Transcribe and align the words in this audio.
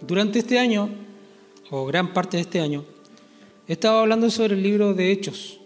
Durante 0.00 0.40
este 0.40 0.58
año, 0.58 0.90
o 1.70 1.86
gran 1.86 2.12
parte 2.12 2.36
de 2.36 2.42
este 2.42 2.60
año, 2.60 2.84
he 3.66 3.72
estado 3.72 3.98
hablando 4.00 4.28
sobre 4.30 4.54
el 4.54 4.62
libro 4.62 4.92
de 4.92 5.10
Hechos, 5.10 5.58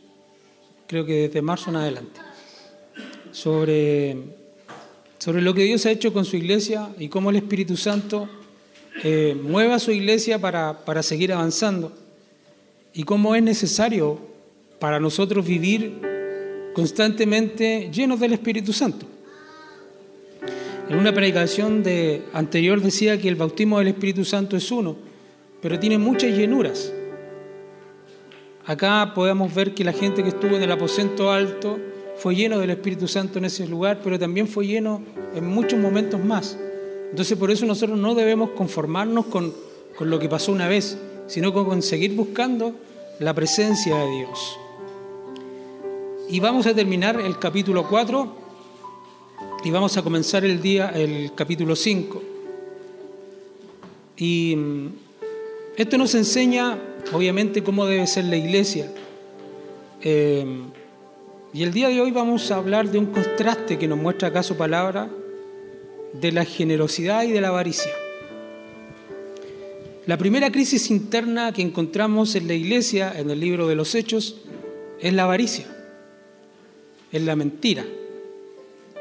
creo 0.87 1.05
que 1.05 1.29
desde 1.29 1.43
marzo 1.43 1.71
en 1.71 1.77
adelante, 1.77 2.21
sobre, 3.33 4.17
sobre 5.19 5.43
lo 5.43 5.53
que 5.53 5.65
Dios 5.65 5.85
ha 5.87 5.91
hecho 5.91 6.13
con 6.13 6.25
su 6.25 6.37
iglesia 6.37 6.91
y 6.99 7.09
cómo 7.09 7.31
el 7.31 7.37
Espíritu 7.37 7.77
Santo 7.77 8.29
eh, 9.03 9.37
mueve 9.43 9.75
a 9.75 9.79
su 9.81 9.91
iglesia 9.91 10.39
para, 10.39 10.85
para 10.85 11.03
seguir 11.03 11.33
avanzando 11.33 11.93
y 12.95 13.03
cómo 13.03 13.35
es 13.35 13.43
necesario 13.43 14.21
para 14.79 15.01
nosotros 15.01 15.45
vivir 15.45 16.01
constantemente 16.73 17.91
llenos 17.93 18.21
del 18.21 18.35
Espíritu 18.35 18.73
Santo. 18.73 19.07
En 20.91 20.99
una 20.99 21.15
predicación 21.15 21.85
de, 21.85 22.25
anterior 22.33 22.83
decía 22.83 23.17
que 23.17 23.29
el 23.29 23.37
bautismo 23.37 23.79
del 23.79 23.87
Espíritu 23.87 24.25
Santo 24.25 24.57
es 24.57 24.73
uno, 24.73 24.97
pero 25.63 25.79
tiene 25.79 25.99
muchas 25.99 26.37
llenuras. 26.37 26.93
Acá 28.67 29.13
podemos 29.15 29.55
ver 29.55 29.73
que 29.73 29.85
la 29.85 29.93
gente 29.93 30.25
que 30.25 30.31
estuvo 30.31 30.57
en 30.57 30.63
el 30.65 30.73
aposento 30.73 31.31
alto 31.31 31.79
fue 32.17 32.35
lleno 32.35 32.59
del 32.59 32.71
Espíritu 32.71 33.07
Santo 33.07 33.39
en 33.39 33.45
ese 33.45 33.69
lugar, 33.69 34.01
pero 34.03 34.19
también 34.19 34.49
fue 34.49 34.67
lleno 34.67 35.01
en 35.33 35.47
muchos 35.47 35.79
momentos 35.79 36.19
más. 36.25 36.59
Entonces 37.11 37.39
por 37.39 37.53
eso 37.53 37.67
nosotros 37.67 37.97
no 37.97 38.17
debemos 38.17 38.51
conformarnos 38.51 39.27
con, 39.27 39.55
con 39.97 40.11
lo 40.11 40.19
que 40.19 40.29
pasó 40.29 40.51
una 40.51 40.67
vez, 40.67 40.99
sino 41.29 41.55
con 41.55 41.83
seguir 41.83 42.17
buscando 42.17 42.75
la 43.21 43.33
presencia 43.33 43.97
de 43.97 44.11
Dios. 44.11 44.59
Y 46.29 46.41
vamos 46.41 46.67
a 46.67 46.75
terminar 46.75 47.21
el 47.21 47.39
capítulo 47.39 47.87
4 47.89 48.40
y 49.63 49.71
vamos 49.71 49.97
a 49.97 50.03
comenzar 50.03 50.45
el 50.45 50.63
día, 50.63 50.91
el 50.91 51.33
capítulo 51.35 51.77
5. 51.77 52.23
Y 54.17 54.55
mm, 54.57 54.89
esto 55.77 55.99
nos 55.99 56.15
enseña, 56.15 56.79
obviamente, 57.13 57.63
cómo 57.63 57.85
debe 57.87 58.07
ser 58.07 58.25
la 58.25 58.37
iglesia. 58.37 58.91
Eh, 60.03 60.47
y 61.53 61.63
el 61.63 61.73
día 61.73 61.89
de 61.89 62.01
hoy 62.01 62.11
vamos 62.11 62.51
a 62.51 62.57
hablar 62.57 62.91
de 62.91 62.99
un 62.99 63.07
contraste 63.07 63.79
que 63.79 63.89
nos 63.89 63.99
muestra 63.99 64.29
acá 64.29 64.43
su 64.43 64.57
palabra 64.57 65.11
de 66.15 66.33
la 66.33 66.45
generosidad 66.45 67.25
y 67.25 67.33
de 67.33 67.41
la 67.41 67.49
avaricia. 67.49 67.93
La 70.07 70.17
primera 70.17 70.51
crisis 70.51 70.91
interna 70.91 71.53
que 71.53 71.63
encontramos 71.63 72.35
en 72.35 72.49
la 72.49 72.55
iglesia, 72.55 73.13
en 73.17 73.31
el 73.31 73.41
libro 73.41 73.69
de 73.69 73.75
los 73.75 73.95
Hechos, 73.95 74.41
es 75.01 75.13
la 75.13 75.25
avaricia, 75.25 75.67
es 77.13 77.23
la 77.23 77.37
mentira 77.37 77.85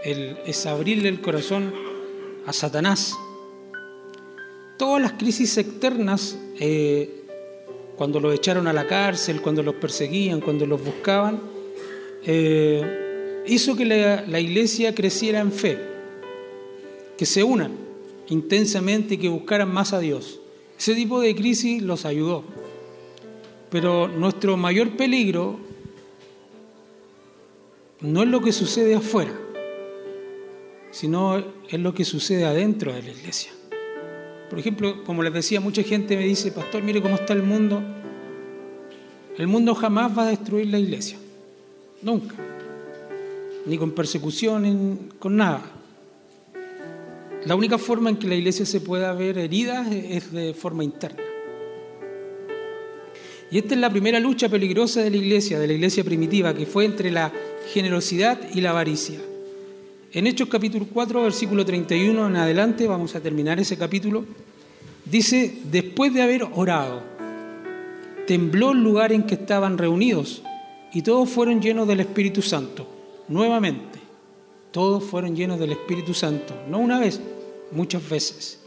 es 0.04 0.66
abrirle 0.66 1.10
el 1.10 1.22
corazón 1.22 1.74
a 2.46 2.54
Satanás. 2.54 3.18
Todas 4.78 5.02
las 5.02 5.14
crisis 5.14 5.58
externas, 5.58 6.38
eh, 6.60 7.24
cuando 7.98 8.20
los 8.20 8.34
echaron 8.34 8.68
a 8.68 8.74
la 8.74 8.88
cárcel, 8.88 9.42
cuando 9.42 9.62
los 9.62 9.76
perseguían, 9.76 10.40
cuando 10.40 10.66
los 10.66 10.84
buscaban, 10.84 11.42
eh, 12.26 13.44
hizo 13.48 13.76
que 13.76 13.86
la, 13.86 14.26
la 14.26 14.40
iglesia 14.40 14.96
creciera 14.96 15.40
en 15.40 15.52
fe, 15.52 15.78
que 17.18 17.26
se 17.26 17.44
unan 17.44 17.74
intensamente 18.30 19.16
y 19.16 19.18
que 19.18 19.28
buscaran 19.28 19.72
más 19.74 19.92
a 19.92 20.00
Dios. 20.00 20.40
Ese 20.78 20.96
tipo 20.96 21.20
de 21.20 21.36
crisis 21.36 21.82
los 21.82 22.06
ayudó. 22.06 22.44
Pero 23.70 24.08
nuestro 24.08 24.56
mayor 24.56 24.96
peligro 24.96 25.60
no 28.00 28.24
es 28.24 28.30
lo 28.30 28.42
que 28.42 28.54
sucede 28.54 28.96
afuera 28.96 29.34
sino 30.92 31.38
es 31.70 31.80
lo 31.80 31.94
que 31.94 32.06
sucede 32.06 32.46
adentro 32.46 32.94
de 32.94 33.04
la 33.04 33.12
iglesia. 33.12 33.52
Por 34.50 34.58
ejemplo, 34.58 35.04
como 35.04 35.22
les 35.22 35.34
decía, 35.34 35.60
mucha 35.60 35.84
gente 35.84 36.18
me 36.18 36.26
dice, 36.26 36.52
pastor, 36.52 36.82
mire 36.82 37.02
cómo 37.02 37.16
está 37.16 37.34
el 37.34 37.44
mundo. 37.44 37.84
El 39.38 39.48
mundo 39.48 39.76
jamás 39.76 40.18
va 40.18 40.24
a 40.24 40.30
destruir 40.30 40.68
la 40.68 40.80
iglesia, 40.80 41.18
nunca, 42.02 42.36
ni 43.66 43.78
con 43.78 43.92
persecución, 43.92 45.12
con 45.20 45.38
nada. 45.38 45.62
La 47.46 47.56
única 47.56 47.78
forma 47.78 48.10
en 48.10 48.18
que 48.18 48.28
la 48.28 48.36
iglesia 48.36 48.66
se 48.66 48.82
pueda 48.82 49.14
ver 49.14 49.38
herida 49.38 49.90
es 49.90 50.34
de 50.34 50.54
forma 50.54 50.84
interna. 50.84 51.24
Y 53.52 53.58
esta 53.58 53.76
es 53.76 53.80
la 53.80 53.90
primera 53.90 54.20
lucha 54.20 54.50
peligrosa 54.50 55.02
de 55.02 55.10
la 55.10 55.18
iglesia, 55.18 55.58
de 55.58 55.68
la 55.68 55.74
iglesia 55.74 56.04
primitiva, 56.04 56.54
que 56.54 56.66
fue 56.66 56.86
entre 56.86 57.10
la 57.10 57.32
generosidad 57.72 58.40
y 58.54 58.62
la 58.62 58.72
avaricia. 58.72 59.20
En 60.12 60.26
Hechos 60.26 60.50
capítulo 60.50 60.88
4, 60.92 61.22
versículo 61.22 61.64
31 61.64 62.30
en 62.30 62.36
adelante, 62.36 62.88
vamos 62.88 63.14
a 63.14 63.20
terminar 63.20 63.60
ese 63.60 63.78
capítulo, 63.78 64.26
dice, 65.06 65.60
después 65.66 66.12
de 66.12 66.24
haber 66.24 66.48
orado, 66.56 67.04
tembló 68.26 68.72
el 68.72 68.84
lugar 68.84 69.12
en 69.12 69.22
que 69.22 69.36
estaban 69.36 69.78
reunidos 69.78 70.42
y 70.94 71.04
todos 71.04 71.30
fueron 71.30 71.62
llenos 71.62 71.88
del 71.88 72.00
Espíritu 72.00 72.42
Santo. 72.42 72.88
Nuevamente, 73.28 74.00
todos 74.72 75.04
fueron 75.04 75.36
llenos 75.36 75.60
del 75.60 75.74
Espíritu 75.74 76.16
Santo, 76.16 76.56
no 76.68 76.80
una 76.80 77.00
vez, 77.00 77.22
muchas 77.72 78.10
veces. 78.10 78.62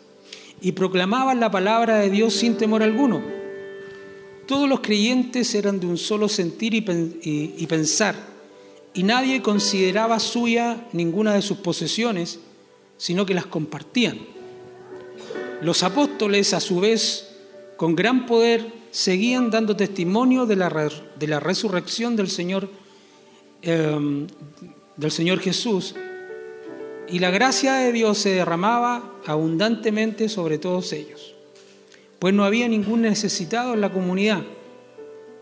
Y 0.61 0.71
proclamaban 0.71 1.41
la 1.41 1.51
palabra 1.51 1.99
de 1.99 2.09
Dios 2.09 2.35
sin 2.35 2.57
temor 2.57 2.85
alguno. 2.85 3.21
Todos 4.47 4.69
los 4.69 4.79
creyentes 4.79 5.53
eran 5.57 5.81
de 5.81 5.89
un 5.89 5.99
solo 5.99 6.29
sentir 6.29 6.73
y, 6.73 6.85
y 7.59 7.67
pensar 7.67 8.31
y 8.95 9.03
nadie 9.03 9.43
consideraba 9.43 10.19
suya 10.19 10.87
ninguna 10.93 11.35
de 11.35 11.43
sus 11.43 11.59
posesiones, 11.59 12.41
sino 12.99 13.25
que 13.25 13.35
las 13.35 13.47
compartían. 13.47 14.19
Los 15.63 15.83
apóstoles, 15.83 16.53
a 16.55 16.61
su 16.61 16.81
vez, 16.81 17.35
con 17.77 17.97
gran 17.97 18.27
poder, 18.27 18.67
seguían 18.91 19.51
dando 19.51 19.77
testimonio 19.77 20.45
de 20.45 20.57
la, 20.57 20.91
de 21.19 21.27
la 21.27 21.41
resurrección 21.41 22.17
del 22.17 22.29
Señor, 22.29 22.69
em, 23.63 24.27
del 24.97 25.11
Señor 25.11 25.41
Jesús, 25.41 25.95
y 27.09 27.19
la 27.19 27.31
gracia 27.31 27.75
de 27.75 27.93
Dios 27.93 28.19
se 28.19 28.31
derramaba 28.31 29.15
abundantemente 29.27 30.29
sobre 30.29 30.59
todos 30.59 30.93
ellos, 30.93 31.35
pues 32.19 32.35
no 32.35 32.45
había 32.45 32.69
ningún 32.69 33.03
necesitado 33.03 33.75
en 33.75 33.81
la 33.81 33.93
comunidad 33.93 34.43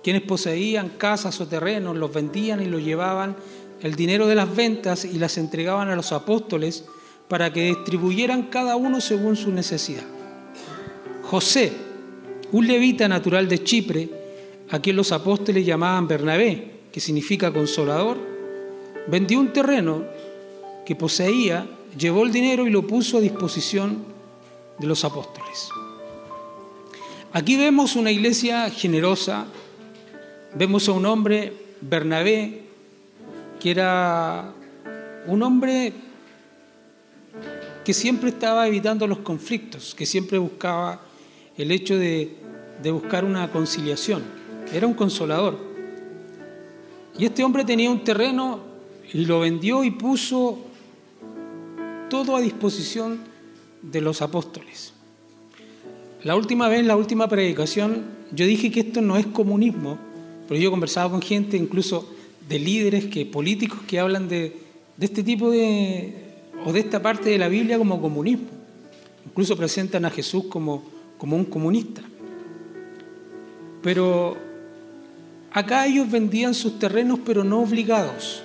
quienes 0.03 0.23
poseían 0.23 0.91
casas 0.91 1.41
o 1.41 1.47
terrenos 1.47 1.97
los 1.97 2.13
vendían 2.13 2.63
y 2.63 2.67
los 2.67 2.83
llevaban 2.83 3.37
el 3.83 3.95
dinero 3.95 4.27
de 4.27 4.35
las 4.35 4.55
ventas 4.55 5.05
y 5.05 5.19
las 5.19 5.39
entregaban 5.39 5.89
a 5.89 5.97
los 5.97 6.13
apóstoles 6.13 6.85
para 7.29 7.53
que 7.53 7.67
distribuyeran 7.67 8.45
cada 8.45 8.77
uno 8.77 9.01
según 9.01 9.37
su 9.37 9.51
necesidad. 9.53 10.05
José, 11.23 11.73
un 12.53 12.67
levita 12.67 13.09
natural 13.09 13.49
de 13.49 13.63
Chipre, 13.63 14.09
a 14.71 14.81
quien 14.81 14.97
los 14.97 15.13
apóstoles 15.13 15.65
llamaban 15.65 16.09
Bernabé, 16.09 16.81
que 16.93 17.01
significa 17.01 17.53
consolador, 17.53 18.19
vendió 19.07 19.41
un 19.41 19.53
terreno 19.53 20.05
que 20.85 20.97
poseía, 20.97 21.67
llevó 21.97 22.25
el 22.25 22.33
dinero 22.33 22.67
y 22.67 22.71
lo 22.71 22.87
puso 22.87 23.19
a 23.19 23.21
disposición 23.21 24.05
de 24.79 24.87
los 24.87 25.05
apóstoles. 25.05 25.69
Aquí 27.33 27.57
vemos 27.57 27.95
una 27.95 28.11
iglesia 28.11 28.71
generosa, 28.71 29.47
Vemos 30.55 30.89
a 30.89 30.93
un 30.93 31.07
hombre, 31.07 31.53
Bernabé, 31.81 32.63
que 33.61 33.71
era 33.71 34.53
un 35.29 35.43
hombre 35.45 35.93
que 37.85 37.95
siempre 37.95 38.31
estaba 38.31 38.67
evitando 38.67 39.07
los 39.07 39.19
conflictos, 39.19 39.95
que 39.95 40.07
siempre 40.07 40.39
buscaba 40.39 41.03
el 41.57 41.71
hecho 41.71 41.97
de, 41.97 42.37
buscar 42.83 43.25
una 43.25 43.51
conciliación. 43.53 44.25
Era 44.73 44.89
un 44.89 44.95
consolador. 44.95 45.57
Y 47.17 47.27
este 47.27 47.45
hombre 47.45 47.65
tenía 47.65 47.91
un 47.91 48.03
terreno 48.03 48.61
y 49.13 49.27
lo 49.27 49.41
vendió 49.41 49.85
y 49.85 49.93
puso 49.93 50.59
todo 52.09 52.35
a 52.35 52.41
disposición 52.41 53.21
de 53.83 54.01
los 54.01 54.21
apóstoles. 54.21 54.95
La 56.25 56.35
última 56.35 56.69
vez, 56.69 56.85
la 56.85 56.97
última 56.97 57.29
predicación, 57.29 58.03
yo 58.33 58.47
dije 58.47 58.73
que 58.73 58.81
esto 58.81 59.01
no 59.01 59.17
es 59.17 59.27
comunismo, 59.27 60.10
pero 60.51 60.61
yo 60.61 60.67
he 60.67 60.71
conversado 60.73 61.13
con 61.13 61.23
gente, 61.23 61.57
incluso 61.57 62.13
de 62.49 62.59
líderes, 62.59 63.05
que, 63.05 63.25
políticos 63.25 63.79
que 63.87 64.01
hablan 64.01 64.29
de, 64.29 64.59
este 64.99 65.23
tipo 65.23 65.49
de, 65.49 66.13
o 66.67 66.73
de 66.73 66.81
esta 66.81 67.01
parte 67.01 67.31
de 67.31 67.39
la 67.39 67.47
Biblia 67.47 67.79
como 67.79 68.01
comunismo. 68.01 68.49
Incluso 69.25 69.57
presentan 69.57 70.07
a 70.07 70.11
Jesús 70.11 70.47
como, 70.47 70.83
como 71.19 71.37
un 71.37 71.45
comunista. 71.45 72.03
Pero 73.81 74.37
acá 75.53 75.87
ellos 75.87 76.11
vendían 76.11 76.53
sus 76.53 76.81
terrenos, 76.81 77.21
pero 77.25 77.45
no 77.45 77.61
obligados. 77.61 78.43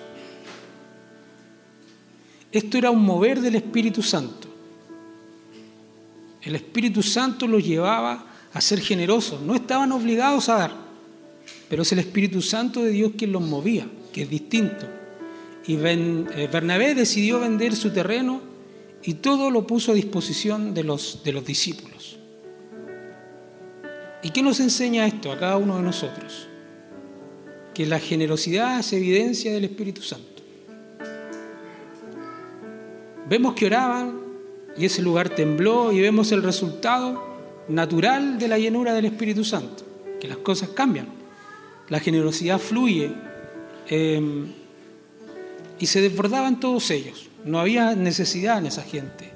Esto 2.52 2.78
era 2.78 2.92
un 2.92 3.04
mover 3.04 3.42
del 3.42 3.56
Espíritu 3.56 4.04
Santo. 4.04 4.48
El 6.44 6.54
Espíritu 6.56 7.02
Santo 7.02 7.48
los 7.48 7.66
llevaba 7.66 8.28
a 8.54 8.62
ser 8.62 8.80
generosos, 8.80 9.42
no 9.42 9.56
estaban 9.56 9.92
obligados 9.92 10.50
a 10.50 10.58
dar 10.58 10.85
pero 11.76 11.84
es 11.84 11.92
el 11.92 12.00
Espíritu 12.00 12.42
Santo 12.42 12.84
de 12.86 12.92
Dios 12.92 13.12
quien 13.18 13.34
los 13.34 13.42
movía, 13.42 13.86
que 14.14 14.22
es 14.22 14.30
distinto. 14.30 14.88
Y 15.68 15.76
eh, 15.76 16.50
Bernabé 16.50 16.96
decidió 16.96 17.42
vender 17.42 17.76
su 17.76 17.90
terreno 17.90 18.40
y 19.04 19.16
todo 19.16 19.52
lo 19.52 19.68
puso 19.68 19.92
a 19.92 19.96
disposición 19.96 20.74
de 20.74 20.86
los, 20.86 21.22
de 21.26 21.34
los 21.34 21.46
discípulos. 21.46 22.18
¿Y 24.24 24.30
qué 24.30 24.42
nos 24.42 24.62
enseña 24.62 25.06
esto 25.06 25.34
a 25.34 25.38
cada 25.38 25.58
uno 25.58 25.76
de 25.76 25.84
nosotros? 25.84 26.48
Que 27.74 27.86
la 27.86 28.00
generosidad 28.00 28.80
es 28.80 28.94
evidencia 28.94 29.52
del 29.52 29.66
Espíritu 29.66 30.02
Santo. 30.02 30.44
Vemos 33.28 33.54
que 33.54 33.66
oraban 33.66 34.22
y 34.78 34.86
ese 34.86 35.02
lugar 35.02 35.28
tembló 35.28 35.92
y 35.92 36.00
vemos 36.00 36.32
el 36.32 36.42
resultado 36.42 37.22
natural 37.68 38.40
de 38.40 38.48
la 38.48 38.58
llenura 38.58 38.94
del 38.94 39.04
Espíritu 39.04 39.44
Santo, 39.44 39.84
que 40.22 40.30
las 40.30 40.38
cosas 40.38 40.70
cambian, 40.70 41.25
la 41.90 42.00
generosidad 42.00 42.60
fluye 42.60 43.12
eh, 43.90 44.22
y 45.80 45.86
se 45.86 46.02
desbordaban 46.02 46.60
todos 46.60 46.90
ellos, 46.92 47.30
no 47.44 47.60
había 47.60 47.96
necesidad 47.96 48.58
en 48.58 48.68
esa 48.68 48.84
gente. 48.84 49.32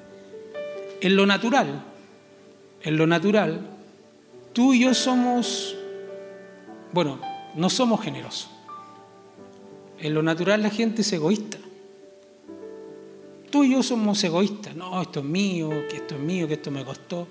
En 1.02 1.16
lo 1.16 1.26
natural, 1.26 1.84
en 2.82 2.98
lo 2.98 3.08
natural, 3.08 3.62
tú 4.54 4.74
y 4.74 4.82
yo 4.82 4.94
somos, 4.94 5.76
bueno, 6.92 7.20
no 7.56 7.70
somos 7.70 8.02
generosos. 8.02 8.50
En 10.00 10.14
lo 10.14 10.24
natural 10.24 10.64
la 10.64 10.70
gente 10.70 11.02
es 11.02 11.14
egoísta. 11.14 11.58
Tú 13.50 13.64
y 13.64 13.72
yo 13.72 13.84
somos 13.84 14.24
egoístas. 14.24 14.76
No, 14.76 15.02
esto 15.02 15.20
es 15.20 15.26
mío, 15.26 15.70
que 15.90 15.98
esto 15.98 16.16
es 16.16 16.22
mío, 16.22 16.48
que 16.48 16.54
esto 16.54 16.72
me 16.72 16.86
costó. 16.86 17.28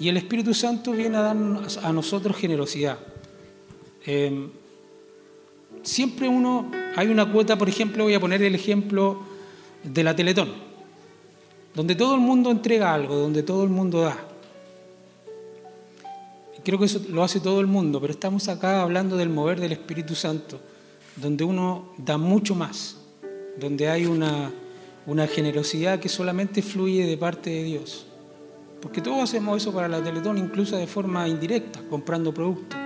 Y 0.00 0.08
el 0.08 0.16
Espíritu 0.16 0.54
Santo 0.54 0.92
viene 0.92 1.16
a 1.16 1.22
darnos 1.22 1.78
a 1.78 1.92
nosotros 1.92 2.36
generosidad. 2.36 2.98
Em, 4.04 4.50
siempre 5.82 6.28
uno, 6.28 6.70
hay 6.96 7.08
una 7.08 7.30
cuota, 7.30 7.58
por 7.58 7.68
ejemplo, 7.68 8.04
voy 8.04 8.14
a 8.14 8.20
poner 8.20 8.42
el 8.42 8.54
ejemplo 8.54 9.20
de 9.82 10.04
la 10.04 10.14
Teletón, 10.14 10.52
donde 11.74 11.94
todo 11.94 12.14
el 12.14 12.20
mundo 12.20 12.50
entrega 12.50 12.94
algo, 12.94 13.16
donde 13.16 13.42
todo 13.42 13.64
el 13.64 13.70
mundo 13.70 14.02
da. 14.02 14.16
Creo 16.64 16.78
que 16.78 16.84
eso 16.84 17.00
lo 17.08 17.24
hace 17.24 17.40
todo 17.40 17.60
el 17.60 17.66
mundo, 17.66 18.00
pero 18.00 18.12
estamos 18.12 18.48
acá 18.48 18.82
hablando 18.82 19.16
del 19.16 19.30
mover 19.30 19.60
del 19.60 19.72
Espíritu 19.72 20.14
Santo, 20.14 20.60
donde 21.16 21.44
uno 21.44 21.92
da 21.98 22.18
mucho 22.18 22.54
más 22.54 22.98
donde 23.58 23.88
hay 23.88 24.06
una, 24.06 24.52
generosidad 25.28 25.98
que 25.98 26.08
solamente 26.08 26.62
fluye 26.62 27.06
de 27.06 27.16
parte 27.16 27.50
de 27.50 27.64
Dios. 27.64 28.06
Porque 28.80 29.00
todos 29.00 29.22
hacemos 29.22 29.60
eso 29.60 29.72
para 29.72 29.88
la 29.88 30.02
Teletón, 30.02 30.38
incluso 30.38 30.76
de 30.76 30.86
forma 30.86 31.26
indirecta, 31.26 31.80
comprando 31.90 32.32
productos. 32.32 32.78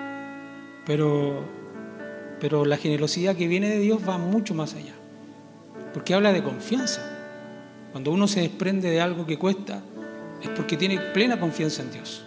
Pero, 0.87 1.45
pero 2.41 2.65
la 2.65 2.77
generosidad 2.77 3.37
que 3.37 3.47
viene 3.47 3.69
de 3.69 3.79
Dios 3.79 4.01
va 4.09 4.19
mucho 4.19 4.55
más 4.55 4.75
allá. 4.75 4.95
Porque 5.93 6.15
habla 6.15 6.33
de 6.33 6.43
confianza. 6.43 7.03
Cuando 7.93 8.11
uno 8.11 8.27
se 8.27 8.41
desprende 8.41 8.91
de 8.91 9.01
algo 9.01 9.27
que 9.27 9.39
cuesta, 9.39 9.83
es 10.43 10.49
porque 10.51 10.77
tiene 10.77 10.99
plena 10.99 11.39
confianza 11.39 11.83
en 11.83 11.93
Dios. 11.93 12.25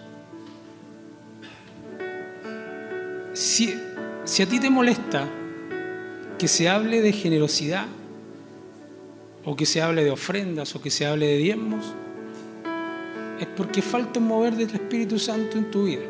Si, 3.33 3.73
si 4.23 4.43
a 4.43 4.45
ti 4.47 4.59
te 4.59 4.69
molesta 4.69 5.27
que 6.37 6.47
se 6.47 6.69
hable 6.69 7.01
de 7.01 7.11
generosidad, 7.11 7.87
o 9.45 9.55
que 9.55 9.65
se 9.65 9.81
hable 9.81 10.03
de 10.03 10.11
ofrendas 10.11 10.75
o 10.75 10.81
que 10.81 10.89
se 10.89 11.05
hable 11.05 11.27
de 11.27 11.37
diezmos, 11.37 11.93
es 13.39 13.47
porque 13.47 13.81
falta 13.81 14.19
mover 14.19 14.55
del 14.55 14.69
Espíritu 14.69 15.19
Santo 15.19 15.57
en 15.57 15.71
tu 15.71 15.85
vida. 15.85 16.05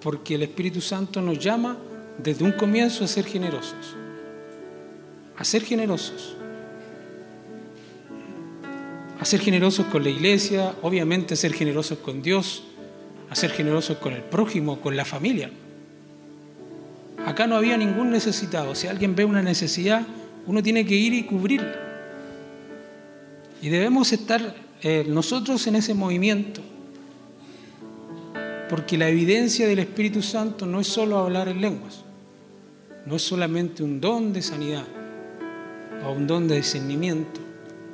Porque 0.00 0.36
el 0.36 0.42
Espíritu 0.42 0.80
Santo 0.80 1.20
nos 1.20 1.38
llama 1.38 1.76
desde 2.22 2.44
un 2.44 2.52
comienzo 2.52 3.04
a 3.04 3.08
ser 3.08 3.24
generosos. 3.24 3.96
A 5.36 5.44
ser 5.44 5.62
generosos. 5.62 6.36
A 9.20 9.24
ser 9.24 9.40
generosos 9.40 9.86
con 9.86 10.04
la 10.04 10.10
iglesia, 10.10 10.74
obviamente 10.82 11.34
a 11.34 11.36
ser 11.36 11.52
generosos 11.52 11.98
con 11.98 12.22
Dios, 12.22 12.62
a 13.30 13.34
ser 13.34 13.50
generosos 13.50 13.98
con 13.98 14.12
el 14.12 14.22
prójimo, 14.22 14.80
con 14.80 14.96
la 14.96 15.04
familia. 15.04 15.50
Acá 17.26 17.48
no 17.48 17.56
había 17.56 17.76
ningún 17.76 18.10
necesitado. 18.10 18.76
Si 18.76 18.86
alguien 18.86 19.16
ve 19.16 19.24
una 19.24 19.42
necesidad, 19.42 20.06
uno 20.46 20.62
tiene 20.62 20.86
que 20.86 20.94
ir 20.94 21.12
y 21.12 21.24
cubrirla. 21.24 21.87
Y 23.60 23.68
debemos 23.70 24.12
estar 24.12 24.54
eh, 24.82 25.04
nosotros 25.08 25.66
en 25.66 25.76
ese 25.76 25.94
movimiento, 25.94 26.60
porque 28.68 28.96
la 28.96 29.08
evidencia 29.08 29.66
del 29.66 29.80
Espíritu 29.80 30.22
Santo 30.22 30.66
no 30.66 30.80
es 30.80 30.86
solo 30.86 31.18
hablar 31.18 31.48
en 31.48 31.60
lenguas, 31.60 32.04
no 33.06 33.16
es 33.16 33.22
solamente 33.22 33.82
un 33.82 34.00
don 34.00 34.32
de 34.32 34.42
sanidad 34.42 34.84
o 36.06 36.12
un 36.12 36.26
don 36.26 36.46
de 36.46 36.56
discernimiento, 36.56 37.40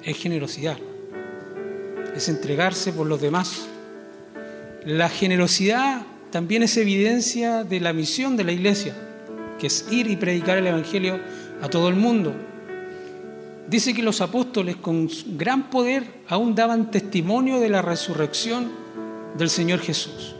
es 0.02 0.18
generosidad, 0.18 0.76
es 2.14 2.28
entregarse 2.28 2.92
por 2.92 3.06
los 3.06 3.20
demás. 3.20 3.66
La 4.84 5.08
generosidad 5.08 6.02
también 6.30 6.62
es 6.62 6.76
evidencia 6.76 7.64
de 7.64 7.80
la 7.80 7.94
misión 7.94 8.36
de 8.36 8.44
la 8.44 8.52
iglesia, 8.52 8.94
que 9.58 9.68
es 9.68 9.86
ir 9.90 10.10
y 10.10 10.16
predicar 10.16 10.58
el 10.58 10.66
Evangelio 10.66 11.18
a 11.62 11.68
todo 11.68 11.88
el 11.88 11.94
mundo. 11.94 12.34
Dice 13.74 13.92
que 13.92 14.04
los 14.04 14.20
apóstoles 14.20 14.76
con 14.76 15.10
gran 15.36 15.68
poder 15.68 16.04
aún 16.28 16.54
daban 16.54 16.92
testimonio 16.92 17.58
de 17.58 17.68
la 17.68 17.82
resurrección 17.82 18.70
del 19.36 19.50
Señor 19.50 19.80
Jesús. 19.80 20.36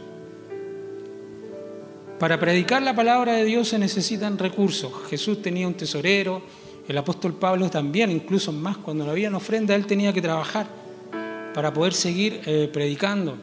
Para 2.17 2.39
predicar 2.39 2.81
la 2.81 2.95
palabra 2.95 3.33
de 3.33 3.43
Dios 3.43 3.67
se 3.67 3.77
necesitan 3.77 4.37
recursos. 4.37 4.89
Jesús 5.09 5.41
tenía 5.41 5.67
un 5.67 5.73
tesorero, 5.73 6.43
el 6.87 6.97
apóstol 6.97 7.33
Pablo 7.33 7.69
también, 7.69 8.09
incluso 8.09 8.53
más, 8.53 8.77
cuando 8.77 9.03
no 9.03 9.11
había 9.11 9.35
ofrenda, 9.35 9.75
él 9.75 9.85
tenía 9.85 10.13
que 10.13 10.21
trabajar 10.21 10.67
para 11.53 11.73
poder 11.73 11.91
seguir 11.91 12.39
eh, 12.45 12.69
predicando 12.71 13.35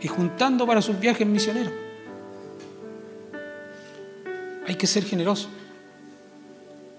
y 0.00 0.08
juntando 0.08 0.66
para 0.66 0.82
sus 0.82 0.98
viajes 0.98 1.24
misioneros. 1.24 1.72
Hay 4.66 4.74
que 4.74 4.88
ser 4.88 5.04
generoso 5.04 5.48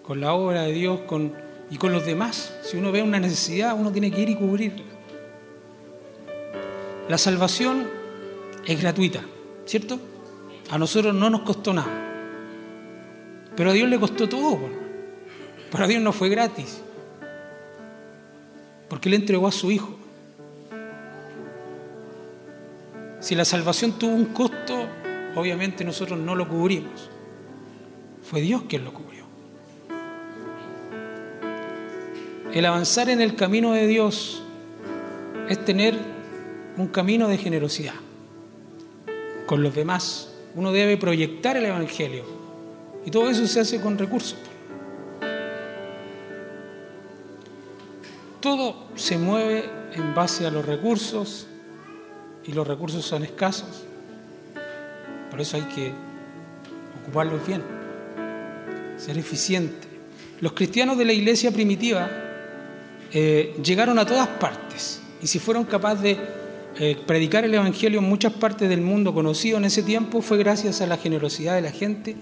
con 0.01 0.21
la 0.21 0.33
obra 0.33 0.62
de 0.62 0.71
Dios 0.71 1.01
con, 1.01 1.43
y 1.74 1.78
con 1.78 1.92
los 1.92 2.06
demás. 2.06 2.54
Si 2.62 2.78
uno 2.78 2.92
ve 2.92 3.02
una 3.02 3.20
necesidad, 3.20 3.75
uno 3.75 3.92
tiene 3.92 4.12
que 4.12 4.22
ir 4.22 4.30
y 4.30 4.36
cubrirla. 4.36 4.84
La 7.10 7.18
salvación 7.18 7.88
es 8.68 8.80
gratuita, 8.80 9.22
¿cierto? 9.66 10.00
A 10.70 10.78
nosotros 10.78 11.16
no 11.16 11.31
nos 11.31 11.42
costó 11.42 11.74
nada. 11.74 11.90
Pero 13.56 13.72
a 13.72 13.74
Dios 13.74 13.90
le 13.90 14.00
costó 14.00 14.30
todo. 14.30 14.60
Para 15.72 15.88
Dios 15.88 16.00
no 16.04 16.14
fue 16.14 16.30
gratis. 16.30 16.80
Porque 18.88 19.10
Él 19.10 19.16
entregó 19.16 19.48
a 19.48 19.52
su 19.52 19.72
Hijo. 19.72 19.98
Si 23.19 23.33
la 23.33 23.45
salvación 23.45 23.94
tuvo 23.94 24.14
un 24.14 24.26
costo, 24.26 24.88
obviamente 25.36 25.83
nosotros 25.83 26.19
no 26.19 26.36
lo 26.36 26.47
cubrimos. 26.47 27.09
Fue 28.21 28.42
Dios 28.42 28.62
quien 28.69 28.86
lo 28.86 28.94
cubrió. 28.94 29.22
El 32.54 32.68
avanzar 32.68 33.10
en 33.10 33.19
el 33.19 33.36
camino 33.36 33.74
de 33.74 33.88
Dios 33.88 34.44
es 35.50 35.66
tener 35.66 35.98
un 36.78 36.88
camino 36.88 37.28
de 37.28 37.40
generosidad 37.40 37.95
con 39.48 39.64
los 39.64 39.74
demás. 39.74 40.30
Uno 40.54 40.72
debe 40.72 40.98
proyectar 40.98 41.57
el 41.57 41.66
Evangelio 41.66 42.24
y 43.07 43.10
todo 43.10 43.31
eso 43.31 43.48
se 43.48 43.60
hace 43.60 43.81
con 43.81 43.98
recursos. 43.98 44.38
Todo 48.40 48.88
se 48.94 49.18
mueve 49.18 49.68
en 49.94 50.14
base 50.14 50.45
a 50.45 50.52
los 50.52 50.64
recursos 50.64 51.48
y 52.45 52.52
los 52.52 52.68
recursos 52.68 53.04
son 53.04 53.24
escasos. 53.24 53.83
Por 55.31 55.42
eso 55.42 55.57
hay 55.57 55.64
que 55.64 55.92
ocuparlos 57.02 57.48
bien, 57.48 57.64
ser 58.98 59.18
eficiente. 59.18 59.88
Los 60.40 60.54
cristianos 60.54 61.00
de 61.00 61.06
la 61.06 61.14
iglesia 61.14 61.50
primitiva 61.50 62.22
eh, 63.16 63.56
llegaron 63.64 64.00
a 64.00 64.08
todas 64.08 64.28
partes 64.28 65.00
y 65.22 65.28
si 65.28 65.38
fueron 65.38 65.66
capaces 65.66 66.02
de 66.02 66.18
eh, 66.80 66.98
predicar 67.06 67.46
el 67.46 67.54
Evangelio 67.54 68.00
en 68.00 68.10
muchas 68.10 68.34
partes 68.34 68.68
del 68.68 68.82
mundo 68.82 69.14
conocido 69.14 69.60
en 69.60 69.66
ese 69.66 69.84
tiempo 69.84 70.24
fue 70.24 70.40
gracias 70.40 70.82
a 70.82 70.88
la 70.88 70.98
generosidad 70.98 71.54
de 71.54 71.62
la 71.62 71.72
gente 71.72 72.16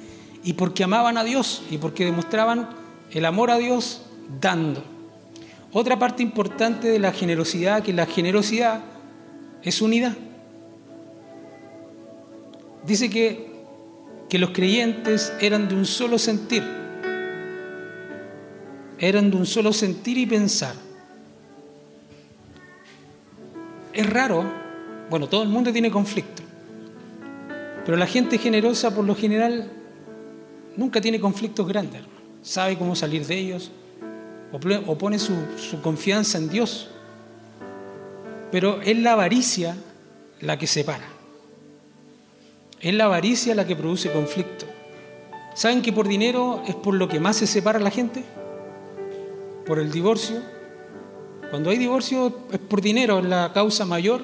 y 0.44 0.54
porque 0.54 0.84
amaban 0.84 1.18
a 1.18 1.24
Dios 1.24 1.64
y 1.72 1.78
porque 1.78 2.04
demostraban 2.04 2.70
el 3.12 3.24
amor 3.24 3.52
a 3.52 3.58
Dios 3.58 4.02
dando. 4.42 4.84
Otra 5.72 5.98
parte 5.98 6.24
importante 6.24 6.90
de 6.90 7.00
la 7.00 7.14
generosidad, 7.14 7.84
que 7.84 7.94
la 7.94 8.06
generosidad 8.06 8.84
es 9.64 9.82
unidad. 9.82 10.18
Dice 12.86 13.10
que, 13.10 13.48
que 14.30 14.40
los 14.40 14.50
creyentes 14.50 15.32
eran 15.40 15.70
de 15.70 15.76
un 15.76 15.86
solo 15.86 16.20
sentir 16.20 16.81
eran 19.02 19.32
de 19.32 19.38
un 19.38 19.46
solo 19.48 19.74
sentir 19.74 20.18
y 20.18 20.28
pensar. 20.28 20.76
Es 23.94 24.08
raro, 24.10 24.46
bueno, 25.10 25.28
todo 25.28 25.44
el 25.44 25.50
mundo 25.50 25.74
tiene 25.74 25.92
conflicto, 25.92 26.44
pero 27.84 27.98
la 27.98 28.06
gente 28.06 28.38
generosa 28.38 28.94
por 28.96 29.04
lo 29.04 29.16
general 29.16 29.70
nunca 30.78 31.02
tiene 31.02 31.20
conflictos 31.20 31.68
grandes, 31.68 32.04
sabe 32.44 32.78
cómo 32.78 32.96
salir 32.96 33.26
de 33.26 33.38
ellos 33.38 33.72
o 34.86 34.98
pone 34.98 35.18
su, 35.18 35.34
su 35.58 35.82
confianza 35.82 36.38
en 36.38 36.50
Dios. 36.50 36.90
Pero 38.52 38.82
es 38.82 38.98
la 38.98 39.14
avaricia 39.14 39.78
la 40.42 40.60
que 40.60 40.68
separa. 40.68 41.08
Es 42.82 42.94
la 42.94 43.06
avaricia 43.06 43.56
la 43.56 43.66
que 43.66 43.76
produce 43.76 44.12
conflicto. 44.12 44.66
¿Saben 45.56 45.82
que 45.82 45.94
por 45.94 46.08
dinero 46.08 46.62
es 46.68 46.76
por 46.76 46.96
lo 46.96 47.08
que 47.08 47.20
más 47.20 47.38
se 47.38 47.48
separa 47.48 47.80
la 47.80 47.92
gente? 47.92 48.26
Por 49.72 49.80
el 49.80 49.90
divorcio. 49.90 50.42
Cuando 51.50 51.70
hay 51.70 51.78
divorcio 51.78 52.40
es 52.52 52.60
por 52.60 52.82
dinero, 52.82 53.20
es 53.20 53.26
la 53.26 53.54
causa 53.54 53.86
mayor 53.86 54.20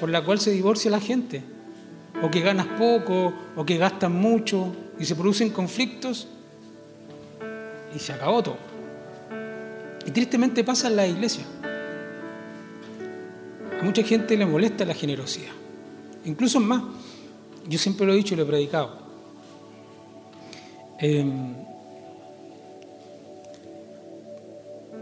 por 0.00 0.10
la 0.10 0.24
cual 0.24 0.40
se 0.40 0.50
divorcia 0.50 0.90
la 0.90 0.98
gente. 0.98 1.40
O 2.20 2.32
que 2.32 2.40
ganas 2.40 2.66
poco, 2.76 3.32
o 3.54 3.64
que 3.64 3.78
gastan 3.78 4.16
mucho, 4.16 4.74
y 4.98 5.04
se 5.04 5.14
producen 5.14 5.50
conflictos, 5.50 6.26
y 7.94 8.00
se 8.00 8.12
acabó 8.12 8.42
todo. 8.42 8.56
Y 10.04 10.10
tristemente 10.10 10.64
pasa 10.64 10.88
en 10.88 10.96
la 10.96 11.06
iglesia. 11.06 11.44
A 13.80 13.84
mucha 13.84 14.02
gente 14.02 14.36
le 14.36 14.46
molesta 14.46 14.84
la 14.84 14.94
generosidad. 14.94 15.52
Incluso 16.24 16.58
más, 16.58 16.82
yo 17.68 17.78
siempre 17.78 18.04
lo 18.04 18.14
he 18.14 18.16
dicho 18.16 18.34
y 18.34 18.36
lo 18.36 18.42
he 18.42 18.46
predicado. 18.46 18.98
Em, 20.98 21.54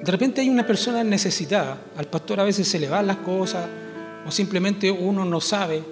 de 0.04 0.12
repente 0.12 0.42
hay 0.42 0.50
una 0.50 0.66
persona 0.66 1.02
necesitada, 1.02 1.78
al 1.96 2.06
pastor 2.06 2.38
a 2.40 2.44
veces 2.44 2.68
se 2.68 2.78
le 2.78 2.88
van 2.88 3.06
las 3.06 3.16
cosas, 3.18 3.66
o 4.26 4.30
simplemente 4.30 4.90
uno 4.90 5.24
no 5.24 5.40
sabe, 5.40 5.82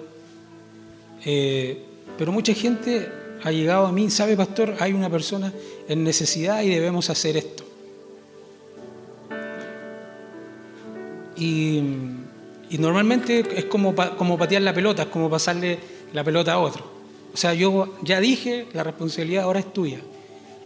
eh, 1.25 1.83
pero 2.19 2.31
mucha 2.31 2.53
gente 2.53 3.11
ha 3.43 3.51
llegado 3.51 3.87
a 3.87 3.93
mí, 3.93 4.11
sabe 4.11 4.37
pastor, 4.37 4.77
hay 4.81 4.93
una 4.93 5.09
persona 5.09 5.51
en 5.89 6.05
necesidad 6.05 6.63
y 6.63 6.69
debemos 6.69 7.09
hacer 7.09 7.39
esto. 7.39 7.65
Y, 11.37 11.83
normalmente 12.79 13.45
es 13.57 13.65
como, 13.65 13.95
como 13.95 14.37
patear 14.37 14.63
la 14.63 14.75
pelota, 14.75 15.03
es 15.03 15.09
como 15.09 15.31
pasarle 15.31 15.79
la 16.13 16.23
pelota 16.23 16.53
a 16.53 16.59
otro. 16.59 16.85
O 17.33 17.37
sea, 17.37 17.55
yo 17.55 17.95
ya 18.03 18.21
dije, 18.21 18.67
la 18.75 18.85
responsabilidad 18.85 19.45
ahora 19.45 19.61
es 19.61 19.73
tuya. 19.73 20.01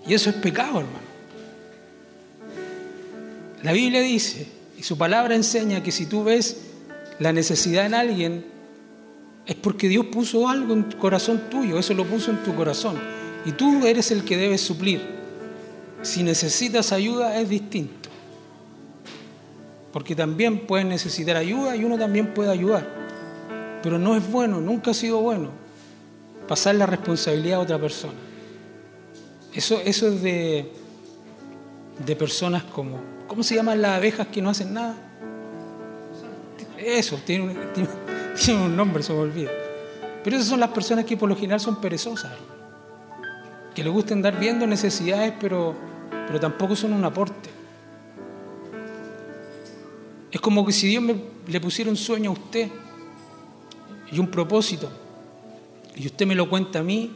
Y 0.07 0.15
eso 0.15 0.31
es 0.31 0.37
pecado, 0.37 0.81
hermano. 0.81 1.16
La 3.63 3.73
Biblia 3.73 4.01
dice, 4.01 4.47
y 4.79 4.83
su 4.83 4.99
palabra 4.99 5.35
enseña 5.35 5.83
que 5.83 5.93
si 5.93 6.07
tú 6.07 6.25
ves 6.25 6.59
la 7.19 7.33
necesidad 7.33 7.87
en 7.87 7.95
alguien, 7.95 8.45
es 9.47 9.55
porque 9.55 9.89
Dios 9.89 10.07
puso 10.07 10.49
algo 10.49 10.75
en 10.75 10.89
tu 10.89 10.99
corazón 10.99 11.43
tuyo, 11.51 11.79
eso 11.79 11.95
lo 11.95 12.05
puso 12.05 12.31
en 12.31 12.43
tu 12.43 12.55
corazón. 12.55 12.97
Y 13.45 13.53
tú 13.53 13.87
eres 13.87 14.11
el 14.11 14.25
que 14.25 14.37
debes 14.37 14.61
suplir. 14.61 15.01
Si 16.03 16.23
necesitas 16.23 16.93
ayuda 16.93 17.41
es 17.41 17.49
distinto. 17.49 18.11
Porque 19.93 20.15
también 20.15 20.67
puedes 20.67 20.87
necesitar 20.87 21.37
ayuda 21.37 21.77
y 21.77 21.85
uno 21.85 21.97
también 21.97 22.35
puede 22.35 22.51
ayudar. 22.51 22.87
Pero 23.83 23.99
no 23.99 24.17
es 24.17 24.31
bueno, 24.31 24.61
nunca 24.61 24.91
ha 24.91 24.95
sido 24.95 25.21
bueno 25.21 25.51
pasar 26.47 26.75
la 26.75 26.87
responsabilidad 26.87 27.59
a 27.59 27.63
otra 27.63 27.79
persona. 27.79 28.15
Eso, 29.55 29.81
eso 29.85 30.09
es 30.09 30.23
de, 30.23 30.71
de 31.99 32.17
personas 32.17 32.63
como, 32.65 33.01
¿cómo 33.27 33.43
se 33.43 33.55
llaman 33.55 33.81
las 33.81 33.93
abejas 33.93 34.27
que 34.29 34.43
no 34.43 34.51
hacen 34.51 34.75
nada? 34.75 34.95
Eso, 36.79 37.19
tiene 37.27 37.57
un, 38.49 38.77
nombre, 38.77 39.03
se 39.03 39.13
me 39.13 39.21
olvida. 39.21 39.51
Pero 40.23 40.37
esas 40.37 40.49
son 40.49 40.61
las 40.61 40.71
personas 40.71 41.05
que 41.05 41.17
por 41.17 41.29
lo 41.29 41.37
general 41.37 41.61
son 41.61 41.81
perezosas, 41.81 42.33
que 43.75 43.83
les 43.83 43.93
gusta 43.93 44.15
andar 44.15 44.39
viendo 44.39 44.67
necesidades, 44.67 45.33
pero, 45.41 45.75
pero 46.27 46.41
tampoco 46.41 46.75
son 46.77 46.93
un 46.93 47.05
aporte. 47.05 47.51
Es 50.31 50.41
como 50.41 50.67
que 50.67 50.73
si 50.73 50.89
Dios 50.89 51.03
le 51.47 51.61
pusiera 51.61 51.91
un 51.91 51.97
sueño 51.97 52.31
a 52.31 52.33
usted 52.35 52.69
y 54.11 54.19
un 54.19 54.29
propósito, 54.29 54.91
y 55.95 56.07
usted 56.07 56.27
me 56.27 56.35
lo 56.35 56.49
cuenta 56.49 56.81
a 56.81 56.83
mí 56.83 57.11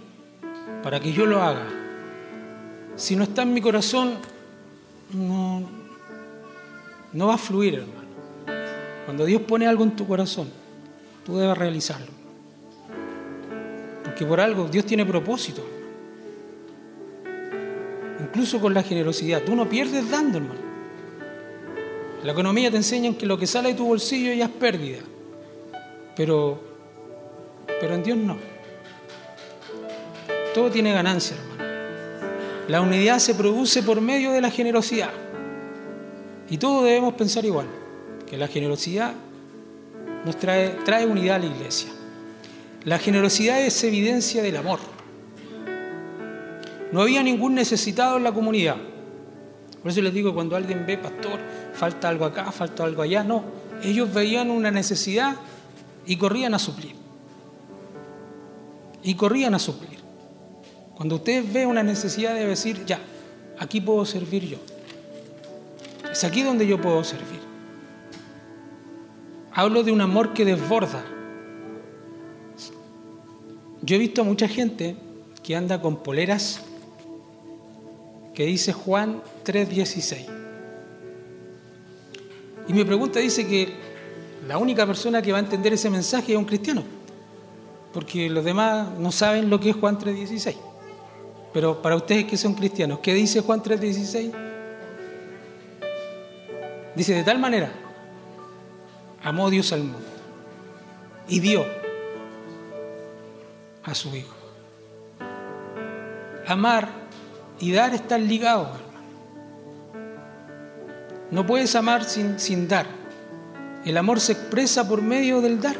para 0.82 1.00
que 1.00 1.12
yo 1.12 1.26
lo 1.26 1.42
haga. 1.42 1.66
Si 2.96 3.16
no 3.16 3.24
está 3.24 3.42
en 3.42 3.52
mi 3.52 3.60
corazón, 3.60 4.14
no, 5.12 5.62
no 7.12 7.26
va 7.26 7.34
a 7.34 7.38
fluir, 7.38 7.74
hermano. 7.74 8.00
Cuando 9.04 9.24
Dios 9.24 9.42
pone 9.42 9.66
algo 9.66 9.84
en 9.84 9.96
tu 9.96 10.06
corazón, 10.06 10.48
tú 11.24 11.36
debes 11.36 11.56
realizarlo. 11.56 12.12
Porque 14.04 14.24
por 14.24 14.40
algo 14.40 14.68
Dios 14.68 14.84
tiene 14.84 15.04
propósito. 15.04 15.64
Incluso 18.20 18.60
con 18.60 18.74
la 18.74 18.82
generosidad. 18.82 19.42
Tú 19.42 19.56
no 19.56 19.68
pierdes 19.68 20.10
dando, 20.10 20.38
hermano. 20.38 20.60
La 22.22 22.32
economía 22.32 22.70
te 22.70 22.76
enseña 22.76 23.16
que 23.16 23.26
lo 23.26 23.38
que 23.38 23.46
sale 23.46 23.70
de 23.70 23.74
tu 23.74 23.86
bolsillo 23.86 24.32
ya 24.32 24.44
es 24.44 24.50
pérdida. 24.50 24.98
Pero, 26.14 26.60
pero 27.80 27.94
en 27.94 28.02
Dios 28.02 28.18
no. 28.18 28.36
Todo 30.54 30.70
tiene 30.70 30.92
ganancia, 30.92 31.36
hermano. 31.36 31.49
La 32.68 32.80
unidad 32.80 33.18
se 33.18 33.34
produce 33.34 33.82
por 33.82 34.00
medio 34.00 34.32
de 34.32 34.40
la 34.40 34.50
generosidad. 34.50 35.10
Y 36.48 36.58
todos 36.58 36.84
debemos 36.84 37.14
pensar 37.14 37.44
igual 37.44 37.66
que 38.28 38.36
la 38.36 38.48
generosidad 38.48 39.12
nos 40.24 40.36
trae, 40.36 40.70
trae 40.84 41.06
unidad 41.06 41.36
a 41.36 41.38
la 41.40 41.46
iglesia. 41.46 41.90
La 42.84 42.98
generosidad 42.98 43.60
es 43.60 43.82
evidencia 43.84 44.42
del 44.42 44.56
amor. 44.56 44.78
No 46.92 47.02
había 47.02 47.22
ningún 47.22 47.54
necesitado 47.54 48.16
en 48.16 48.24
la 48.24 48.32
comunidad. 48.32 48.76
Por 49.82 49.90
eso 49.90 50.02
les 50.02 50.12
digo, 50.12 50.34
cuando 50.34 50.56
alguien 50.56 50.84
ve, 50.86 50.98
pastor, 50.98 51.38
falta 51.72 52.08
algo 52.08 52.24
acá, 52.24 52.50
falta 52.52 52.84
algo 52.84 53.02
allá, 53.02 53.22
no. 53.22 53.44
Ellos 53.82 54.12
veían 54.12 54.50
una 54.50 54.70
necesidad 54.70 55.36
y 56.06 56.16
corrían 56.16 56.52
a 56.54 56.58
suplir. 56.58 56.94
Y 59.02 59.14
corrían 59.14 59.54
a 59.54 59.58
suplir. 59.58 59.99
Cuando 61.00 61.14
usted 61.14 61.42
ve 61.50 61.64
una 61.64 61.82
necesidad 61.82 62.34
debe 62.34 62.50
decir, 62.50 62.84
ya, 62.84 63.00
aquí 63.58 63.80
puedo 63.80 64.04
servir 64.04 64.46
yo. 64.46 64.58
Es 66.12 66.24
aquí 66.24 66.42
donde 66.42 66.66
yo 66.66 66.78
puedo 66.78 67.02
servir. 67.04 67.40
Hablo 69.50 69.82
de 69.82 69.92
un 69.92 70.02
amor 70.02 70.34
que 70.34 70.44
desborda. 70.44 71.02
Yo 73.80 73.96
he 73.96 73.98
visto 73.98 74.20
a 74.20 74.24
mucha 74.24 74.46
gente 74.46 74.94
que 75.42 75.56
anda 75.56 75.80
con 75.80 76.02
poleras 76.02 76.60
que 78.34 78.44
dice 78.44 78.74
Juan 78.74 79.22
3:16. 79.42 80.26
Y 82.68 82.74
mi 82.74 82.84
pregunta 82.84 83.20
dice 83.20 83.46
que 83.46 83.72
la 84.46 84.58
única 84.58 84.84
persona 84.84 85.22
que 85.22 85.32
va 85.32 85.38
a 85.38 85.40
entender 85.40 85.72
ese 85.72 85.88
mensaje 85.88 86.32
es 86.32 86.38
un 86.38 86.44
cristiano, 86.44 86.82
porque 87.90 88.28
los 88.28 88.44
demás 88.44 88.86
no 88.98 89.10
saben 89.10 89.48
lo 89.48 89.58
que 89.58 89.70
es 89.70 89.76
Juan 89.76 89.98
3:16. 89.98 90.69
Pero 91.52 91.82
para 91.82 91.96
ustedes 91.96 92.24
que 92.26 92.36
son 92.36 92.54
cristianos, 92.54 93.00
¿qué 93.00 93.14
dice 93.14 93.40
Juan 93.40 93.62
3:16? 93.62 94.32
Dice 96.94 97.14
de 97.14 97.22
tal 97.22 97.38
manera 97.38 97.72
amó 99.22 99.50
Dios 99.50 99.72
al 99.72 99.80
mundo 99.84 99.98
y 101.28 101.40
dio 101.40 101.64
a 103.84 103.94
su 103.94 104.14
Hijo. 104.14 104.34
Amar 106.46 106.88
y 107.60 107.72
dar 107.72 107.94
están 107.94 108.26
ligados, 108.26 108.68
hermano. 108.68 108.90
No 111.30 111.46
puedes 111.46 111.76
amar 111.76 112.04
sin, 112.04 112.40
sin 112.40 112.66
dar. 112.66 112.86
El 113.84 113.96
amor 113.96 114.20
se 114.20 114.32
expresa 114.32 114.88
por 114.88 115.00
medio 115.00 115.40
del 115.40 115.60
dar. 115.60 115.76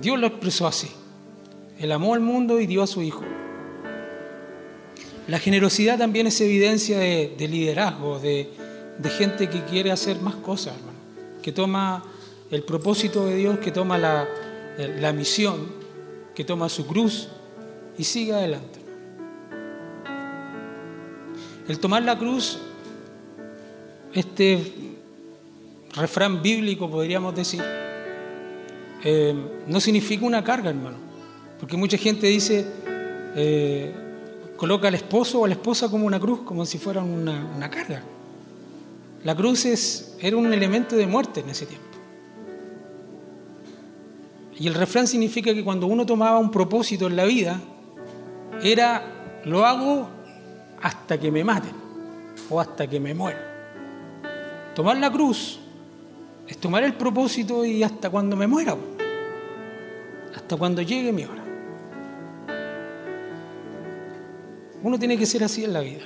Dios 0.00 0.18
lo 0.18 0.28
expresó 0.28 0.68
así. 0.68 0.90
Él 1.78 1.90
amó 1.90 2.14
al 2.14 2.20
mundo 2.20 2.60
y 2.60 2.66
dio 2.66 2.82
a 2.82 2.86
su 2.86 3.02
Hijo. 3.02 3.22
La 5.28 5.38
generosidad 5.38 5.98
también 5.98 6.26
es 6.26 6.40
evidencia 6.40 6.98
de, 6.98 7.48
liderazgo, 7.48 8.18
de, 8.18 8.48
gente 9.18 9.48
que 9.48 9.62
quiere 9.64 9.92
hacer 9.92 10.20
más 10.20 10.34
cosas, 10.34 10.76
hermano 10.76 10.98
que 11.42 11.52
toma 11.52 12.04
el 12.50 12.62
propósito 12.62 13.26
de 13.26 13.36
Dios, 13.36 13.58
que 13.58 13.70
toma 13.70 13.96
la, 13.96 15.12
misión, 15.14 15.66
que 16.34 16.44
toma 16.44 16.68
su 16.68 16.86
cruz 16.86 17.28
y 17.96 18.04
sigue 18.04 18.34
adelante. 18.34 18.78
El 21.68 21.78
tomar 21.78 22.02
la 22.02 22.18
cruz, 22.18 22.58
este 24.12 24.72
refrán 25.94 26.42
bíblico 26.42 26.90
podríamos 26.90 27.34
decir, 27.34 27.62
eh, 29.04 29.34
no 29.66 29.80
significa 29.80 30.26
una 30.26 30.44
carga, 30.44 30.70
hermano. 30.70 30.98
Porque 31.60 31.76
mucha 31.76 31.96
gente 31.98 32.26
dice, 32.26 32.66
eh, 33.36 34.07
coloca 34.58 34.88
al 34.88 34.94
esposo 34.94 35.40
o 35.40 35.44
a 35.46 35.48
la 35.48 35.54
esposa 35.54 35.88
como 35.88 36.04
una 36.04 36.20
cruz, 36.20 36.40
como 36.40 36.66
si 36.66 36.76
fuera 36.76 37.02
una 37.02 37.70
carga. 37.70 38.02
La 39.24 39.34
cruz 39.34 39.64
era 40.20 40.36
un 40.36 40.52
elemento 40.52 40.96
de 40.96 41.06
muerte 41.06 41.40
en 41.40 41.48
ese 41.48 41.64
tiempo. 41.64 41.86
Y 44.58 44.66
el 44.66 44.74
refrán 44.74 45.06
significa 45.06 45.54
que 45.54 45.64
cuando 45.64 45.86
uno 45.86 46.04
tomaba 46.04 46.38
un 46.38 46.50
propósito 46.50 47.06
en 47.06 47.16
la 47.16 47.24
vida, 47.24 47.60
era 48.62 49.40
lo 49.44 49.64
hago 49.64 50.08
hasta 50.82 51.18
que 51.18 51.30
me 51.30 51.44
maten 51.44 51.72
o 52.50 52.60
hasta 52.60 52.86
que 52.86 52.98
me 52.98 53.14
muera. 53.14 53.44
Tomar 54.74 54.96
la 54.98 55.10
cruz 55.10 55.60
Es 56.46 56.56
tomar 56.56 56.82
el 56.82 56.94
propósito 56.94 57.64
y 57.64 57.82
hasta 57.82 58.08
cuando 58.08 58.34
me 58.34 58.46
muera, 58.46 58.74
hasta 60.34 60.56
cuando 60.56 60.80
llegue 60.80 61.12
mi 61.12 61.24
hora. 61.24 61.47
Uno 64.82 64.98
tiene 64.98 65.18
que 65.18 65.26
ser 65.26 65.42
así 65.44 65.64
en 65.64 65.72
la 65.72 65.80
vida. 65.80 66.02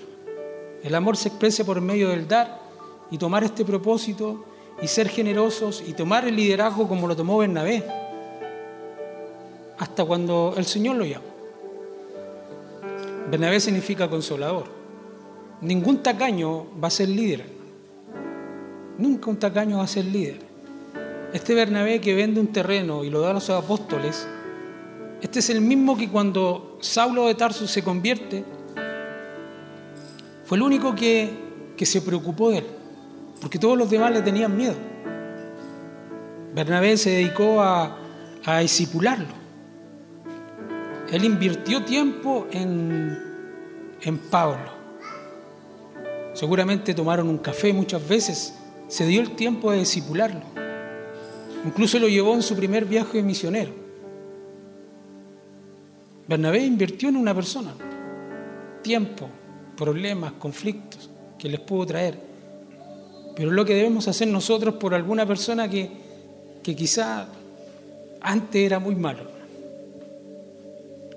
El 0.83 0.95
amor 0.95 1.17
se 1.17 1.29
expresa 1.29 1.65
por 1.65 1.81
medio 1.81 2.09
del 2.09 2.27
dar 2.27 2.61
y 3.11 3.19
tomar 3.19 3.45
este 3.45 3.65
propósito 3.65 4.45
y 4.81 4.89
ser 4.89 5.09
generosos 5.09 5.85
y 5.87 5.93
tomar 5.93 6.27
el 6.27 6.35
liderazgo 6.37 6.89
como 6.89 7.07
lo 7.07 7.15
tomó 7.15 7.39
Bernabé, 7.39 7.85
hasta 9.79 10.05
cuando 10.05 10.55
el 10.57 10.65
Señor 10.65 10.97
lo 10.97 11.05
llama. 11.05 11.25
Bernabé 13.31 13.61
significa 13.61 14.09
consolador. 14.09 14.65
Ningún 15.61 16.03
tacaño 16.03 16.67
va 16.83 16.89
a 16.89 16.91
ser 16.91 17.09
líder. 17.09 17.45
Nunca 18.99 19.31
un 19.31 19.39
tacaño 19.39 19.79
va 19.79 19.85
a 19.85 19.89
ser 19.89 20.05
líder. 20.07 20.41
Este 21.33 21.55
Bernabé 21.55 22.01
que 22.01 22.15
vende 22.15 22.41
un 22.41 22.49
terreno 22.49 23.05
y 23.05 23.11
lo 23.11 23.21
da 23.21 23.31
a 23.31 23.35
los 23.35 23.49
apóstoles, 23.51 24.27
este 25.23 25.39
es 25.39 25.51
el 25.51 25.61
mismo 25.61 25.97
que 25.97 26.11
cuando 26.11 26.79
Saulo 26.81 27.27
de 27.27 27.37
Tarso 27.37 27.67
se 27.69 27.83
convierte, 27.83 28.45
fue 30.53 30.59
el 30.59 30.65
único 30.65 30.95
que, 30.95 31.31
que 31.79 31.87
se 31.87 32.03
preocupó 32.03 32.51
de 32.51 32.59
él 32.59 32.67
porque 33.41 33.59
todos 33.59 33.79
los 33.79 33.89
demás 33.89 34.13
le 34.13 34.21
tenían 34.21 34.55
miedo. 34.55 34.75
Bernabé 36.55 36.99
se 36.99 37.09
dedicó 37.09 37.63
a, 37.63 37.97
a 38.45 38.59
discipularlo. 38.59 39.33
Él 41.11 41.25
invirtió 41.25 41.83
tiempo 41.87 42.49
en, 42.51 43.19
en 44.03 44.19
Pablo. 44.19 44.71
Seguramente 46.35 46.93
tomaron 46.93 47.31
un 47.31 47.39
café 47.39 47.73
muchas 47.73 48.07
veces. 48.07 48.55
Se 48.89 49.07
dio 49.07 49.23
el 49.23 49.31
tiempo 49.31 49.73
de 49.73 49.79
discipularlo. 49.79 50.43
Incluso 51.65 51.99
lo 51.99 52.09
llevó 52.09 52.35
en 52.35 52.43
su 52.43 52.55
primer 52.55 52.85
viaje 52.85 53.17
de 53.17 53.23
misionero. 53.23 53.73
Bernabé 56.29 56.59
invirtió 56.59 57.09
en 57.09 57.17
una 57.17 57.35
persona. 57.35 57.73
Tiempo, 58.83 59.31
problemas, 59.77 60.33
conflictos 60.33 61.11
que 61.39 61.49
les 61.49 61.61
pudo 61.61 61.87
traer 61.87 62.33
pero 63.35 63.49
es 63.49 63.55
lo 63.55 63.65
que 63.65 63.75
debemos 63.75 64.09
hacer 64.09 64.29
nosotros 64.29 64.75
por 64.75 64.95
alguna 64.95 65.27
persona 65.27 65.69
que, 65.69 65.91
que 66.63 66.77
quizá 66.77 67.27
antes 68.21 68.63
era 68.63 68.79
muy 68.79 68.95
malo. 68.95 69.31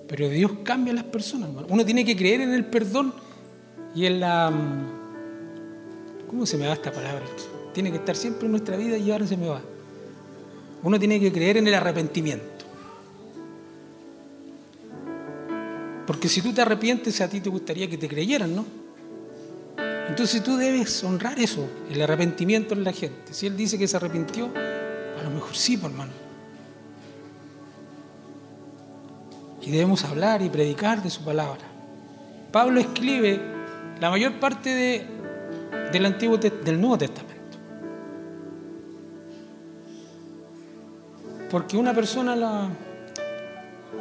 Pero 0.08 0.30
Dios 0.30 0.52
cambia 0.64 0.94
a 0.94 0.96
las 0.96 1.06
personas. 1.06 1.50
Uno 1.68 1.84
tiene 1.84 2.06
que 2.06 2.16
creer 2.16 2.42
en 2.42 2.54
el 2.54 2.66
perdón 2.66 3.14
y 3.94 4.06
en 4.06 4.20
la... 4.20 4.52
Mm, 4.52 6.28
¿Cómo 6.28 6.46
se 6.46 6.58
me 6.58 6.68
va 6.68 6.74
esta 6.74 6.92
palabra? 6.92 7.24
Tiene 7.74 7.92
que 7.92 7.98
estar 7.98 8.16
siempre 8.16 8.46
en 8.46 8.52
nuestra 8.52 8.78
vida 8.78 8.98
y 8.98 9.12
ahora 9.12 9.28
se 9.28 9.36
me 9.36 9.48
va. 9.48 9.62
Uno 10.84 11.00
tiene 11.00 11.20
que 11.20 11.32
creer 11.32 11.58
en 11.58 11.68
el 11.68 11.74
arrepentimiento. 11.74 12.55
Porque 16.06 16.30
si 16.30 16.42
tú 16.42 16.54
te 16.54 16.62
arrepientes, 16.62 17.20
a 17.22 17.30
ti 17.30 17.42
te 17.42 17.50
gustaría 17.50 17.90
que 17.90 17.98
te 17.98 18.08
creyeran, 18.08 18.56
¿no? 18.56 18.66
Entonces 20.08 20.44
tú 20.44 20.56
debes 20.56 21.04
honrar 21.04 21.40
eso, 21.40 21.68
el 21.90 22.02
arrepentimiento 22.02 22.74
en 22.74 22.84
la 22.84 22.94
gente. 22.94 23.34
Si 23.34 23.48
él 23.48 23.58
dice 23.58 23.78
que 23.78 23.88
se 23.88 23.98
arrepintió, 23.98 24.50
a 25.20 25.24
lo 25.24 25.30
mejor 25.32 25.56
sí, 25.56 25.78
por 25.78 25.90
hermano. 25.90 26.12
Y 29.62 29.72
debemos 29.72 30.04
hablar 30.04 30.44
y 30.44 30.50
predicar 30.50 31.02
de 31.02 31.10
su 31.10 31.24
palabra. 31.24 31.64
Pablo 32.52 32.80
escribe 32.80 33.42
la 34.00 34.12
mayor 34.12 34.40
parte 34.40 34.70
de, 34.70 35.06
del, 35.92 36.06
Antiguo, 36.06 36.38
del 36.38 36.80
Nuevo 36.80 37.00
Testamento. 37.00 37.58
Porque 41.50 41.78
una 41.78 41.94
persona 41.94 42.36
la 42.36 42.70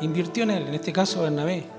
invirtió 0.02 0.42
en 0.42 0.50
él, 0.50 0.68
en 0.68 0.74
este 0.74 0.92
caso 0.92 1.22
Bernabé. 1.22 1.73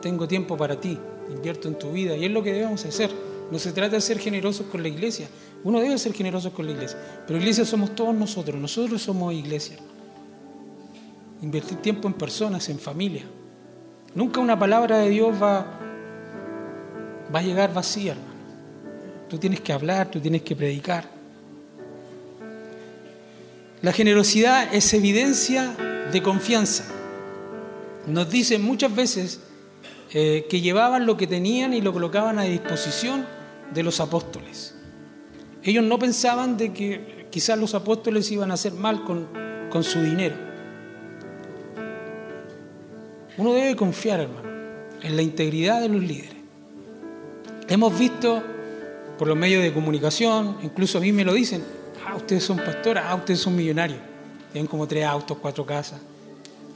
Tengo 0.00 0.28
tiempo 0.28 0.56
para 0.56 0.80
ti 0.80 0.98
invierto 1.30 1.68
en 1.68 1.78
tu 1.78 1.92
vida. 1.92 2.16
Y 2.16 2.24
es 2.24 2.30
lo 2.30 2.42
que 2.42 2.52
debemos 2.52 2.84
hacer. 2.84 3.10
No 3.50 3.58
se 3.58 3.72
trata 3.72 3.96
de 3.96 4.00
ser 4.00 4.18
generosos 4.18 4.66
con 4.66 4.82
la 4.82 4.88
iglesia. 4.88 5.28
Uno 5.64 5.80
debe 5.80 5.98
ser 5.98 6.12
generoso 6.12 6.52
con 6.52 6.66
la 6.66 6.72
iglesia. 6.72 6.98
Pero 7.26 7.38
iglesia 7.38 7.64
somos 7.64 7.94
todos 7.94 8.14
nosotros. 8.14 8.60
Nosotros 8.60 9.02
somos 9.02 9.32
iglesia. 9.34 9.76
Invertir 11.42 11.78
tiempo 11.78 12.08
en 12.08 12.14
personas, 12.14 12.68
en 12.68 12.78
familia. 12.78 13.24
Nunca 14.14 14.40
una 14.40 14.58
palabra 14.58 14.98
de 14.98 15.10
Dios 15.10 15.40
va, 15.40 15.66
va 17.34 17.38
a 17.38 17.42
llegar 17.42 17.72
vacía, 17.72 18.12
hermano. 18.12 18.38
Tú 19.28 19.38
tienes 19.38 19.60
que 19.60 19.72
hablar, 19.72 20.10
tú 20.10 20.20
tienes 20.20 20.42
que 20.42 20.56
predicar. 20.56 21.08
La 23.82 23.92
generosidad 23.92 24.74
es 24.74 24.92
evidencia 24.94 25.76
de 26.10 26.22
confianza. 26.22 26.84
Nos 28.06 28.28
dicen 28.30 28.62
muchas 28.62 28.94
veces 28.94 29.40
eh, 30.12 30.46
que 30.48 30.60
llevaban 30.60 31.04
lo 31.04 31.16
que 31.16 31.26
tenían 31.26 31.74
y 31.74 31.80
lo 31.80 31.92
colocaban 31.92 32.38
a 32.38 32.44
disposición 32.44 33.26
de 33.72 33.82
los 33.82 34.00
apóstoles. 34.00 34.74
Ellos 35.62 35.84
no 35.84 35.98
pensaban 35.98 36.56
de 36.56 36.72
que 36.72 37.26
quizás 37.30 37.58
los 37.58 37.74
apóstoles 37.74 38.30
iban 38.30 38.50
a 38.50 38.54
hacer 38.54 38.72
mal 38.72 39.04
con, 39.04 39.28
con 39.70 39.84
su 39.84 40.00
dinero. 40.00 40.36
Uno 43.36 43.52
debe 43.52 43.76
confiar, 43.76 44.20
hermano, 44.20 44.48
en 45.02 45.14
la 45.14 45.22
integridad 45.22 45.80
de 45.80 45.88
los 45.88 46.02
líderes. 46.02 46.38
Hemos 47.68 47.98
visto 47.98 48.42
por 49.18 49.28
los 49.28 49.36
medios 49.36 49.62
de 49.62 49.74
comunicación, 49.74 50.56
incluso 50.62 50.98
a 50.98 51.00
mí 51.02 51.12
me 51.12 51.24
lo 51.24 51.34
dicen, 51.34 51.62
ah, 52.06 52.16
ustedes 52.16 52.44
son 52.44 52.56
pastores, 52.56 53.02
ah, 53.06 53.14
ustedes 53.14 53.40
son 53.40 53.54
millonarios, 53.54 53.98
tienen 54.52 54.66
como 54.66 54.88
tres 54.88 55.04
autos, 55.04 55.36
cuatro 55.40 55.66
casas. 55.66 56.00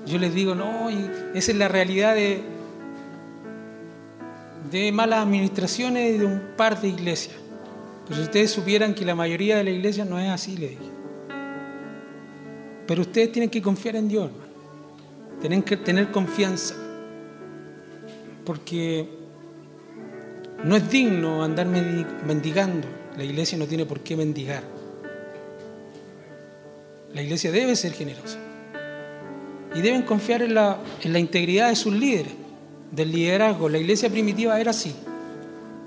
Yo 0.06 0.18
les 0.18 0.34
digo, 0.34 0.54
no, 0.54 0.90
esa 1.34 1.52
es 1.52 1.56
la 1.56 1.68
realidad 1.68 2.14
de, 2.14 2.42
de 4.70 4.92
malas 4.92 5.22
administraciones 5.22 6.18
de 6.18 6.26
un 6.26 6.40
par 6.56 6.80
de 6.80 6.88
iglesias. 6.88 7.36
Pero 8.04 8.16
si 8.16 8.22
ustedes 8.22 8.50
supieran 8.50 8.94
que 8.94 9.04
la 9.04 9.14
mayoría 9.14 9.56
de 9.56 9.64
la 9.64 9.70
iglesia 9.70 10.04
no 10.04 10.18
es 10.18 10.28
así, 10.28 10.56
le 10.56 10.68
dije. 10.70 10.90
Pero 12.86 13.02
ustedes 13.02 13.32
tienen 13.32 13.50
que 13.50 13.62
confiar 13.62 13.96
en 13.96 14.08
Dios, 14.08 14.26
hermano. 14.26 14.52
Tienen 15.40 15.62
que 15.62 15.76
tener 15.76 16.10
confianza. 16.10 16.74
Porque 18.44 19.08
no 20.64 20.76
es 20.76 20.90
digno 20.90 21.42
andar 21.42 21.66
mendigando. 21.66 22.88
La 23.16 23.24
iglesia 23.24 23.56
no 23.58 23.66
tiene 23.66 23.86
por 23.86 24.00
qué 24.00 24.16
mendigar. 24.16 24.64
La 27.14 27.22
iglesia 27.22 27.52
debe 27.52 27.76
ser 27.76 27.92
generosa. 27.92 28.38
Y 29.74 29.80
deben 29.80 30.02
confiar 30.02 30.42
en 30.42 30.54
la, 30.54 30.78
en 31.02 31.12
la 31.12 31.18
integridad 31.18 31.68
de 31.68 31.76
sus 31.76 31.92
líderes 31.94 32.41
del 32.92 33.10
liderazgo. 33.10 33.68
La 33.68 33.78
iglesia 33.78 34.08
primitiva 34.08 34.60
era 34.60 34.70
así, 34.70 34.94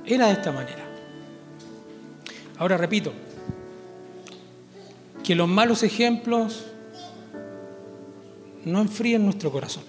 era 0.06 0.28
de 0.28 0.34
esta 0.34 0.52
manera. 0.52 0.84
Ahora 2.58 2.78
repito, 2.78 3.14
que 5.24 5.36
los 5.36 5.48
malos 5.48 5.84
ejemplos 5.84 6.66
no 8.66 8.82
enfríen 8.82 9.24
nuestro 9.24 9.52
corazón, 9.52 9.84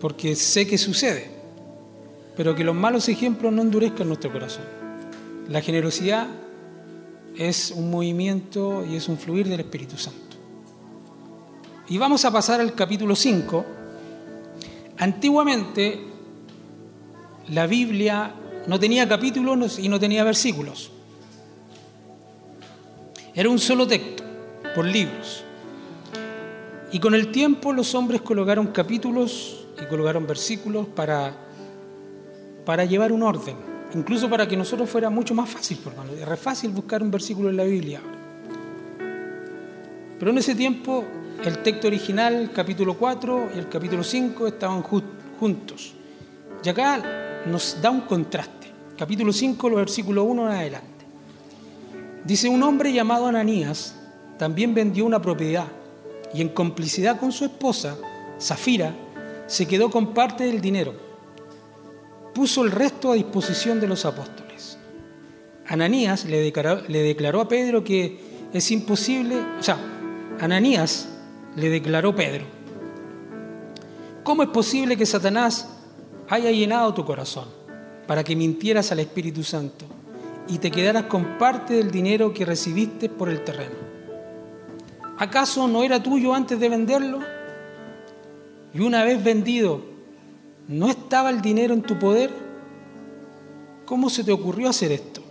porque 0.00 0.34
sé 0.36 0.66
que 0.66 0.78
sucede, 0.78 1.30
pero 2.36 2.54
que 2.54 2.64
los 2.64 2.74
malos 2.74 3.08
ejemplos 3.08 3.52
no 3.52 3.62
endurezcan 3.62 4.06
nuestro 4.08 4.32
corazón. 4.32 4.64
La 5.48 5.60
generosidad 5.60 6.28
es 7.36 7.72
un 7.72 7.90
movimiento 7.90 8.84
y 8.86 8.96
es 8.96 9.08
un 9.08 9.18
fluir 9.18 9.48
del 9.48 9.60
Espíritu 9.60 9.96
Santo. 9.96 10.20
Y 11.88 11.98
vamos 11.98 12.24
a 12.24 12.30
pasar 12.30 12.60
al 12.60 12.74
capítulo 12.74 13.16
5 13.16 13.81
Antiguamente 14.98 16.00
la 17.48 17.66
Biblia 17.66 18.34
no 18.66 18.78
tenía 18.78 19.08
capítulos 19.08 19.78
y 19.78 19.88
no 19.88 19.98
tenía 19.98 20.24
versículos. 20.24 20.90
Era 23.34 23.48
un 23.48 23.58
solo 23.58 23.86
texto, 23.86 24.22
por 24.74 24.84
libros. 24.84 25.44
Y 26.92 26.98
con 26.98 27.14
el 27.14 27.32
tiempo 27.32 27.72
los 27.72 27.94
hombres 27.94 28.20
colocaron 28.20 28.66
capítulos 28.68 29.66
y 29.82 29.86
colocaron 29.86 30.26
versículos 30.26 30.86
para, 30.88 31.34
para 32.66 32.84
llevar 32.84 33.12
un 33.12 33.22
orden, 33.22 33.56
incluso 33.94 34.28
para 34.28 34.46
que 34.46 34.56
nosotros 34.56 34.90
fuera 34.90 35.08
mucho 35.08 35.34
más 35.34 35.48
fácil, 35.48 35.78
por 35.78 35.94
hermano. 35.94 36.12
Era 36.12 36.36
fácil 36.36 36.70
buscar 36.70 37.02
un 37.02 37.10
versículo 37.10 37.48
en 37.48 37.56
la 37.56 37.64
Biblia. 37.64 38.00
Pero 40.18 40.30
en 40.30 40.38
ese 40.38 40.54
tiempo 40.54 41.04
el 41.44 41.58
texto 41.58 41.88
original, 41.88 42.50
capítulo 42.54 42.96
4 42.96 43.50
y 43.54 43.58
el 43.58 43.68
capítulo 43.68 44.04
5 44.04 44.46
estaban 44.46 44.82
juntos. 44.82 45.94
Y 46.64 46.68
acá 46.68 47.42
nos 47.46 47.80
da 47.82 47.90
un 47.90 48.02
contraste. 48.02 48.68
Capítulo 48.96 49.32
5, 49.32 49.68
los 49.68 49.78
versículos 49.78 50.24
1 50.28 50.46
en 50.46 50.52
adelante. 50.56 50.88
Dice, 52.24 52.48
un 52.48 52.62
hombre 52.62 52.92
llamado 52.92 53.26
Ananías 53.26 53.96
también 54.38 54.72
vendió 54.72 55.04
una 55.04 55.20
propiedad 55.20 55.66
y 56.32 56.40
en 56.40 56.50
complicidad 56.50 57.18
con 57.18 57.32
su 57.32 57.44
esposa, 57.44 57.96
Zafira, 58.40 58.94
se 59.46 59.66
quedó 59.66 59.90
con 59.90 60.14
parte 60.14 60.44
del 60.44 60.60
dinero. 60.60 60.94
Puso 62.32 62.62
el 62.62 62.70
resto 62.70 63.10
a 63.10 63.16
disposición 63.16 63.80
de 63.80 63.88
los 63.88 64.04
apóstoles. 64.04 64.78
Ananías 65.66 66.24
le 66.24 66.40
declaró, 66.40 66.82
le 66.86 67.02
declaró 67.02 67.40
a 67.40 67.48
Pedro 67.48 67.82
que 67.82 68.48
es 68.52 68.70
imposible, 68.70 69.36
o 69.58 69.62
sea, 69.62 69.78
Ananías 70.40 71.08
le 71.56 71.68
declaró 71.68 72.14
Pedro, 72.14 72.44
¿cómo 74.22 74.42
es 74.42 74.48
posible 74.48 74.96
que 74.96 75.06
Satanás 75.06 75.68
haya 76.28 76.50
llenado 76.50 76.94
tu 76.94 77.04
corazón 77.04 77.46
para 78.06 78.24
que 78.24 78.36
mintieras 78.36 78.90
al 78.92 79.00
Espíritu 79.00 79.42
Santo 79.42 79.84
y 80.48 80.58
te 80.58 80.70
quedaras 80.70 81.04
con 81.04 81.38
parte 81.38 81.74
del 81.74 81.90
dinero 81.90 82.32
que 82.32 82.44
recibiste 82.44 83.08
por 83.08 83.28
el 83.28 83.44
terreno? 83.44 83.76
¿Acaso 85.18 85.68
no 85.68 85.82
era 85.84 86.02
tuyo 86.02 86.34
antes 86.34 86.58
de 86.58 86.68
venderlo? 86.68 87.20
Y 88.74 88.80
una 88.80 89.04
vez 89.04 89.22
vendido, 89.22 89.82
¿no 90.68 90.88
estaba 90.88 91.30
el 91.30 91.42
dinero 91.42 91.74
en 91.74 91.82
tu 91.82 91.98
poder? 91.98 92.30
¿Cómo 93.84 94.08
se 94.08 94.24
te 94.24 94.32
ocurrió 94.32 94.70
hacer 94.70 94.90
esto? 94.90 95.22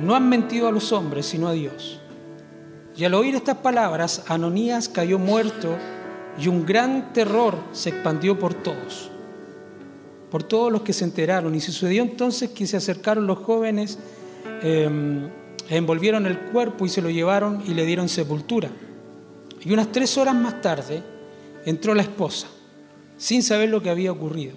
No 0.00 0.14
han 0.14 0.28
mentido 0.28 0.68
a 0.68 0.72
los 0.72 0.92
hombres, 0.92 1.24
sino 1.26 1.48
a 1.48 1.52
Dios. 1.52 2.00
Y 2.96 3.04
al 3.04 3.14
oír 3.14 3.34
estas 3.34 3.58
palabras, 3.58 4.24
Anonías 4.26 4.88
cayó 4.88 5.18
muerto 5.18 5.76
y 6.38 6.48
un 6.48 6.64
gran 6.64 7.12
terror 7.12 7.56
se 7.72 7.90
expandió 7.90 8.38
por 8.38 8.54
todos, 8.54 9.10
por 10.30 10.42
todos 10.42 10.72
los 10.72 10.82
que 10.82 10.94
se 10.94 11.04
enteraron. 11.04 11.54
Y 11.54 11.60
sucedió 11.60 12.02
entonces 12.02 12.50
que 12.50 12.66
se 12.66 12.78
acercaron 12.78 13.26
los 13.26 13.38
jóvenes, 13.38 13.98
em, 14.62 15.28
envolvieron 15.68 16.26
el 16.26 16.38
cuerpo 16.38 16.86
y 16.86 16.88
se 16.88 17.02
lo 17.02 17.10
llevaron 17.10 17.62
y 17.66 17.74
le 17.74 17.84
dieron 17.84 18.08
sepultura. 18.08 18.70
Y 19.62 19.72
unas 19.72 19.92
tres 19.92 20.16
horas 20.16 20.34
más 20.34 20.62
tarde 20.62 21.02
entró 21.66 21.94
la 21.94 22.02
esposa, 22.02 22.46
sin 23.18 23.42
saber 23.42 23.68
lo 23.68 23.82
que 23.82 23.90
había 23.90 24.12
ocurrido. 24.12 24.54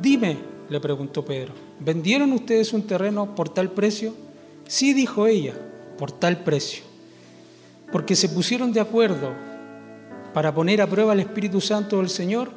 Dime, 0.00 0.38
le 0.70 0.80
preguntó 0.80 1.24
Pedro, 1.24 1.52
¿vendieron 1.80 2.32
ustedes 2.32 2.72
un 2.72 2.82
terreno 2.82 3.34
por 3.34 3.48
tal 3.48 3.70
precio? 3.70 4.14
Sí, 4.66 4.94
dijo 4.94 5.26
ella, 5.26 5.54
por 5.98 6.12
tal 6.12 6.44
precio. 6.44 6.87
Porque 7.90 8.16
se 8.16 8.28
pusieron 8.28 8.72
de 8.72 8.80
acuerdo 8.80 9.32
para 10.34 10.54
poner 10.54 10.82
a 10.82 10.86
prueba 10.86 11.14
el 11.14 11.20
Espíritu 11.20 11.60
Santo 11.60 11.96
del 11.98 12.10
Señor, 12.10 12.50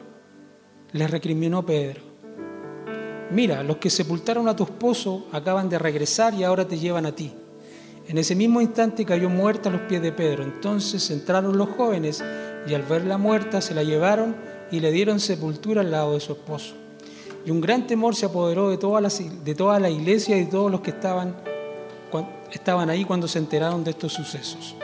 les 0.91 1.09
recriminó 1.09 1.65
Pedro. 1.65 2.01
Mira, 3.31 3.63
los 3.63 3.77
que 3.77 3.89
sepultaron 3.89 4.49
a 4.49 4.55
tu 4.55 4.63
esposo 4.63 5.27
acaban 5.31 5.69
de 5.69 5.79
regresar 5.79 6.33
y 6.33 6.43
ahora 6.43 6.67
te 6.67 6.77
llevan 6.77 7.05
a 7.05 7.15
ti. 7.15 7.33
En 8.07 8.17
ese 8.17 8.35
mismo 8.35 8.59
instante 8.59 9.05
cayó 9.05 9.29
muerta 9.29 9.69
a 9.69 9.71
los 9.71 9.81
pies 9.81 10.01
de 10.01 10.11
Pedro. 10.11 10.43
Entonces 10.43 11.09
entraron 11.11 11.57
los 11.57 11.69
jóvenes 11.69 12.21
y 12.67 12.73
al 12.73 12.83
verla 12.83 13.17
muerta 13.17 13.61
se 13.61 13.73
la 13.73 13.83
llevaron 13.83 14.35
y 14.69 14.81
le 14.81 14.91
dieron 14.91 15.19
sepultura 15.21 15.81
al 15.81 15.91
lado 15.91 16.13
de 16.13 16.19
su 16.19 16.33
esposo. 16.33 16.75
Y 17.45 17.51
un 17.51 17.61
gran 17.61 17.87
temor 17.87 18.15
se 18.15 18.25
apoderó 18.25 18.69
de 18.69 18.77
toda 18.77 18.99
la, 18.99 19.09
de 19.09 19.55
toda 19.55 19.79
la 19.79 19.89
iglesia 19.89 20.37
y 20.37 20.45
de 20.45 20.51
todos 20.51 20.69
los 20.69 20.81
que 20.81 20.91
estaban, 20.91 21.35
estaban 22.51 22.89
ahí 22.89 23.05
cuando 23.05 23.29
se 23.29 23.39
enteraron 23.39 23.83
de 23.83 23.91
estos 23.91 24.13
sucesos. 24.13 24.75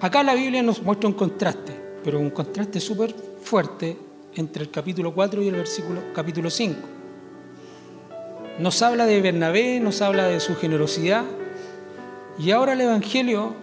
Acá 0.00 0.22
la 0.22 0.34
Biblia 0.34 0.62
nos 0.62 0.82
muestra 0.82 1.08
un 1.08 1.14
contraste, 1.14 1.72
pero 2.04 2.20
un 2.20 2.30
contraste 2.30 2.80
súper 2.80 3.14
fuerte 3.42 3.96
entre 4.34 4.62
el 4.62 4.70
capítulo 4.70 5.12
4 5.12 5.42
y 5.42 5.48
el 5.48 5.56
versículo 5.56 6.00
capítulo 6.14 6.50
5. 6.50 6.76
Nos 8.60 8.82
habla 8.82 9.06
de 9.06 9.20
Bernabé, 9.20 9.80
nos 9.80 10.00
habla 10.02 10.26
de 10.26 10.40
su 10.40 10.56
generosidad, 10.56 11.24
y 12.38 12.52
ahora 12.52 12.74
el 12.74 12.80
Evangelio, 12.82 13.54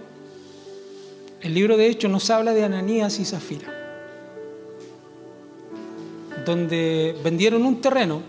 el 1.42 1.54
libro 1.54 1.78
de 1.78 1.88
Hechos, 1.88 2.12
nos 2.12 2.30
habla 2.30 2.54
de 2.54 2.64
Ananías 2.64 3.20
y 3.20 3.26
Zafira 3.26 3.76
donde 6.46 7.16
vendieron 7.24 7.66
un 7.66 7.82
terreno. 7.82 8.22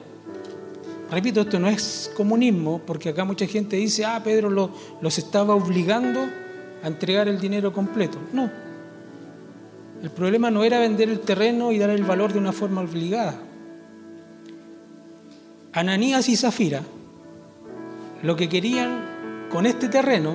Repito, 1.10 1.42
esto 1.42 1.60
no 1.60 1.68
es 1.68 2.10
comunismo, 2.16 2.80
porque 2.84 3.10
acá 3.10 3.24
mucha 3.24 3.46
gente 3.46 3.76
dice, 3.76 4.04
ah, 4.04 4.20
Pedro 4.24 4.50
los 4.50 5.18
estaba 5.18 5.54
obligando 5.54 6.20
a 6.82 6.86
entregar 6.86 7.28
el 7.28 7.40
dinero 7.40 7.72
completo. 7.72 8.18
No. 8.32 8.50
El 10.02 10.10
problema 10.10 10.50
no 10.50 10.64
era 10.64 10.78
vender 10.78 11.08
el 11.08 11.20
terreno 11.20 11.72
y 11.72 11.78
dar 11.78 11.90
el 11.90 12.04
valor 12.04 12.32
de 12.32 12.38
una 12.38 12.52
forma 12.52 12.82
obligada. 12.82 13.38
Ananías 15.72 16.28
y 16.28 16.36
Zafira 16.36 16.82
lo 18.22 18.36
que 18.36 18.48
querían 18.48 19.48
con 19.50 19.66
este 19.66 19.88
terreno, 19.88 20.34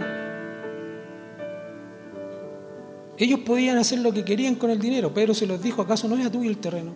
ellos 3.17 3.41
podían 3.41 3.77
hacer 3.77 3.99
lo 3.99 4.13
que 4.13 4.23
querían 4.23 4.55
con 4.55 4.69
el 4.69 4.79
dinero. 4.79 5.13
Pedro 5.13 5.33
se 5.33 5.45
los 5.45 5.61
dijo, 5.61 5.81
¿acaso 5.81 6.07
no 6.07 6.17
era 6.17 6.31
tuyo 6.31 6.49
el 6.49 6.57
terreno? 6.57 6.93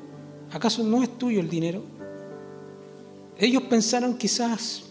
¿Acaso 0.52 0.84
no 0.84 1.04
es 1.04 1.18
tuyo 1.18 1.40
el 1.40 1.50
dinero? 1.50 1.84
Ellos 3.38 3.64
pensaron 3.64 4.18
quizás, 4.18 4.84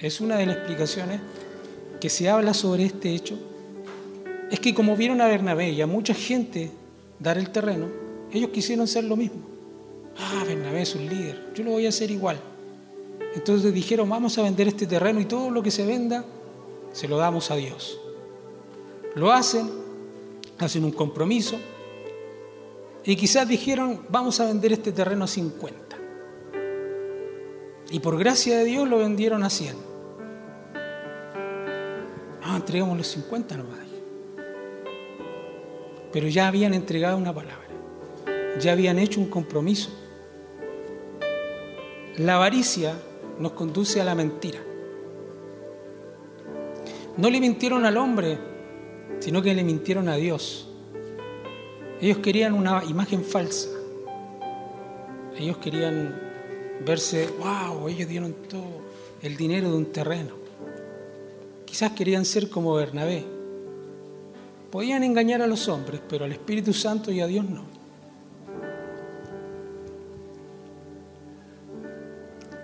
es 0.00 0.20
una 0.20 0.36
de 0.36 0.46
las 0.46 0.56
explicaciones 0.56 1.20
que 2.00 2.08
se 2.08 2.28
habla 2.28 2.54
sobre 2.54 2.84
este 2.84 3.14
hecho, 3.14 3.38
es 4.52 4.60
que 4.60 4.74
como 4.74 4.94
vieron 4.96 5.22
a 5.22 5.26
Bernabé 5.28 5.70
y 5.70 5.80
a 5.80 5.86
mucha 5.86 6.12
gente 6.12 6.70
dar 7.18 7.38
el 7.38 7.48
terreno, 7.48 7.86
ellos 8.30 8.50
quisieron 8.50 8.86
ser 8.86 9.04
lo 9.04 9.16
mismo. 9.16 9.40
Ah, 10.18 10.44
Bernabé 10.46 10.82
es 10.82 10.94
un 10.94 11.08
líder, 11.08 11.52
yo 11.54 11.64
lo 11.64 11.70
voy 11.70 11.86
a 11.86 11.88
hacer 11.88 12.10
igual. 12.10 12.38
Entonces 13.34 13.72
dijeron, 13.72 14.10
vamos 14.10 14.36
a 14.36 14.42
vender 14.42 14.68
este 14.68 14.86
terreno 14.86 15.20
y 15.20 15.24
todo 15.24 15.50
lo 15.50 15.62
que 15.62 15.70
se 15.70 15.86
venda 15.86 16.26
se 16.92 17.08
lo 17.08 17.16
damos 17.16 17.50
a 17.50 17.56
Dios. 17.56 17.98
Lo 19.14 19.32
hacen, 19.32 19.70
hacen 20.58 20.84
un 20.84 20.92
compromiso, 20.92 21.56
y 23.04 23.16
quizás 23.16 23.48
dijeron, 23.48 24.02
vamos 24.10 24.38
a 24.38 24.44
vender 24.44 24.74
este 24.74 24.92
terreno 24.92 25.24
a 25.24 25.28
50. 25.28 25.96
Y 27.90 28.00
por 28.00 28.18
gracia 28.18 28.58
de 28.58 28.64
Dios 28.64 28.86
lo 28.86 28.98
vendieron 28.98 29.44
a 29.44 29.48
100. 29.48 29.76
Ah, 32.42 32.56
entregamos 32.56 32.98
los 32.98 33.06
50 33.06 33.56
nomás. 33.56 33.91
Pero 36.12 36.28
ya 36.28 36.48
habían 36.48 36.74
entregado 36.74 37.16
una 37.16 37.34
palabra. 37.34 37.66
Ya 38.60 38.72
habían 38.72 38.98
hecho 38.98 39.20
un 39.20 39.28
compromiso. 39.28 39.90
La 42.18 42.36
avaricia 42.36 42.94
nos 43.38 43.52
conduce 43.52 44.00
a 44.00 44.04
la 44.04 44.14
mentira. 44.14 44.60
No 47.16 47.30
le 47.30 47.40
mintieron 47.40 47.84
al 47.84 47.96
hombre, 47.96 48.38
sino 49.20 49.42
que 49.42 49.54
le 49.54 49.64
mintieron 49.64 50.08
a 50.08 50.16
Dios. 50.16 50.68
Ellos 52.00 52.18
querían 52.18 52.54
una 52.54 52.82
imagen 52.84 53.24
falsa. 53.24 53.68
Ellos 55.38 55.56
querían 55.58 56.20
verse, 56.84 57.28
wow, 57.38 57.88
ellos 57.88 58.08
dieron 58.08 58.34
todo 58.48 58.82
el 59.22 59.36
dinero 59.36 59.70
de 59.70 59.76
un 59.76 59.86
terreno. 59.86 60.34
Quizás 61.64 61.92
querían 61.92 62.24
ser 62.24 62.50
como 62.50 62.74
Bernabé. 62.74 63.24
Podían 64.72 65.04
engañar 65.04 65.40
a 65.42 65.46
los 65.46 65.68
hombres, 65.68 66.00
pero 66.08 66.24
al 66.24 66.32
Espíritu 66.32 66.72
Santo 66.72 67.12
y 67.12 67.20
a 67.20 67.28
Dios 67.28 67.44
no. 67.48 67.64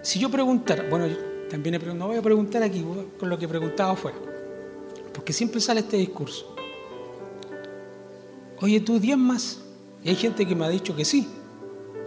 Si 0.03 0.19
yo 0.19 0.29
preguntara, 0.31 0.89
bueno, 0.91 1.07
también 1.49 1.81
no 1.97 2.09
voy 2.09 2.17
a 2.17 2.23
preguntar 2.23 2.65
aquí 2.65 2.85
con 3.21 3.29
lo 3.29 3.39
que 3.39 3.47
preguntaba 3.47 3.93
afuera, 3.93 4.19
porque 5.13 5.33
siempre 5.33 5.61
sale 5.61 5.81
este 5.81 5.99
discurso 5.99 6.59
oye, 8.61 8.81
tú 8.81 9.01
más 9.17 9.61
Y 10.05 10.11
hay 10.11 10.17
gente 10.17 10.47
que 10.47 10.55
me 10.55 10.65
ha 10.65 10.69
dicho 10.69 10.95
que 10.95 11.05
sí, 11.05 11.29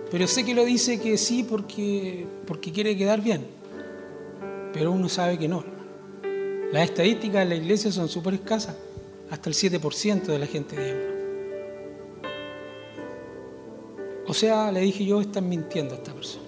pero 0.09 0.27
sé 0.27 0.43
que 0.43 0.53
lo 0.53 0.65
dice 0.65 0.99
que 0.99 1.17
sí 1.17 1.43
porque, 1.43 2.25
porque 2.45 2.71
quiere 2.71 2.97
quedar 2.97 3.21
bien, 3.21 3.45
pero 4.73 4.91
uno 4.91 5.09
sabe 5.09 5.37
que 5.37 5.47
no. 5.47 5.63
Las 6.71 6.83
estadísticas 6.89 7.43
de 7.43 7.45
la 7.45 7.55
iglesia 7.55 7.91
son 7.91 8.07
súper 8.07 8.35
escasas, 8.35 8.75
hasta 9.31 9.49
el 9.49 9.55
7% 9.55 10.23
de 10.23 10.39
la 10.39 10.45
gente 10.45 10.75
diezma. 10.75 11.11
O 14.27 14.33
sea, 14.33 14.71
le 14.71 14.81
dije 14.81 15.05
yo, 15.05 15.21
están 15.21 15.49
mintiendo 15.49 15.95
a 15.95 15.97
esta 15.97 16.13
persona. 16.13 16.45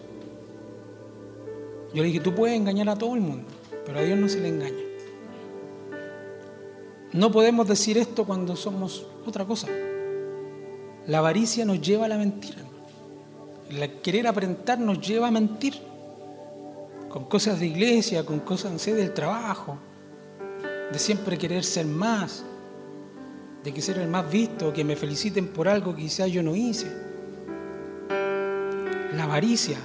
Yo 1.93 2.01
le 2.01 2.09
dije, 2.09 2.19
tú 2.19 2.35
puedes 2.35 2.55
engañar 2.55 2.89
a 2.89 2.95
todo 2.95 3.15
el 3.15 3.21
mundo, 3.21 3.47
pero 3.85 3.99
a 3.99 4.01
Dios 4.03 4.19
no 4.19 4.27
se 4.27 4.41
le 4.41 4.49
engaña. 4.49 4.83
No 7.13 7.31
podemos 7.31 7.67
decir 7.67 7.97
esto 7.97 8.25
cuando 8.25 8.55
somos 8.55 9.05
otra 9.25 9.45
cosa. 9.45 9.67
La 11.07 11.19
avaricia 11.19 11.63
nos 11.63 11.79
lleva 11.79 12.05
a 12.05 12.09
la 12.09 12.17
mentira. 12.17 12.63
El 13.69 14.01
querer 14.01 14.27
aparentar 14.27 14.79
nos 14.79 14.99
lleva 14.99 15.27
a 15.27 15.31
mentir. 15.31 15.75
Con 17.07 17.25
cosas 17.25 17.59
de 17.59 17.67
iglesia, 17.67 18.25
con 18.25 18.39
cosas 18.39 18.83
del 18.85 19.13
trabajo, 19.13 19.77
de 20.91 20.97
siempre 20.97 21.37
querer 21.37 21.63
ser 21.63 21.85
más, 21.85 22.43
de 23.63 23.73
que 23.73 23.82
ser 23.82 23.97
el 23.97 24.08
más 24.08 24.30
visto, 24.30 24.73
que 24.73 24.84
me 24.84 24.95
feliciten 24.95 25.47
por 25.47 25.67
algo 25.67 25.95
que 25.95 26.04
quizás 26.04 26.30
yo 26.32 26.43
no 26.43 26.56
hice. 26.56 26.91
La 29.15 29.23
avaricia, 29.23 29.78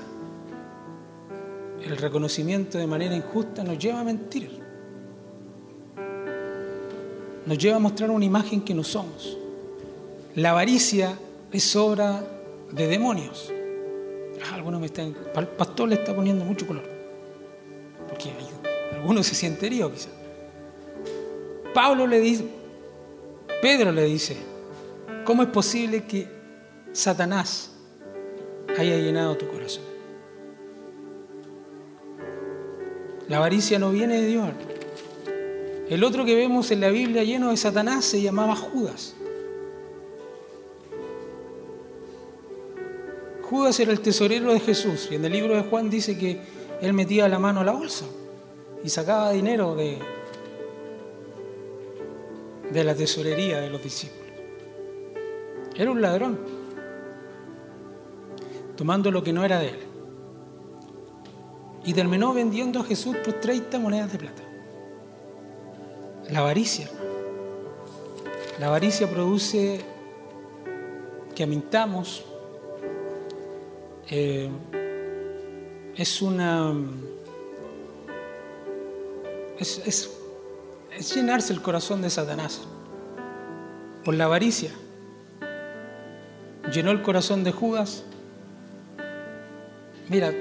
el 1.84 1.96
reconocimiento 1.96 2.78
de 2.78 2.86
manera 2.86 3.14
injusta 3.14 3.62
nos 3.62 3.78
lleva 3.78 4.00
a 4.00 4.04
mentir. 4.04 4.50
Nos 7.46 7.56
lleva 7.56 7.76
a 7.76 7.80
mostrar 7.80 8.10
una 8.10 8.24
imagen 8.24 8.62
que 8.62 8.74
no 8.74 8.82
somos. 8.82 9.38
La 10.34 10.50
avaricia 10.50 11.16
es 11.52 11.76
obra 11.76 12.22
de 12.72 12.86
demonios. 12.86 13.52
Algunos 14.52 14.80
me 14.80 14.86
están. 14.86 15.14
El 15.34 15.46
pastor 15.46 15.88
le 15.88 15.94
está 15.96 16.14
poniendo 16.14 16.44
mucho 16.44 16.66
color. 16.66 16.84
porque 18.08 18.30
algunos 18.94 19.26
se 19.26 19.34
sienten 19.34 19.66
heridos 19.66 19.92
quizás. 19.92 20.12
Pablo 21.74 22.06
le 22.06 22.20
dice, 22.20 22.57
Pedro 23.60 23.90
le 23.90 24.04
dice, 24.04 24.36
¿cómo 25.24 25.42
es 25.42 25.48
posible 25.48 26.04
que 26.04 26.28
Satanás 26.92 27.72
haya 28.78 28.96
llenado 28.96 29.36
tu 29.36 29.48
corazón? 29.48 29.82
La 33.28 33.38
avaricia 33.38 33.78
no 33.78 33.90
viene 33.90 34.22
de 34.22 34.26
Dios. 34.26 34.48
El 35.88 36.04
otro 36.04 36.24
que 36.24 36.36
vemos 36.36 36.70
en 36.70 36.80
la 36.80 36.90
Biblia 36.90 37.24
lleno 37.24 37.50
de 37.50 37.56
Satanás 37.56 38.04
se 38.04 38.22
llamaba 38.22 38.54
Judas. 38.54 39.14
Judas 43.42 43.80
era 43.80 43.90
el 43.90 44.00
tesorero 44.00 44.52
de 44.52 44.60
Jesús 44.60 45.08
y 45.10 45.16
en 45.16 45.24
el 45.24 45.32
libro 45.32 45.56
de 45.56 45.62
Juan 45.62 45.90
dice 45.90 46.16
que 46.16 46.40
él 46.80 46.92
metía 46.92 47.28
la 47.28 47.38
mano 47.38 47.60
a 47.60 47.64
la 47.64 47.72
bolsa 47.72 48.04
y 48.84 48.88
sacaba 48.90 49.32
dinero 49.32 49.74
de, 49.74 49.98
de 52.72 52.84
la 52.84 52.94
tesorería 52.94 53.60
de 53.60 53.70
los 53.70 53.82
discípulos. 53.82 54.26
Era 55.76 55.90
un 55.90 56.02
ladrón, 56.02 56.38
tomando 58.76 59.10
lo 59.10 59.22
que 59.22 59.32
no 59.32 59.44
era 59.44 59.60
de 59.60 59.68
él. 59.68 59.78
Y 61.84 61.94
terminó 61.94 62.34
vendiendo 62.34 62.80
a 62.80 62.84
Jesús 62.84 63.16
por 63.24 63.34
30 63.34 63.78
monedas 63.78 64.12
de 64.12 64.18
plata. 64.18 64.42
La 66.30 66.40
avaricia. 66.40 66.90
La 68.58 68.66
avaricia 68.66 69.08
produce 69.08 69.80
que 71.34 71.44
amintamos. 71.44 72.24
Eh, 74.10 74.50
es 75.96 76.22
una. 76.22 76.74
Es, 79.58 80.17
llenarse 80.96 81.52
el 81.52 81.62
corazón 81.62 82.02
de 82.02 82.10
Satanás 82.10 82.62
por 84.04 84.14
la 84.14 84.24
avaricia. 84.24 84.70
Llenó 86.72 86.90
el 86.90 87.02
corazón 87.02 87.44
de 87.44 87.52
Judas. 87.52 88.04
Mira, 90.08 90.32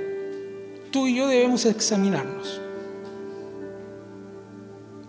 tú 0.92 1.08
y 1.08 1.16
yo 1.16 1.28
debemos 1.28 1.66
examinarnos. 1.66 2.62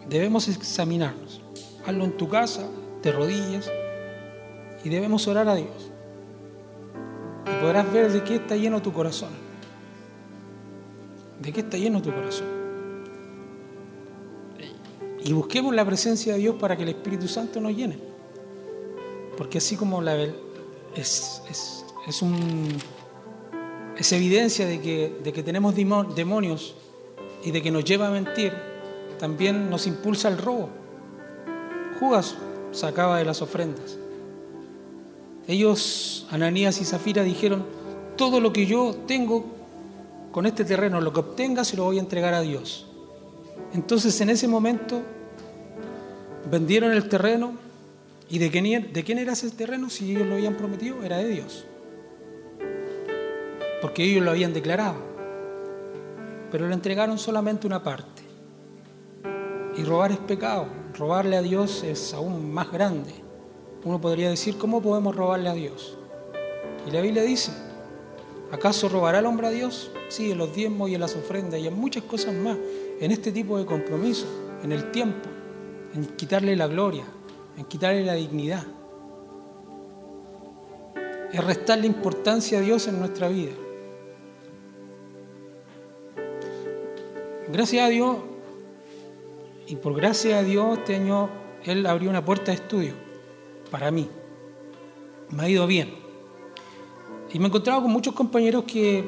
Debemos 0.08 0.48
examinarnos. 0.48 1.40
Hazlo 1.86 2.04
en 2.04 2.16
tu 2.16 2.28
casa, 2.28 2.66
de 3.02 3.12
rodillas, 3.12 3.70
y 4.84 4.88
debemos 4.88 5.26
orar 5.28 5.48
a 5.48 5.54
Dios. 5.54 5.90
Y 7.46 7.60
podrás 7.60 7.90
ver 7.92 8.12
de 8.12 8.22
qué 8.24 8.36
está 8.36 8.56
lleno 8.56 8.82
tu 8.82 8.92
corazón. 8.92 9.30
De 11.40 11.52
qué 11.52 11.60
está 11.60 11.76
lleno 11.76 12.02
tu 12.02 12.12
corazón. 12.12 12.57
Y 15.28 15.32
busquemos 15.34 15.74
la 15.74 15.84
presencia 15.84 16.32
de 16.32 16.38
Dios 16.38 16.54
para 16.58 16.74
que 16.74 16.84
el 16.84 16.88
Espíritu 16.88 17.28
Santo 17.28 17.60
nos 17.60 17.76
llene. 17.76 17.98
Porque 19.36 19.58
así 19.58 19.76
como 19.76 20.00
es, 20.00 21.42
es, 21.50 21.84
es 23.98 24.12
evidencia 24.12 24.64
de 24.64 24.80
que, 24.80 25.20
de 25.22 25.30
que 25.34 25.42
tenemos 25.42 25.74
demonios 25.76 26.74
y 27.44 27.50
de 27.50 27.60
que 27.60 27.70
nos 27.70 27.84
lleva 27.84 28.08
a 28.08 28.10
mentir, 28.10 28.54
también 29.18 29.68
nos 29.68 29.86
impulsa 29.86 30.28
el 30.28 30.38
robo. 30.38 30.70
Judas 32.00 32.34
sacaba 32.72 33.18
de 33.18 33.26
las 33.26 33.42
ofrendas. 33.42 33.98
Ellos, 35.46 36.26
Ananías 36.30 36.80
y 36.80 36.86
Zafira, 36.86 37.22
dijeron, 37.22 37.66
todo 38.16 38.40
lo 38.40 38.50
que 38.50 38.64
yo 38.64 38.96
tengo 39.06 39.44
con 40.32 40.46
este 40.46 40.64
terreno, 40.64 41.02
lo 41.02 41.12
que 41.12 41.20
obtenga, 41.20 41.66
se 41.66 41.76
lo 41.76 41.84
voy 41.84 41.98
a 41.98 42.00
entregar 42.00 42.32
a 42.32 42.40
Dios. 42.40 42.86
Entonces 43.74 44.18
en 44.22 44.30
ese 44.30 44.48
momento 44.48 45.02
vendieron 46.50 46.92
el 46.92 47.08
terreno 47.08 47.54
y 48.30 48.38
de 48.38 48.50
quién, 48.50 49.18
era 49.18 49.32
ese 49.32 49.50
terreno 49.50 49.88
si 49.88 50.10
ellos 50.10 50.26
lo 50.26 50.34
habían 50.34 50.54
prometido, 50.54 51.02
era 51.02 51.16
de 51.18 51.28
Dios. 51.28 51.64
Porque 53.80 54.04
ellos 54.04 54.22
lo 54.22 54.30
habían 54.30 54.52
declarado. 54.52 54.96
Pero 56.50 56.68
le 56.68 56.74
entregaron 56.74 57.18
solamente 57.18 57.66
una 57.66 57.82
parte. 57.82 58.22
Y 59.76 59.84
robar 59.84 60.12
es 60.12 60.18
pecado. 60.18 60.66
Robarle 60.94 61.36
a 61.36 61.42
Dios 61.42 61.84
es 61.84 62.12
aún 62.12 62.52
más 62.52 62.70
grande. 62.70 63.14
Uno 63.84 64.00
podría 64.00 64.28
decir, 64.28 64.58
¿cómo 64.58 64.82
podemos 64.82 65.14
robarle 65.14 65.48
a 65.48 65.54
Dios? 65.54 65.96
Y 66.86 66.90
la 66.90 67.00
Biblia 67.00 67.22
dice, 67.22 67.52
¿acaso 68.50 68.88
robará 68.88 69.20
el 69.20 69.26
hombre 69.26 69.46
a 69.46 69.50
Dios? 69.50 69.90
Sí, 70.08 70.32
en 70.32 70.38
los 70.38 70.54
diezmos 70.54 70.90
y 70.90 70.94
en 70.94 71.00
las 71.00 71.14
ofrendas 71.14 71.60
y 71.60 71.66
en 71.66 71.74
muchas 71.74 72.02
cosas 72.04 72.34
más, 72.34 72.58
en 73.00 73.10
este 73.10 73.30
tipo 73.30 73.58
de 73.58 73.64
compromiso, 73.64 74.26
en 74.62 74.72
el 74.72 74.90
tiempo, 74.90 75.28
en 75.94 76.04
quitarle 76.16 76.56
la 76.56 76.66
gloria, 76.66 77.04
en 77.56 77.64
quitarle 77.64 78.04
la 78.04 78.14
dignidad. 78.14 78.64
Es 81.32 81.44
restarle 81.44 81.86
importancia 81.86 82.58
a 82.58 82.60
Dios 82.60 82.86
en 82.88 82.98
nuestra 82.98 83.28
vida. 83.28 83.52
Gracias 87.50 87.84
a 87.84 87.88
Dios, 87.88 88.16
y 89.66 89.76
por 89.76 89.94
gracia 89.94 90.38
a 90.38 90.42
Dios, 90.42 90.78
este 90.78 90.96
año 90.96 91.28
Él 91.64 91.84
abrió 91.86 92.08
una 92.08 92.24
puerta 92.24 92.46
de 92.46 92.54
estudio 92.54 92.94
para 93.70 93.90
mí. 93.90 94.08
Me 95.30 95.44
ha 95.44 95.48
ido 95.48 95.66
bien. 95.66 95.94
Y 97.32 97.38
me 97.38 97.44
he 97.44 97.48
encontrado 97.48 97.82
con 97.82 97.90
muchos 97.90 98.14
compañeros 98.14 98.64
que, 98.64 99.04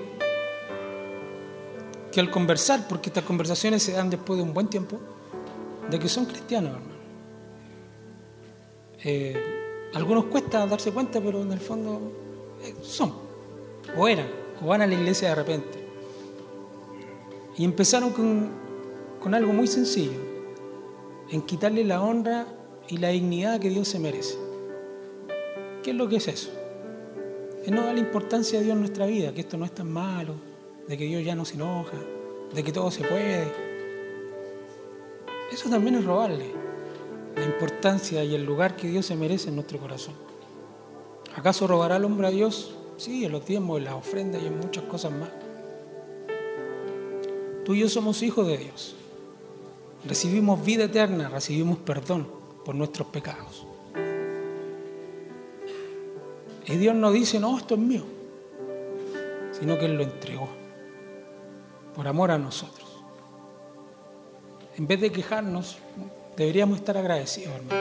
que 2.13 2.21
al 2.21 2.31
conversar, 2.31 2.87
porque 2.89 3.09
estas 3.09 3.25
conversaciones 3.25 3.83
se 3.83 3.93
dan 3.93 4.11
después 4.11 4.37
de 4.37 4.43
un 4.43 4.53
buen 4.53 4.69
tiempo, 4.69 4.99
de 5.91 5.99
que 5.99 6.09
son 6.09 6.27
cristianos, 6.27 6.73
hermano. 6.73 7.01
Eh, 9.03 9.37
algunos 9.95 10.27
cuesta 10.27 10.67
darse 10.67 10.93
cuenta, 10.93 11.21
pero 11.21 11.43
en 11.43 11.53
el 11.53 11.61
fondo 11.61 12.13
eh, 12.63 12.75
son, 12.83 13.13
o 13.97 14.07
eran, 14.07 14.27
o 14.63 14.67
van 14.67 14.83
a 14.83 14.87
la 14.87 14.95
iglesia 14.95 15.31
de 15.31 15.35
repente. 15.35 15.79
Y 17.57 17.65
empezaron 17.65 18.11
con, 18.11 18.51
con 19.21 19.35
algo 19.35 19.53
muy 19.53 19.67
sencillo 19.67 20.31
en 21.31 21.43
quitarle 21.43 21.85
la 21.85 22.03
honra 22.03 22.47
y 22.89 22.99
la 22.99 23.09
dignidad 23.09 23.61
que 23.61 23.71
Dios 23.71 23.89
se 23.89 23.99
merece. 23.99 24.37
¿Qué 25.83 25.91
es 25.91 25.97
lo 25.97 26.09
que 26.09 26.17
es 26.17 26.29
eso? 26.29 26.51
Es 27.65 27.71
no 27.71 27.85
darle 27.85 28.01
importancia 28.01 28.59
a 28.59 28.63
Dios 28.63 28.75
en 28.75 28.81
nuestra 28.81 29.07
vida, 29.07 29.33
que 29.33 29.41
esto 29.41 29.57
no 29.57 29.65
es 29.65 29.73
tan 29.73 29.91
malo, 29.91 30.35
de 30.89 30.97
que 30.97 31.05
Dios 31.05 31.25
ya 31.25 31.35
no 31.35 31.45
se 31.45 31.55
enoja, 31.55 31.97
de 32.55 32.63
que 32.63 32.73
todo 32.73 32.91
se 32.91 33.05
puede. 33.05 33.70
Eso 35.53 35.69
también 35.69 35.97
es 35.97 36.05
robarle 36.05 36.53
la 37.37 37.45
importancia 37.45 38.23
y 38.25 38.35
el 38.35 38.45
lugar 38.45 38.77
que 38.77 38.89
Dios 38.89 39.07
se 39.07 39.17
merece 39.17 39.49
en 39.49 39.57
nuestro 39.57 39.79
corazón. 39.79 40.15
¿Acaso 41.37 41.67
robará 41.67 41.97
el 41.97 42.05
hombre 42.05 42.27
a 42.27 42.31
Dios? 42.31 42.75
Sí, 42.97 43.25
en 43.25 43.33
los 43.33 43.45
tiempos, 43.45 43.79
en 43.79 43.85
las 43.85 43.95
ofrendas 43.95 44.43
y 44.43 44.47
en 44.47 44.59
muchas 44.59 44.85
cosas 44.85 45.13
más. 45.13 45.31
Tú 47.65 47.75
y 47.75 47.81
yo 47.81 47.89
somos 47.89 48.23
hijos 48.23 48.47
de 48.47 48.59
Dios 48.59 48.97
recibimos 50.05 50.65
vida 50.65 50.85
eterna, 50.85 51.29
recibimos 51.29 51.79
perdón 51.79 52.27
por 52.65 52.75
nuestros 52.75 53.09
pecados. 53.09 53.67
Y 56.67 56.77
Dios 56.77 56.95
no 56.95 57.11
dice, 57.11 57.41
no, 57.41 57.59
esto 57.59 57.75
es 57.75 57.81
mío, 57.81 58.05
sino 59.59 59.79
que 59.79 59.87
Él 59.87 59.97
lo 59.97 60.05
entregó 60.05 60.49
por 61.95 62.07
amor 62.07 62.31
a 62.31 62.39
nosotros. 62.39 62.90
En 64.81 64.87
vez 64.87 64.99
de 64.99 65.13
quejarnos, 65.13 65.77
deberíamos 66.39 66.79
estar 66.79 66.97
agradecidos, 66.97 67.55
hermano. 67.55 67.81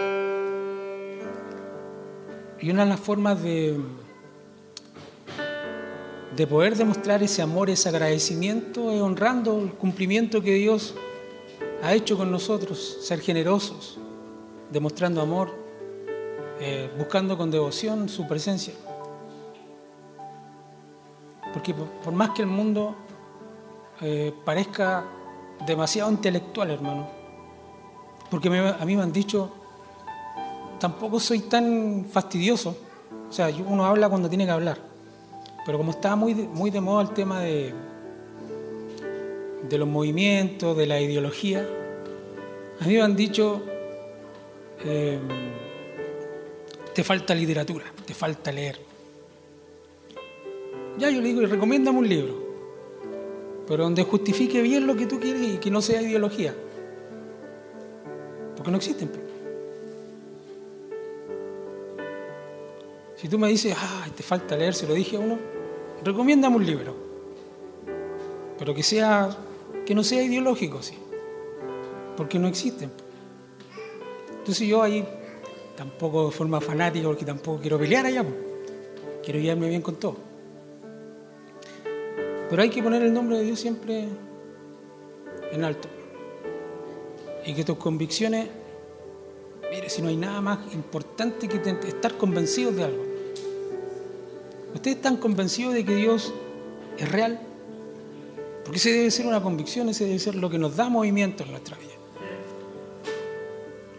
Y 2.59 2.69
una 2.69 2.83
de 2.83 2.89
las 2.89 2.99
formas 2.99 3.41
de, 3.41 3.79
de 6.35 6.45
poder 6.45 6.75
demostrar 6.75 7.23
ese 7.23 7.41
amor, 7.41 7.69
ese 7.69 7.87
agradecimiento, 7.87 8.91
es 8.91 8.99
honrando 9.01 9.61
el 9.61 9.71
cumplimiento 9.71 10.41
que 10.41 10.55
Dios 10.55 10.93
ha 11.81 11.93
hecho 11.93 12.17
con 12.17 12.31
nosotros, 12.31 12.97
ser 13.01 13.21
generosos, 13.21 13.97
demostrando 14.69 15.21
amor, 15.21 15.55
eh, 16.59 16.91
buscando 16.97 17.37
con 17.37 17.49
devoción 17.49 18.09
su 18.09 18.27
presencia. 18.27 18.73
Porque 21.53 21.73
por, 21.73 22.11
más 22.11 22.31
que 22.31 22.41
el 22.41 22.49
mundo 22.49 22.93
eh, 24.01 24.33
parezca 24.43 25.05
demasiado 25.65 26.11
intelectual, 26.11 26.71
hermano, 26.71 27.07
porque 28.29 28.47
a 28.47 28.85
mí 28.85 28.95
me 28.95 29.01
han 29.01 29.11
dicho, 29.11 29.51
tampoco 30.79 31.19
soy 31.19 31.39
tan 31.41 32.05
fastidioso, 32.09 32.75
o 33.29 33.33
sea, 33.33 33.49
uno 33.65 33.85
habla 33.85 34.09
cuando 34.09 34.29
tiene 34.29 34.45
que 34.45 34.51
hablar, 34.51 34.77
pero 35.65 35.77
como 35.77 35.91
está 35.91 36.15
muy, 36.15 36.33
muy 36.33 36.71
de 36.71 36.81
moda 36.81 37.03
el 37.03 37.09
tema 37.09 37.41
de, 37.41 37.73
de 39.69 39.77
los 39.77 39.87
movimientos, 39.87 40.75
de 40.75 40.87
la 40.87 40.99
ideología. 40.99 41.67
A 42.79 42.85
mí 42.85 42.93
me 42.95 43.01
han 43.01 43.15
dicho, 43.15 43.61
em, 44.83 45.19
te 46.93 47.03
falta 47.03 47.35
literatura, 47.35 47.85
te 48.05 48.13
falta 48.13 48.51
leer. 48.51 48.79
Ya 50.97 51.09
yo 51.09 51.21
le 51.21 51.27
digo, 51.27 51.41
recomiéndame 51.41 51.99
un 51.99 52.09
libro. 52.09 52.48
Pero 53.69 53.83
donde 53.83 54.03
justifique 54.03 54.63
bien 54.63 54.87
lo 54.87 54.95
que 54.95 55.05
tú 55.05 55.19
quieres 55.19 55.43
y 55.43 55.57
que 55.59 55.69
no 55.69 55.79
sea 55.79 56.01
ideología. 56.01 56.55
Porque 58.55 58.71
no 58.71 58.77
existen. 58.77 59.11
Si 63.15 63.29
tú 63.29 63.37
me 63.37 63.47
dices, 63.47 63.75
ah, 63.77 64.07
te 64.15 64.23
falta 64.23 64.57
leer, 64.57 64.73
se 64.73 64.87
lo 64.87 64.95
dije 64.95 65.17
a 65.17 65.19
uno, 65.19 65.37
recomiéndame 66.03 66.55
un 66.55 66.65
libro. 66.65 66.95
Pero 68.57 68.73
que 68.73 68.81
sea, 68.81 69.37
que 69.85 69.93
no 69.93 70.03
sea 70.03 70.23
ideológico, 70.23 70.81
sí. 70.81 70.95
Porque 72.17 72.39
no 72.39 72.47
existen. 72.47 72.89
Entonces 74.39 74.67
yo 74.67 74.81
ahí 74.81 75.07
tampoco 75.77 76.25
de 76.25 76.31
forma 76.31 76.59
fanática, 76.59 77.05
porque 77.05 77.23
tampoco 77.23 77.61
quiero 77.61 77.77
pelear 77.77 78.07
allá. 78.07 78.25
Quiero 79.23 79.39
llevarme 79.39 79.69
bien 79.69 79.83
con 79.83 79.97
todo. 79.97 80.28
Pero 82.49 82.61
hay 82.61 82.69
que 82.69 82.81
poner 82.81 83.03
el 83.03 83.13
nombre 83.13 83.37
de 83.37 83.43
Dios 83.43 83.59
siempre 83.59 84.07
en 85.51 85.63
alto. 85.63 85.87
Y 87.45 87.53
que 87.53 87.63
tus 87.63 87.77
convicciones, 87.77 88.47
mire, 89.71 89.89
si 89.89 90.01
no 90.01 90.07
hay 90.07 90.17
nada 90.17 90.41
más 90.41 90.73
importante 90.73 91.47
que 91.47 91.57
estar 91.87 92.17
convencidos 92.17 92.75
de 92.75 92.83
algo. 92.83 93.03
¿Ustedes 94.73 94.97
están 94.97 95.17
convencidos 95.17 95.73
de 95.73 95.85
que 95.85 95.95
Dios 95.95 96.33
es 96.97 97.11
real? 97.11 97.39
Porque 98.63 98.77
ese 98.77 98.91
debe 98.93 99.11
ser 99.11 99.25
una 99.25 99.41
convicción, 99.41 99.89
ese 99.89 100.05
debe 100.05 100.19
ser 100.19 100.35
lo 100.35 100.49
que 100.49 100.59
nos 100.59 100.75
da 100.75 100.89
movimiento 100.89 101.43
en 101.43 101.51
nuestra 101.51 101.77
vida. 101.77 101.89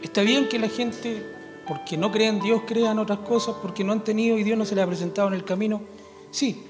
Está 0.03 0.23
bien 0.23 0.49
que 0.49 0.59
la 0.59 0.69
gente, 0.69 1.23
porque 1.67 1.97
no 1.97 2.11
cree 2.11 2.29
en 2.29 2.41
Dios, 2.41 2.63
crea 2.67 2.93
en 2.93 2.99
otras 2.99 3.21
cosas, 3.21 3.57
porque 3.63 3.85
no 3.85 3.93
han 3.93 4.03
tenido 4.05 4.39
y 4.39 4.45
Dios 4.45 4.59
no 4.59 4.65
se 4.65 4.75
le 4.75 4.83
ha 4.83 4.87
presentado 4.87 5.29
en 5.29 5.35
el 5.35 5.45
camino. 5.45 5.83
Sí, 6.31 6.65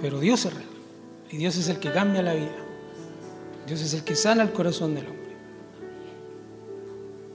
pero 0.00 0.20
Dios 0.20 0.44
es 0.44 0.54
real. 0.54 0.66
Y 1.30 1.36
Dios 1.36 1.56
es 1.56 1.68
el 1.68 1.78
que 1.78 1.92
cambia 1.92 2.22
la 2.22 2.34
vida. 2.34 2.56
Dios 3.66 3.80
es 3.80 3.94
el 3.94 4.02
que 4.02 4.16
sana 4.16 4.42
el 4.42 4.52
corazón 4.52 4.94
del 4.94 5.06
hombre. 5.06 5.20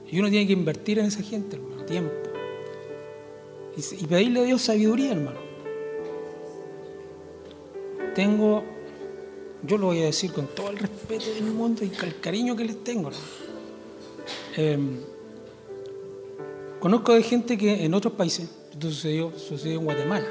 Y 0.08 0.18
uno 0.18 0.28
tiene 0.28 0.46
que 0.46 0.52
invertir 0.52 0.98
en 0.98 1.06
esa 1.06 1.22
gente, 1.22 1.56
hermano, 1.56 1.84
tiempo 1.84 2.26
y, 3.76 4.06
pedirle 4.06 4.40
a 4.40 4.42
Dios 4.44 4.62
sabiduría, 4.62 5.12
hermano. 5.12 5.38
Tengo, 8.14 8.64
yo 9.62 9.76
lo 9.76 9.86
voy 9.88 10.02
a 10.02 10.06
decir 10.06 10.32
con 10.32 10.46
todo 10.46 10.70
el 10.70 10.78
respeto 10.78 11.26
del 11.34 11.44
mundo 11.44 11.84
y 11.84 11.92
el 12.04 12.18
cariño 12.20 12.56
que 12.56 12.64
les 12.64 12.82
tengo. 12.82 13.10
Em, 14.56 15.00
conozco 16.80 17.12
de 17.12 17.22
gente 17.22 17.58
que 17.58 17.84
en 17.84 17.92
otros 17.92 18.14
países, 18.14 18.48
esto 18.72 18.90
sucedió, 18.90 19.32
sucedió 19.38 19.78
en 19.80 19.84
Guatemala, 19.84 20.26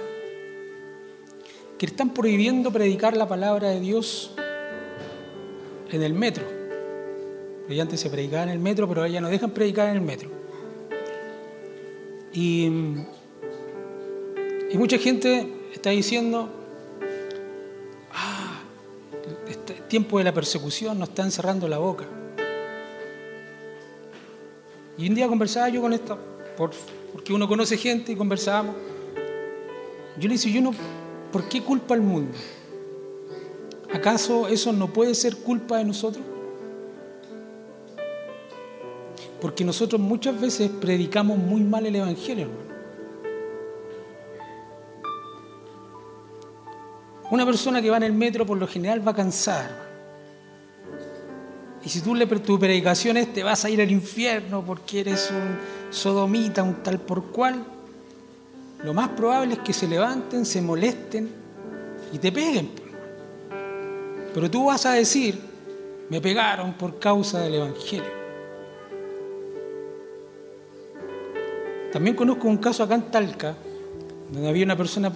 que 1.78 1.86
están 1.86 2.14
prohibiendo 2.14 2.72
predicar 2.72 3.18
la 3.18 3.28
palabra 3.28 3.70
de 3.70 3.80
Dios 3.80 4.32
en 5.92 6.02
el 6.02 6.14
metro. 6.14 6.46
Ella 7.68 7.82
antes 7.82 8.00
se 8.00 8.10
predicaba 8.10 8.44
en 8.44 8.50
el 8.50 8.60
metro, 8.60 8.88
pero 8.88 9.06
ya 9.08 9.20
no 9.22 9.28
dejan 9.28 9.52
predicar 9.52 9.90
en 9.90 9.96
el 9.96 10.02
metro. 10.02 10.30
Y 12.32 12.70
mucha 14.74 14.98
gente 14.98 15.54
está 15.74 15.90
diciendo, 15.90 16.50
ah, 18.12 18.62
este 19.48 19.74
tiempo 19.88 20.18
de 20.18 20.26
la 20.26 20.34
persecución 20.34 21.00
nos 21.00 21.10
está 21.10 21.24
encerrando 21.24 21.68
la 21.68 21.78
boca. 21.78 22.06
Y 24.98 25.10
un 25.10 25.16
día 25.16 25.28
conversaba 25.28 25.70
yo 25.70 25.82
con 25.82 25.94
esta, 25.94 26.18
porque 26.56 27.34
uno 27.34 27.48
conoce 27.48 27.78
gente 27.78 28.12
y 28.12 28.16
conversábamos. 28.16 28.76
Yo 30.18 30.28
le 30.28 30.36
dije, 30.36 30.52
yo 30.52 30.62
no, 30.62 30.72
¿por 31.32 31.48
qué 31.50 31.62
culpa 31.62 31.94
al 31.94 32.02
mundo? 32.02 32.38
¿Acaso 33.94 34.48
eso 34.48 34.74
no 34.74 34.92
puede 34.92 35.16
ser 35.16 35.38
culpa 35.38 35.78
de 35.78 35.86
nosotros? 35.86 36.24
Porque 39.42 39.64
nosotros 39.64 40.02
muchas 40.02 40.40
veces 40.40 40.70
predicamos 40.82 41.38
muy 41.38 41.62
mal 41.62 41.86
el 41.86 41.96
Evangelio, 41.96 42.46
hermano. 42.46 42.66
Una 47.32 47.46
persona 47.46 47.82
que 47.82 47.90
va 47.90 47.98
en 47.98 48.04
el 48.04 48.14
metro 48.14 48.46
por 48.46 48.58
lo 48.58 48.68
general 48.68 49.06
va 49.08 49.14
cansada. 49.16 49.86
Y 51.84 51.90
si 51.90 52.02
tú 52.02 52.16
le 52.16 52.26
tu 52.26 52.58
predicación 52.58 53.18
es 53.18 53.32
te 53.34 53.44
vas 53.44 53.64
a 53.66 53.70
ir 53.70 53.82
al 53.82 53.92
infierno 53.92 54.64
porque 54.66 55.02
eres 55.02 55.32
un 55.32 55.58
sodomita, 55.92 56.64
un 56.64 56.82
tal 56.82 57.00
por 57.00 57.26
cual, 57.26 57.64
lo 58.84 58.94
más 58.94 59.10
probable 59.10 59.54
es 59.54 59.60
que 59.60 59.74
se 59.74 59.88
levanten, 59.88 60.46
se 60.46 60.62
molesten 60.62 61.30
y 62.12 62.20
te 62.20 62.32
peguen. 62.32 62.70
Pero 64.34 64.52
tú 64.52 64.66
vas 64.66 64.86
a 64.86 64.94
decir, 64.94 65.40
me 66.10 66.22
pegaron 66.22 66.74
por 66.74 67.00
causa 67.00 67.42
del 67.42 67.56
Evangelio. 67.56 68.26
También 71.92 72.16
conozco 72.16 72.48
un 72.48 72.58
caso 72.58 72.84
acá 72.84 72.96
en 72.96 73.10
Talca, 73.10 73.56
donde 74.30 74.50
había 74.50 74.66
una 74.66 74.76
persona 74.76 75.12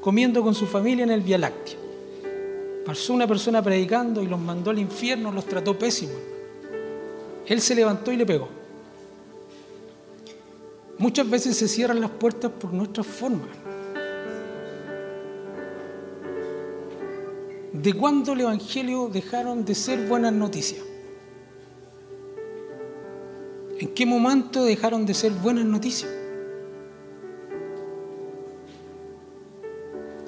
comiendo 0.00 0.42
con 0.42 0.54
su 0.54 0.66
familia 0.66 1.04
en 1.04 1.10
el 1.10 1.20
Vía 1.20 1.38
Láctea. 1.38 1.76
Pasó 2.86 3.12
una 3.12 3.26
persona 3.26 3.62
predicando 3.62 4.22
y 4.22 4.26
los 4.26 4.38
mandó 4.38 4.70
al 4.70 4.78
infierno, 4.78 5.32
los 5.32 5.46
trató 5.46 5.78
pésimo. 5.78 6.12
Él 7.46 7.60
se 7.60 7.74
levantó 7.74 8.12
y 8.12 8.16
le 8.16 8.24
pegó. 8.24 8.59
Muchas 11.00 11.28
veces 11.28 11.56
se 11.56 11.66
cierran 11.66 12.00
las 12.00 12.10
puertas 12.10 12.52
por 12.52 12.72
nuestras 12.72 13.06
formas. 13.06 13.48
¿De 17.72 17.92
cuándo 17.94 18.34
el 18.34 18.42
Evangelio 18.42 19.08
dejaron 19.12 19.64
de 19.64 19.74
ser 19.74 20.06
buenas 20.06 20.32
noticias? 20.32 20.82
¿En 23.78 23.88
qué 23.94 24.06
momento 24.06 24.62
dejaron 24.62 25.04
de 25.06 25.14
ser 25.14 25.32
buenas 25.32 25.64
noticias? 25.64 26.10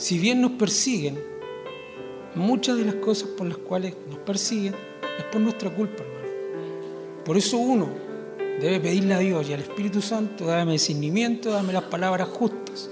si 0.02 0.18
bien 0.18 0.40
nos 0.40 0.50
persiguen, 0.52 1.16
muchas 2.34 2.76
de 2.76 2.84
las 2.84 2.96
cosas 2.96 3.28
por 3.28 3.46
las 3.46 3.56
cuales 3.58 3.94
nos 4.10 4.18
persiguen 4.18 4.74
es 5.16 5.24
por 5.30 5.40
nuestra 5.40 5.70
culpa, 5.70 6.02
hermano. 6.02 7.24
Por 7.24 7.36
eso 7.36 7.56
uno 7.58 8.11
debe 8.60 8.80
pedirle 8.80 9.14
a 9.14 9.18
Dios 9.18 9.48
y 9.48 9.52
al 9.52 9.60
Espíritu 9.60 10.00
Santo, 10.00 10.46
dame 10.46 10.72
discernimiento, 10.72 11.50
dame 11.50 11.72
las 11.72 11.84
palabras 11.84 12.28
justas. 12.28 12.90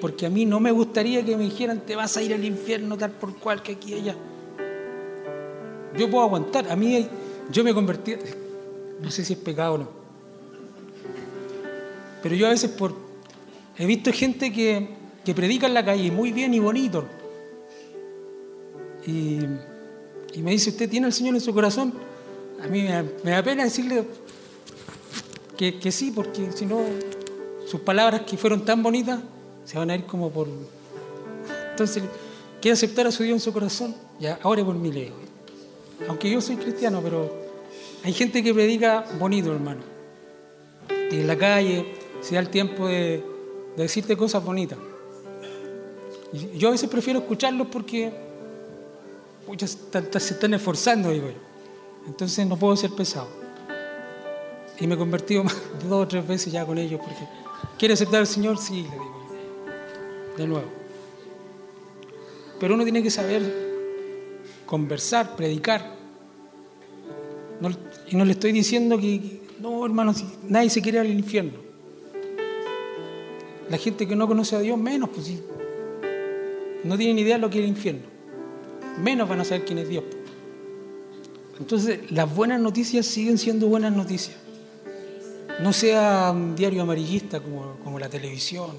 Porque 0.00 0.26
a 0.26 0.30
mí 0.30 0.46
no 0.46 0.60
me 0.60 0.70
gustaría 0.70 1.24
que 1.24 1.36
me 1.36 1.44
dijeran, 1.44 1.80
te 1.80 1.94
vas 1.94 2.16
a 2.16 2.22
ir 2.22 2.32
al 2.32 2.44
infierno 2.44 2.96
tal 2.96 3.12
por 3.12 3.36
cual 3.36 3.62
que 3.62 3.72
aquí 3.72 3.92
y 3.92 3.96
allá. 3.96 4.16
Yo 5.96 6.10
puedo 6.10 6.24
aguantar. 6.24 6.70
A 6.70 6.76
mí 6.76 7.06
yo 7.50 7.64
me 7.64 7.74
convertí, 7.74 8.14
no 9.00 9.10
sé 9.10 9.24
si 9.24 9.34
es 9.34 9.38
pecado 9.38 9.74
o 9.74 9.78
no. 9.78 9.88
Pero 12.22 12.34
yo 12.34 12.46
a 12.46 12.50
veces 12.50 12.70
por, 12.70 12.94
he 13.76 13.86
visto 13.86 14.12
gente 14.12 14.52
que 14.52 15.00
que 15.24 15.34
predica 15.34 15.66
en 15.66 15.74
la 15.74 15.84
calle 15.84 16.10
muy 16.10 16.32
bien 16.32 16.54
y 16.54 16.58
bonito. 16.58 17.04
Y, 19.06 19.40
me 20.40 20.52
dice, 20.52 20.70
¿usted 20.70 20.88
tiene 20.88 21.06
al 21.06 21.12
Señor 21.12 21.34
en 21.34 21.40
su 21.40 21.52
corazón? 21.52 21.92
A 22.62 22.68
mí 22.68 22.86
me, 23.24 23.30
da 23.30 23.42
pena 23.42 23.64
decirle 23.64 24.04
que, 25.68 25.92
sí, 25.92 26.10
porque 26.10 26.50
si 26.52 26.64
no, 26.64 26.80
sus 27.66 27.80
palabras 27.80 28.22
que 28.22 28.38
fueron 28.38 28.64
tan 28.64 28.82
bonitas 28.82 29.20
se 29.64 29.76
van 29.76 29.90
a 29.90 29.94
ir 29.94 30.06
como 30.06 30.30
por... 30.30 30.48
Entonces, 31.70 32.02
quiere 32.62 32.72
aceptar 32.72 33.06
a 33.06 33.12
su 33.12 33.22
Dios 33.22 33.34
en 33.34 33.40
su 33.40 33.52
corazón, 33.52 33.94
ya, 34.18 34.38
ahora 34.42 34.64
por 34.64 34.74
mi 34.74 34.90
ley. 34.90 35.12
Aunque 36.08 36.30
yo 36.30 36.40
soy 36.40 36.56
cristiano, 36.56 37.00
pero 37.02 37.30
hay 38.02 38.14
gente 38.14 38.42
que 38.42 38.54
predica 38.54 39.04
bonito, 39.18 39.52
hermano. 39.52 39.82
Y 41.10 41.16
en 41.16 41.26
la 41.26 41.36
calle 41.36 41.94
se 42.22 42.36
da 42.36 42.40
el 42.40 42.48
tiempo 42.48 42.86
de 42.88 43.22
decirte 43.76 44.16
cosas 44.16 44.42
bonitas. 44.42 44.78
Yo 46.54 46.68
a 46.68 46.70
veces 46.70 46.88
prefiero 46.88 47.18
escucharlos 47.18 47.66
porque 47.66 48.10
se 49.58 50.34
están 50.34 50.54
esforzando, 50.54 51.10
digo 51.10 51.28
yo. 51.28 52.06
Entonces 52.06 52.46
no 52.46 52.56
puedo 52.56 52.76
ser 52.76 52.92
pesado. 52.92 53.39
Y 54.80 54.86
me 54.86 54.94
he 54.94 54.98
convertido 54.98 55.44
dos 55.88 56.04
o 56.04 56.08
tres 56.08 56.26
veces 56.26 56.52
ya 56.52 56.64
con 56.64 56.78
ellos 56.78 57.00
porque 57.00 57.20
¿quiere 57.78 57.94
aceptar 57.94 58.20
al 58.20 58.26
Señor? 58.26 58.58
Sí, 58.58 58.82
le 58.82 58.90
digo 58.90 59.26
De 60.36 60.46
nuevo. 60.46 60.68
Pero 62.58 62.74
uno 62.74 62.84
tiene 62.84 63.02
que 63.02 63.10
saber 63.10 63.42
conversar, 64.66 65.34
predicar. 65.36 65.94
y 68.08 68.16
no 68.16 68.24
le 68.24 68.32
estoy 68.32 68.52
diciendo 68.52 68.98
que, 68.98 69.40
no, 69.58 69.84
hermano, 69.84 70.14
nadie 70.48 70.68
se 70.68 70.82
quiere 70.82 70.98
al 70.98 71.10
infierno. 71.10 71.58
La 73.70 73.78
gente 73.78 74.06
que 74.06 74.14
no 74.14 74.28
conoce 74.28 74.56
a 74.56 74.60
Dios 74.60 74.76
menos, 74.78 75.08
pues 75.10 75.26
sí, 75.26 75.40
no 76.84 76.96
tienen 76.96 77.18
idea 77.18 77.36
de 77.36 77.40
lo 77.40 77.50
que 77.50 77.58
es 77.58 77.64
el 77.64 77.70
infierno. 77.70 78.02
Menos 79.02 79.28
van 79.28 79.40
a 79.40 79.44
saber 79.44 79.64
quién 79.64 79.78
es 79.78 79.88
Dios. 79.88 80.04
Entonces, 81.58 82.10
las 82.10 82.34
buenas 82.34 82.60
noticias 82.60 83.06
siguen 83.06 83.38
siendo 83.38 83.68
buenas 83.68 83.94
noticias. 83.94 84.36
No 85.62 85.72
sea 85.74 86.30
un 86.32 86.56
diario 86.56 86.82
amarillista 86.82 87.40
como, 87.40 87.76
como 87.84 87.98
la 87.98 88.08
televisión. 88.08 88.70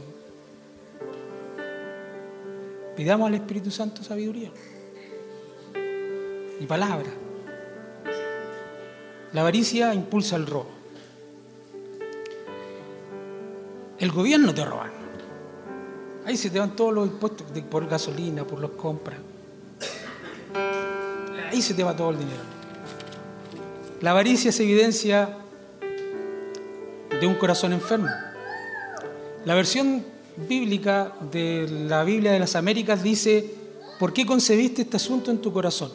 Pidamos 2.96 3.28
al 3.28 3.36
Espíritu 3.36 3.70
Santo 3.70 4.04
sabiduría 4.04 4.52
y 6.60 6.66
palabra. 6.66 7.10
La 9.34 9.42
avaricia 9.42 9.94
impulsa 9.94 10.36
el 10.36 10.46
robo. 10.48 10.70
El 14.00 14.12
gobierno 14.12 14.54
te 14.54 14.66
roba. 14.66 14.90
Ahí 16.26 16.36
se 16.36 16.50
te 16.50 16.60
van 16.60 16.76
todos 16.76 16.94
los 16.94 17.08
impuestos 17.08 17.48
por 17.70 17.88
gasolina, 17.88 18.46
por 18.46 18.60
los 18.60 18.72
compras. 18.72 19.18
Ahí 21.52 21.62
se 21.62 21.74
te 21.74 21.84
va 21.84 21.96
todo 21.96 22.10
el 22.10 22.20
dinero. 22.20 22.42
La 24.02 24.12
avaricia 24.12 24.50
es 24.50 24.60
evidencia 24.60 25.38
de 27.22 27.28
un 27.28 27.36
corazón 27.36 27.72
enfermo. 27.72 28.10
La 29.46 29.54
versión 29.54 30.04
bíblica 30.50 31.14
de 31.32 31.68
la 31.88 32.04
Biblia 32.04 32.32
de 32.32 32.40
las 32.40 32.56
Américas 32.56 33.04
dice, 33.04 33.54
¿por 34.00 34.12
qué 34.12 34.26
concebiste 34.26 34.82
este 34.82 34.98
asunto 34.98 35.30
en 35.30 35.38
tu 35.38 35.54
corazón? 35.54 35.92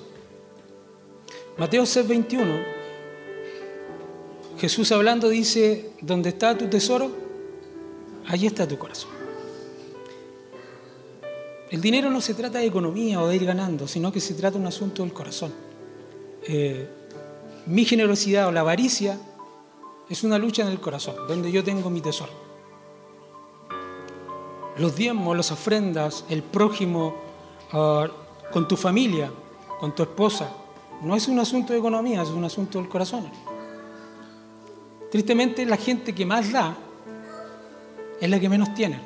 Mateo 1.59 1.83
6:21, 1.83 2.65
Jesús 4.59 4.93
hablando 4.93 5.29
dice, 5.29 5.91
donde 6.01 6.29
está 6.29 6.57
tu 6.57 6.69
tesoro, 6.69 7.11
allí 8.29 8.47
está 8.47 8.69
tu 8.69 8.79
corazón. 8.79 9.11
El 11.71 11.81
dinero 11.81 12.09
no 12.09 12.21
se 12.21 12.35
trata 12.35 12.59
de 12.59 12.67
economía 12.67 13.21
o 13.21 13.27
de 13.27 13.35
ir 13.35 13.45
ganando, 13.45 13.89
sino 13.89 14.13
que 14.13 14.21
se 14.21 14.35
trata 14.35 14.53
de 14.57 14.61
un 14.61 14.69
asunto 14.69 15.03
del 15.03 15.13
corazón. 15.13 15.53
Eh, 16.47 16.89
mi 17.67 17.85
generosidad 17.85 18.47
o 18.47 18.53
la 18.53 18.61
avaricia 18.61 19.19
es 20.09 20.25
una 20.25 20.39
lucha 20.39 20.63
en 20.63 20.69
el 20.69 20.81
corazón, 20.81 21.17
donde 21.27 21.51
yo 21.51 21.65
tengo 21.65 21.91
mi 21.91 22.01
tesoro. 22.01 22.33
Los 24.79 24.95
diezmos, 24.95 25.37
las 25.37 25.51
ofrendas, 25.51 26.25
el 26.29 26.43
prójimo, 26.43 27.15
ah, 27.73 28.07
con 28.53 28.69
tu 28.69 28.77
familia, 28.77 29.31
con 29.81 29.95
tu 29.95 30.03
esposa, 30.03 30.51
no 31.03 31.17
es 31.17 31.29
un 31.29 31.39
asunto 31.39 31.73
de 31.73 31.79
economía, 31.79 32.23
es 32.23 32.29
un 32.29 32.45
asunto 32.45 32.79
del 32.79 32.89
corazón. 32.89 33.27
Tristemente, 35.11 35.65
la 35.67 35.77
gente 35.77 36.15
que 36.15 36.27
más 36.27 36.53
da 36.53 36.77
es 38.21 38.31
la 38.31 38.41
que 38.41 38.49
menos 38.49 38.75
tiene. 38.75 39.01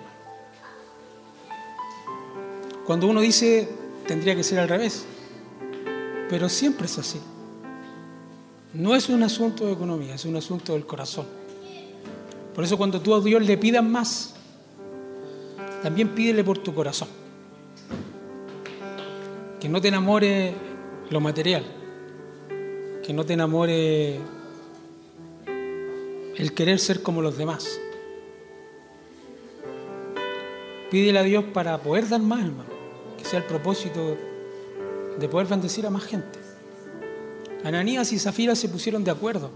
Cuando 2.86 3.06
uno 3.06 3.20
dice, 3.20 3.68
tendría 4.06 4.34
que 4.34 4.42
ser 4.42 4.58
al 4.58 4.68
revés, 4.68 5.04
pero 6.28 6.48
siempre 6.48 6.86
es 6.86 6.98
así. 6.98 7.20
No 8.72 8.94
es 8.94 9.08
un 9.08 9.22
asunto 9.22 9.66
de 9.66 9.72
economía, 9.72 10.14
es 10.14 10.24
un 10.24 10.36
asunto 10.36 10.74
del 10.74 10.86
corazón. 10.86 11.26
Por 12.54 12.64
eso 12.64 12.76
cuando 12.76 13.00
tú 13.00 13.14
a 13.14 13.20
Dios 13.20 13.42
le 13.42 13.56
pidas 13.56 13.84
más, 13.84 14.34
también 15.82 16.08
pídele 16.10 16.44
por 16.44 16.58
tu 16.58 16.74
corazón. 16.74 17.08
Que 19.58 19.68
no 19.68 19.80
te 19.80 19.88
enamore 19.88 20.54
lo 21.10 21.20
material, 21.20 21.64
que 23.04 23.12
no 23.12 23.24
te 23.24 23.32
enamore 23.32 24.20
el 26.36 26.54
querer 26.54 26.78
ser 26.78 27.02
como 27.02 27.22
los 27.22 27.36
demás. 27.36 27.80
Pídele 30.90 31.18
a 31.18 31.22
Dios 31.22 31.44
para 31.52 31.78
poder 31.78 32.08
dar 32.08 32.20
más, 32.20 32.40
hermano, 32.40 32.70
que 33.18 33.24
sea 33.24 33.38
el 33.38 33.44
propósito 33.44 34.16
de 35.18 35.28
poder 35.28 35.46
bendecir 35.46 35.86
a 35.86 35.90
más 35.90 36.04
gente. 36.04 36.39
Ananías 37.64 38.12
y 38.12 38.18
Zafira 38.18 38.54
se 38.54 38.68
pusieron 38.68 39.04
de 39.04 39.10
acuerdo. 39.10 39.50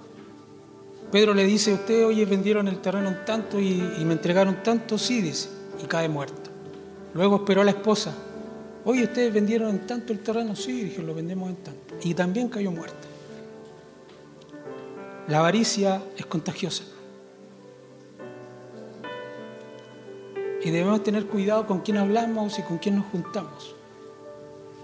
Pedro 1.10 1.32
le 1.32 1.44
dice, 1.44 1.72
ustedes 1.72 2.04
oye 2.04 2.24
vendieron 2.24 2.66
el 2.68 2.80
terreno 2.80 3.08
en 3.08 3.24
tanto 3.24 3.60
y, 3.60 3.76
me 4.04 4.14
entregaron 4.14 4.62
tanto, 4.62 4.98
sí, 4.98 5.20
dice, 5.20 5.48
y 5.82 5.86
cae 5.86 6.08
muerto. 6.08 6.50
Luego 7.14 7.36
esperó 7.36 7.62
a 7.62 7.64
la 7.64 7.70
esposa, 7.70 8.12
oye, 8.84 9.04
ustedes 9.04 9.32
vendieron 9.32 9.70
en 9.70 9.86
tanto 9.86 10.12
el 10.12 10.20
terreno, 10.20 10.56
sí, 10.56 10.72
dije, 10.82 11.02
lo 11.02 11.14
vendemos 11.14 11.50
en 11.50 11.56
tanto. 11.56 11.94
Y 12.02 12.14
también 12.14 12.48
cayó 12.48 12.70
muerto. 12.72 13.06
La 15.28 15.38
avaricia 15.38 16.02
es 16.18 16.26
contagiosa. 16.26 16.84
Y 20.62 20.70
debemos 20.70 21.02
tener 21.04 21.26
cuidado 21.26 21.66
con 21.66 21.80
quién 21.80 21.98
hablamos 21.98 22.58
y 22.58 22.62
con 22.62 22.78
quién 22.78 22.96
nos 22.96 23.06
juntamos. 23.06 23.74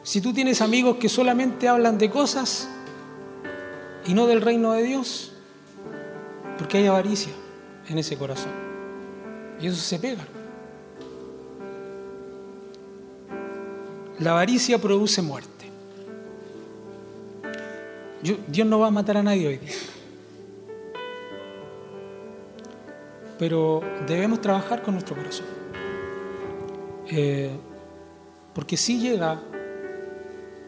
Si 0.02 0.20
tú 0.20 0.32
tienes 0.32 0.60
amigos 0.60 0.96
que 0.96 1.08
solamente 1.08 1.68
hablan 1.68 1.98
de 1.98 2.08
cosas, 2.08 2.68
y 4.06 4.14
no 4.14 4.26
del 4.26 4.40
reino 4.40 4.72
de 4.72 4.82
Dios, 4.82 5.32
porque 6.58 6.78
hay 6.78 6.86
avaricia 6.86 7.32
en 7.88 7.98
ese 7.98 8.16
corazón. 8.16 8.52
Y 9.60 9.66
eso 9.66 9.76
se 9.76 9.98
pega. 9.98 10.26
La 14.18 14.32
avaricia 14.32 14.78
produce 14.78 15.22
muerte. 15.22 15.50
Dios 18.22 18.68
no 18.68 18.78
va 18.78 18.88
a 18.88 18.90
matar 18.90 19.16
a 19.16 19.22
nadie 19.22 19.48
hoy 19.48 19.56
día. 19.58 19.72
Pero 23.38 23.80
debemos 24.06 24.40
trabajar 24.42 24.82
con 24.82 24.94
nuestro 24.94 25.16
corazón. 25.16 25.46
Eh, 27.08 27.50
porque 28.54 28.76
si 28.76 29.00
llega 29.00 29.40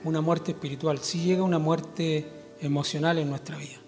una 0.04 0.22
muerte 0.22 0.52
espiritual, 0.52 0.98
si 0.98 1.20
llega 1.20 1.42
una 1.42 1.58
muerte 1.58 2.41
emocional 2.62 3.18
en 3.18 3.28
nuestra 3.28 3.58
vida. 3.58 3.80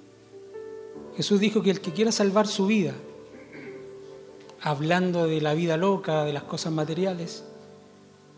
Jesús 1.16 1.40
dijo 1.40 1.62
que 1.62 1.70
el 1.70 1.80
que 1.80 1.92
quiera 1.92 2.12
salvar 2.12 2.46
su 2.46 2.66
vida, 2.66 2.92
hablando 4.60 5.26
de 5.26 5.40
la 5.40 5.54
vida 5.54 5.76
loca, 5.76 6.24
de 6.24 6.32
las 6.32 6.42
cosas 6.42 6.72
materiales, 6.72 7.44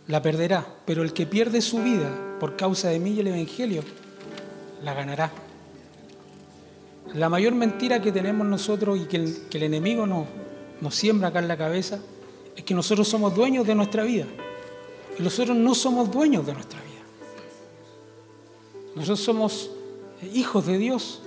la 0.06 0.22
perderá, 0.22 0.66
pero 0.84 1.02
el 1.02 1.12
que 1.12 1.26
pierde 1.26 1.60
su 1.60 1.82
vida 1.82 2.10
por 2.38 2.56
causa 2.56 2.88
de 2.88 2.98
mí 2.98 3.12
y 3.12 3.20
el 3.20 3.28
Evangelio, 3.28 3.82
la 4.82 4.94
ganará. 4.94 5.32
La 7.14 7.28
mayor 7.28 7.54
mentira 7.54 8.02
que 8.02 8.12
tenemos 8.12 8.46
nosotros 8.46 8.98
y 9.00 9.06
que 9.06 9.16
el, 9.16 9.62
enemigo 9.62 10.06
nos, 10.06 10.26
nos 10.80 10.94
siembra 10.94 11.28
acá 11.28 11.38
en 11.38 11.48
la 11.48 11.56
cabeza 11.56 11.98
es 12.54 12.64
que 12.64 12.74
nosotros 12.74 13.08
somos 13.08 13.34
dueños 13.34 13.66
de 13.66 13.74
nuestra 13.74 14.02
vida. 14.02 14.26
Y 15.18 15.22
nosotros 15.22 15.56
no 15.56 15.74
somos 15.74 16.10
dueños 16.10 16.44
de 16.44 16.52
nuestra 16.52 16.78
vida. 16.80 16.86
Nosotros 18.94 19.20
somos 19.20 19.70
hijos 20.32 20.66
de 20.66 20.78
Dios. 20.78 21.22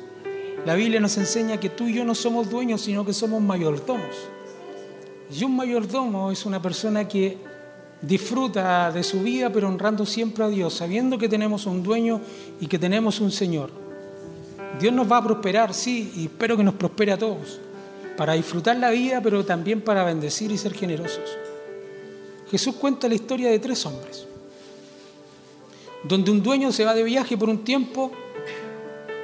La 0.66 0.76
Biblia 0.76 1.00
nos 1.00 1.18
enseña 1.18 1.60
que 1.60 1.70
tú 1.70 1.88
y 1.88 1.94
yo 1.94 2.06
no 2.06 2.16
somos 2.16 2.50
dueños, 2.50 2.82
sino 2.82 3.06
que 3.06 3.14
somos 3.14 3.42
mayordomos. 3.42 4.16
Y 5.32 5.44
un 5.44 5.56
mayordomo 5.56 6.32
es 6.32 6.46
una 6.46 6.62
persona 6.62 7.08
que 7.08 7.38
disfruta 8.02 8.92
de 8.92 9.04
su 9.04 9.22
vida, 9.22 9.52
pero 9.52 9.68
honrando 9.68 10.06
siempre 10.06 10.44
a 10.44 10.48
Dios, 10.48 10.74
sabiendo 10.74 11.18
que 11.18 11.30
tenemos 11.30 11.66
un 11.66 11.84
dueño 11.84 12.22
y 12.60 12.68
que 12.68 12.80
tenemos 12.80 13.20
un 13.20 13.32
Señor. 13.32 13.70
Dios 14.80 14.94
nos 14.94 15.12
va 15.12 15.18
a 15.18 15.24
prosperar, 15.24 15.74
sí, 15.74 16.12
y 16.16 16.24
espero 16.26 16.56
que 16.56 16.64
nos 16.64 16.76
prospere 16.76 17.12
a 17.12 17.18
todos, 17.18 17.60
para 18.18 18.34
disfrutar 18.34 18.78
la 18.78 18.90
vida, 18.90 19.22
pero 19.22 19.46
también 19.46 19.82
para 19.82 20.04
bendecir 20.04 20.52
y 20.52 20.58
ser 20.58 20.74
generosos. 20.74 21.38
Jesús 22.50 22.76
cuenta 22.76 23.08
la 23.08 23.16
historia 23.16 23.50
de 23.50 23.60
tres 23.60 23.86
hombres, 23.86 24.26
donde 26.04 26.32
un 26.32 26.42
dueño 26.42 26.72
se 26.72 26.86
va 26.86 26.94
de 26.94 27.04
viaje 27.04 27.38
por 27.38 27.50
un 27.50 27.64
tiempo 27.64 28.12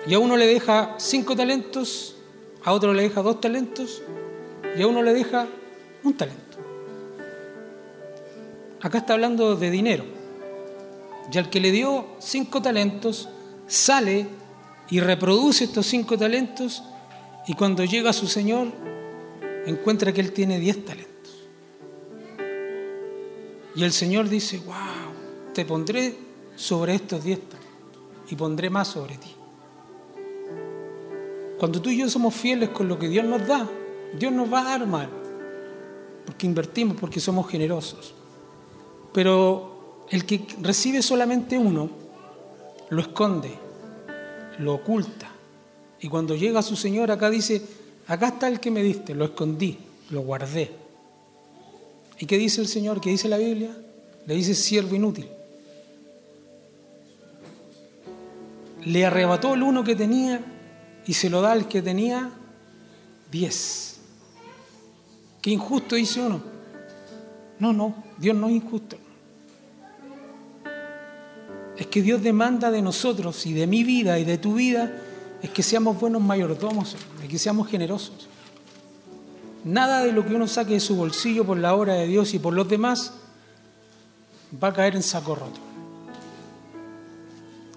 y 0.08 0.14
a 0.14 0.20
uno 0.20 0.38
le 0.38 0.48
deja 0.48 0.96
cinco 0.98 1.36
talentos, 1.36 2.16
a 2.64 2.72
otro 2.72 2.94
le 2.94 3.04
deja 3.04 3.22
dos 3.22 3.42
talentos 3.42 4.02
y 4.78 4.82
a 4.82 4.88
uno 4.88 5.02
le 5.02 5.14
deja 5.14 5.48
un 6.04 6.14
talento. 6.14 6.58
Acá 8.82 9.00
está 9.00 9.14
hablando 9.14 9.56
de 9.56 9.72
dinero. 9.72 10.06
Y 11.32 11.38
al 11.40 11.50
que 11.50 11.60
le 11.60 11.72
dio 11.72 12.06
cinco 12.20 12.62
talentos, 12.62 13.30
sale 13.68 14.28
y 14.90 15.00
reproduce 15.00 15.64
estos 15.64 15.88
cinco 15.88 16.18
talentos 16.18 16.84
y 17.48 17.56
cuando 17.56 17.84
llega 17.84 18.12
a 18.12 18.14
su 18.14 18.28
Señor, 18.28 18.68
encuentra 19.66 20.14
que 20.14 20.22
él 20.22 20.32
tiene 20.32 20.60
diez 20.60 20.86
talentos. 20.86 21.48
Y 23.76 23.84
el 23.84 23.92
Señor 23.92 24.30
dice, 24.30 24.60
wow, 24.66 25.54
te 25.54 25.66
pondré 25.66 26.16
sobre 26.56 26.96
estos 26.96 27.24
diez 27.24 27.40
talentos 27.42 28.02
y 28.30 28.36
pondré 28.36 28.70
más 28.70 28.88
sobre 28.88 29.18
ti. 29.18 29.35
Cuando 31.66 31.82
tú 31.82 31.90
y 31.90 31.98
yo 31.98 32.08
somos 32.08 32.36
fieles 32.36 32.70
con 32.70 32.88
lo 32.88 33.00
que 33.00 33.10
Dios 33.10 33.26
nos 33.26 33.48
da, 33.48 33.68
Dios 34.20 34.32
nos 34.32 34.54
va 34.54 34.62
a 34.62 34.78
dar 34.78 34.86
mal, 34.86 35.10
porque 36.24 36.46
invertimos, 36.46 36.96
porque 36.96 37.20
somos 37.20 37.50
generosos. 37.50 38.14
Pero 39.12 40.06
el 40.12 40.28
que 40.28 40.46
recibe 40.62 41.02
solamente 41.02 41.58
uno, 41.58 41.90
lo 42.92 43.02
esconde, 43.02 43.50
lo 44.60 44.76
oculta. 44.76 45.28
Y 46.00 46.08
cuando 46.08 46.36
llega 46.36 46.62
su 46.62 46.76
Señor, 46.76 47.10
acá 47.10 47.32
dice, 47.32 47.64
acá 48.06 48.28
está 48.28 48.48
el 48.48 48.60
que 48.60 48.70
me 48.70 48.84
diste, 48.84 49.16
lo 49.16 49.26
escondí, 49.26 49.80
lo 50.12 50.22
guardé. 50.22 50.70
¿Y 52.20 52.28
qué 52.28 52.38
dice 52.38 52.62
el 52.62 52.68
Señor? 52.68 53.02
¿Qué 53.02 53.10
dice 53.10 53.28
la 53.28 53.40
Biblia? 53.40 53.76
Le 54.28 54.36
dice 54.36 54.54
siervo 54.54 54.94
inútil. 54.94 55.28
Le 58.86 59.04
arrebató 59.04 59.56
el 59.56 59.64
uno 59.64 59.84
que 59.84 59.96
tenía 59.96 60.52
y 61.06 61.14
se 61.14 61.30
lo 61.30 61.42
da 61.42 61.52
al 61.52 61.68
que 61.68 61.82
tenía 61.82 62.30
diez. 63.32 64.00
Qué 65.42 65.52
injusto 65.52 65.96
dice 65.96 66.22
uno. 66.22 66.42
No, 67.60 67.74
no, 67.74 67.96
Dios 68.18 68.36
no 68.36 68.48
es 68.48 68.56
injusto. 68.56 68.98
es 71.78 71.88
que 71.88 72.02
Dios 72.02 72.22
demanda 72.22 72.72
de 72.72 72.82
nosotros 72.82 73.46
y 73.46 73.54
de 73.54 73.68
mi 73.68 73.84
vida 73.84 74.18
y 74.20 74.24
de 74.24 74.38
tu 74.38 74.56
vida 74.56 74.92
es 75.42 75.50
que 75.50 75.62
seamos 75.62 76.00
buenos 76.00 76.22
mayordomos, 76.22 76.96
de 77.22 77.28
que 77.28 77.38
seamos 77.38 77.68
generosos. 77.68 78.28
Nada 79.64 80.04
de 80.04 80.12
lo 80.12 80.26
que 80.26 80.36
uno 80.36 80.48
saque 80.48 80.74
de 80.74 80.80
su 80.80 80.96
bolsillo 80.96 81.46
por 81.46 81.58
la 81.58 81.76
obra 81.76 81.96
de 81.96 82.08
Dios 82.08 82.34
y 82.34 82.40
por 82.40 82.54
los 82.54 82.70
demás 82.70 83.14
va 84.64 84.70
a 84.70 84.74
caer 84.74 84.96
en 84.96 85.04
saco 85.04 85.36
roto. 85.36 85.60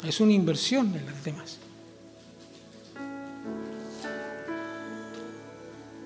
Es 0.06 0.20
una 0.20 0.32
inversión 0.32 0.94
en 0.94 1.10
los 1.10 1.24
demás. 1.24 1.58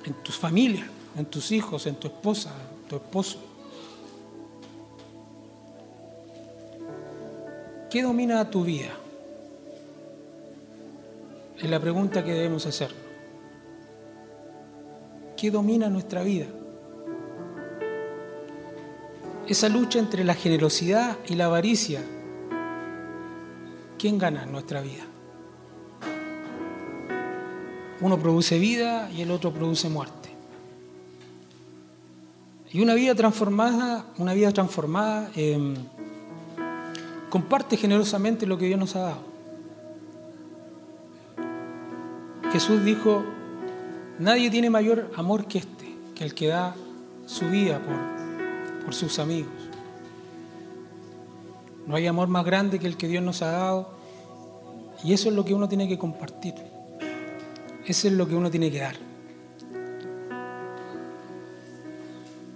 En 0.04 0.14
tu 0.22 0.32
familia, 0.32 0.88
en 1.16 1.26
tus 1.26 1.52
hijos, 1.52 1.86
en 1.86 1.96
tu 1.96 2.08
esposa, 2.08 2.52
en 2.82 2.88
tu 2.88 2.96
esposo. 2.96 3.38
¿Qué 7.90 8.02
domina 8.02 8.48
tu 8.50 8.64
vida? 8.64 8.90
Es 11.58 11.68
la 11.70 11.78
pregunta 11.78 12.24
que 12.24 12.32
debemos 12.32 12.66
hacer. 12.66 12.90
¿Qué 15.36 15.50
domina 15.50 15.88
nuestra 15.88 16.22
vida? 16.22 16.46
Esa 19.46 19.68
lucha 19.68 19.98
entre 19.98 20.24
la 20.24 20.34
generosidad 20.34 21.18
y 21.28 21.34
la 21.34 21.46
avaricia, 21.46 22.00
¿quién 23.98 24.18
gana 24.18 24.44
en 24.44 24.52
nuestra 24.52 24.80
vida? 24.80 25.04
Uno 28.02 28.18
produce 28.18 28.58
vida 28.58 29.08
y 29.12 29.22
el 29.22 29.30
otro 29.30 29.52
produce 29.52 29.88
muerte. 29.88 30.28
Y 32.72 32.80
una 32.80 32.94
vida 32.94 33.14
transformada, 33.14 34.06
una 34.18 34.34
vida 34.34 34.50
transformada 34.50 35.30
eh, 35.36 35.74
comparte 37.30 37.76
generosamente 37.76 38.44
lo 38.44 38.58
que 38.58 38.66
Dios 38.66 38.80
nos 38.80 38.96
ha 38.96 39.00
dado. 39.00 39.32
Jesús 42.52 42.84
dijo, 42.84 43.22
nadie 44.18 44.50
tiene 44.50 44.68
mayor 44.68 45.12
amor 45.16 45.46
que 45.46 45.58
este, 45.58 45.94
que 46.16 46.24
el 46.24 46.34
que 46.34 46.48
da 46.48 46.74
su 47.26 47.48
vida 47.50 47.80
por, 47.80 48.84
por 48.84 48.94
sus 48.94 49.20
amigos. 49.20 49.52
No 51.86 51.94
hay 51.94 52.08
amor 52.08 52.26
más 52.26 52.44
grande 52.44 52.80
que 52.80 52.88
el 52.88 52.96
que 52.96 53.06
Dios 53.06 53.22
nos 53.22 53.42
ha 53.42 53.52
dado 53.52 53.90
y 55.04 55.12
eso 55.12 55.28
es 55.28 55.36
lo 55.36 55.44
que 55.44 55.54
uno 55.54 55.68
tiene 55.68 55.86
que 55.86 55.98
compartir. 55.98 56.71
Eso 57.86 58.08
es 58.08 58.14
lo 58.14 58.28
que 58.28 58.34
uno 58.34 58.50
tiene 58.50 58.70
que 58.70 58.78
dar. 58.78 58.96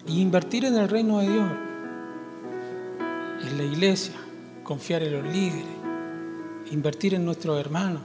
Y 0.06 0.20
invertir 0.20 0.64
en 0.64 0.76
el 0.76 0.88
reino 0.88 1.18
de 1.18 1.28
Dios, 1.28 1.52
en 3.42 3.58
la 3.58 3.64
iglesia, 3.64 4.14
confiar 4.62 5.02
en 5.02 5.12
los 5.12 5.24
líderes, 5.24 5.64
invertir 6.70 7.14
en 7.14 7.24
nuestros 7.24 7.58
hermanos. 7.58 8.02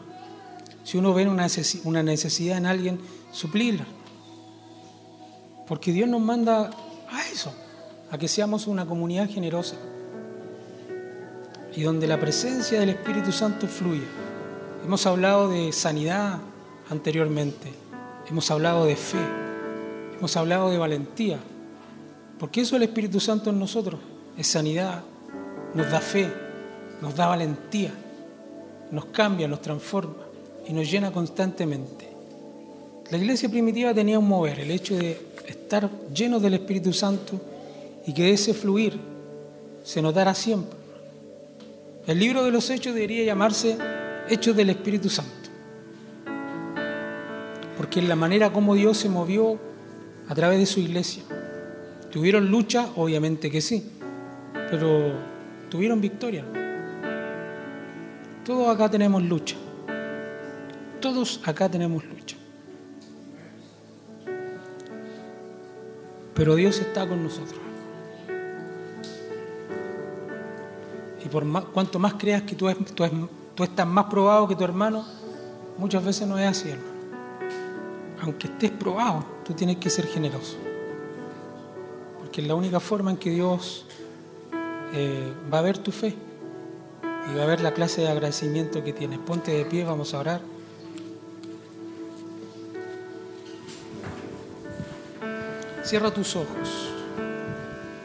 Si 0.83 0.97
uno 0.97 1.13
ve 1.13 1.27
una 1.27 2.03
necesidad 2.03 2.57
en 2.57 2.65
alguien, 2.65 2.99
suplirla. 3.31 3.85
Porque 5.67 5.91
Dios 5.91 6.09
nos 6.09 6.21
manda 6.21 6.71
a 7.09 7.27
eso, 7.31 7.53
a 8.09 8.17
que 8.17 8.27
seamos 8.27 8.65
una 8.67 8.85
comunidad 8.85 9.29
generosa 9.29 9.75
y 11.75 11.83
donde 11.83 12.07
la 12.07 12.19
presencia 12.19 12.79
del 12.79 12.89
Espíritu 12.89 13.31
Santo 13.31 13.67
fluya. 13.67 14.07
Hemos 14.83 15.05
hablado 15.05 15.49
de 15.49 15.71
sanidad 15.71 16.39
anteriormente, 16.89 17.71
hemos 18.29 18.49
hablado 18.51 18.85
de 18.85 18.95
fe, 18.95 19.19
hemos 20.17 20.35
hablado 20.37 20.69
de 20.69 20.77
valentía, 20.77 21.39
porque 22.39 22.61
eso 22.61 22.75
es 22.75 22.81
el 22.81 22.87
Espíritu 22.87 23.19
Santo 23.19 23.49
en 23.49 23.59
nosotros, 23.59 23.99
es 24.37 24.47
sanidad, 24.47 25.03
nos 25.73 25.91
da 25.91 25.99
fe, 25.99 26.31
nos 27.01 27.15
da 27.15 27.27
valentía, 27.27 27.91
nos 28.91 29.05
cambia, 29.05 29.47
nos 29.47 29.61
transforma 29.61 30.15
y 30.67 30.73
nos 30.73 30.89
llena 30.89 31.11
constantemente. 31.11 32.09
La 33.09 33.17
iglesia 33.17 33.49
primitiva 33.49 33.93
tenía 33.93 34.19
un 34.19 34.27
mover, 34.27 34.59
el 34.59 34.71
hecho 34.71 34.95
de 34.95 35.19
estar 35.47 35.89
llenos 36.13 36.41
del 36.41 36.53
Espíritu 36.53 36.93
Santo 36.93 37.39
y 38.05 38.13
que 38.13 38.31
ese 38.31 38.53
fluir 38.53 38.97
se 39.83 40.01
notara 40.01 40.33
siempre. 40.33 40.79
El 42.07 42.19
libro 42.19 42.43
de 42.43 42.51
los 42.51 42.69
Hechos 42.69 42.93
debería 42.93 43.23
llamarse 43.23 43.77
Hechos 44.29 44.55
del 44.55 44.69
Espíritu 44.69 45.09
Santo, 45.09 45.40
porque 47.91 47.99
es 47.99 48.07
la 48.07 48.15
manera 48.15 48.53
como 48.53 48.73
Dios 48.73 48.95
se 48.95 49.09
movió 49.09 49.59
a 50.29 50.33
través 50.33 50.59
de 50.59 50.65
su 50.65 50.79
iglesia. 50.79 51.23
¿Tuvieron 52.09 52.49
lucha? 52.49 52.87
Obviamente 52.95 53.51
que 53.51 53.59
sí, 53.59 53.91
pero 54.69 55.11
tuvieron 55.67 55.99
victoria. 55.99 56.45
Todos 58.45 58.73
acá 58.73 58.89
tenemos 58.89 59.21
lucha. 59.21 59.57
Todos 61.01 61.41
acá 61.43 61.67
tenemos 61.67 62.05
lucha. 62.05 62.37
Pero 66.33 66.55
Dios 66.55 66.79
está 66.79 67.05
con 67.05 67.21
nosotros. 67.21 67.59
Y 71.25 71.27
por 71.27 71.43
más, 71.43 71.65
cuanto 71.65 71.99
más 71.99 72.13
creas 72.13 72.43
que 72.43 72.55
tú, 72.55 72.69
tú 73.53 73.63
estás 73.65 73.85
más 73.85 74.05
probado 74.05 74.47
que 74.47 74.55
tu 74.55 74.63
hermano, 74.63 75.05
muchas 75.77 76.05
veces 76.05 76.25
no 76.25 76.39
es 76.39 76.47
así, 76.47 76.69
hermano. 76.69 76.90
Aunque 78.21 78.47
estés 78.47 78.71
probado, 78.71 79.25
tú 79.43 79.53
tienes 79.53 79.77
que 79.77 79.89
ser 79.89 80.05
generoso. 80.05 80.57
Porque 82.19 82.41
es 82.41 82.47
la 82.47 82.55
única 82.55 82.79
forma 82.79 83.11
en 83.11 83.17
que 83.17 83.31
Dios 83.31 83.85
eh, 84.93 85.33
va 85.51 85.59
a 85.59 85.61
ver 85.61 85.79
tu 85.79 85.91
fe 85.91 86.15
y 87.31 87.35
va 87.35 87.43
a 87.43 87.45
ver 87.45 87.61
la 87.61 87.73
clase 87.73 88.01
de 88.01 88.09
agradecimiento 88.09 88.83
que 88.83 88.93
tienes. 88.93 89.19
Ponte 89.19 89.51
de 89.51 89.65
pie, 89.65 89.83
vamos 89.83 90.13
a 90.13 90.19
orar. 90.19 90.41
Cierra 95.83 96.11
tus 96.11 96.35
ojos, 96.35 96.89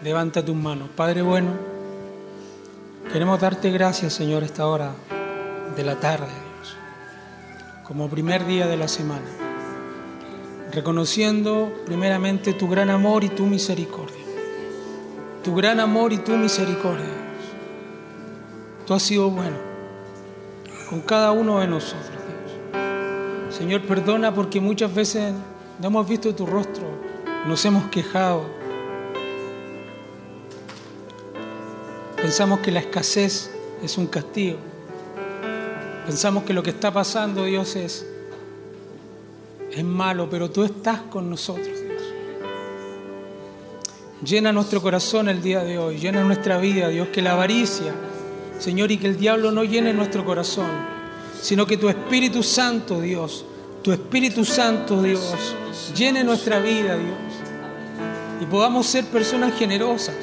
levanta 0.03 0.45
tus 0.45 0.57
manos. 0.57 0.89
Padre 0.97 1.23
bueno, 1.23 1.51
queremos 3.13 3.39
darte 3.39 3.71
gracias, 3.71 4.15
Señor, 4.15 4.43
esta 4.43 4.67
hora 4.67 4.93
de 5.77 5.85
la 5.85 5.97
tarde, 5.97 6.27
Dios, 6.27 6.77
como 7.85 8.09
primer 8.09 8.47
día 8.47 8.67
de 8.67 8.77
la 8.77 8.89
semana, 8.89 9.46
reconociendo 10.77 11.73
primeramente 11.87 12.53
tu 12.53 12.69
gran 12.69 12.91
amor 12.91 13.25
y 13.25 13.31
tu 13.31 13.47
misericordia. 13.47 14.23
Tu 15.43 15.55
gran 15.55 15.81
amor 15.81 16.13
y 16.13 16.19
tu 16.19 16.33
misericordia 16.33 17.07
Tú 18.87 18.93
has 18.93 19.03
sido 19.03 19.31
bueno 19.31 19.57
con 20.91 21.01
cada 21.01 21.33
uno 21.33 21.61
de 21.61 21.67
nosotros, 21.67 22.11
Dios. 22.11 23.57
Señor, 23.57 23.81
perdona 23.87 24.35
porque 24.35 24.61
muchas 24.61 24.95
veces 24.95 25.33
no 25.81 25.87
hemos 25.87 26.07
visto 26.07 26.35
tu 26.35 26.45
rostro, 26.45 26.85
nos 27.47 27.65
hemos 27.65 27.87
quejado. 27.87 28.45
Pensamos 32.17 32.61
que 32.61 32.71
la 32.71 32.81
escasez 32.81 33.51
es 33.83 33.97
un 33.97 34.09
castigo. 34.09 34.59
Pensamos 36.05 36.45
que 36.45 36.53
lo 36.53 36.63
que 36.63 36.71
está 36.71 36.93
pasando, 36.93 37.45
Dios, 37.45 37.77
es, 37.77 38.07
es 39.73 39.85
malo, 39.85 40.29
pero 40.31 40.51
tú 40.51 40.65
estás 40.65 41.01
con 41.03 41.31
nosotros, 41.31 41.67
Dios. 41.67 42.03
Llena 44.25 44.53
nuestro 44.53 44.81
corazón 44.81 45.29
el 45.29 45.43
día 45.43 45.63
de 45.63 45.79
hoy, 45.79 45.99
llena 45.99 46.25
nuestra 46.25 46.59
vida, 46.59 46.89
Dios, 46.89 47.09
que 47.09 47.23
la 47.23 47.33
avaricia 47.33 47.93
Señor, 48.59 48.91
y 48.91 48.97
que 48.97 49.07
el 49.07 49.19
diablo 49.19 49.53
no 49.53 49.65
llene 49.65 49.93
nuestro 49.93 50.25
corazón, 50.25 50.69
sino 51.41 51.67
que 51.67 51.77
tu 51.77 51.89
Espíritu 51.89 52.43
Santo, 52.43 53.01
Dios, 53.01 53.45
tu 53.83 53.93
Espíritu 53.93 54.45
Santo, 54.45 55.03
Dios, 55.03 55.55
llene 55.95 56.25
nuestra 56.25 56.59
vida, 56.61 56.97
Dios, 56.97 57.19
y 58.41 58.47
podamos 58.47 58.87
ser 58.87 59.05
personas 59.07 59.55
generosas, 59.59 60.17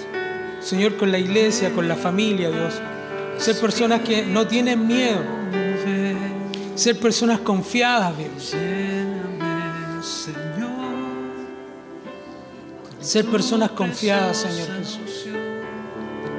Señor, 0.61 0.97
con 0.97 1.11
la 1.11 1.19
iglesia, 1.19 1.71
con 1.73 1.87
la 1.87 1.95
familia, 1.95 2.49
Dios, 2.49 2.73
ser 3.37 3.59
personas 3.59 4.01
que 4.01 4.25
no 4.25 4.47
tienen 4.47 4.87
miedo, 4.87 5.21
ser 6.75 6.99
personas 6.99 7.39
confiadas, 7.39 8.17
Dios. 8.17 8.55
Ser 12.99 13.25
personas 13.25 13.71
confiadas, 13.71 14.37
Señor 14.37 14.67
Jesús. 14.77 15.27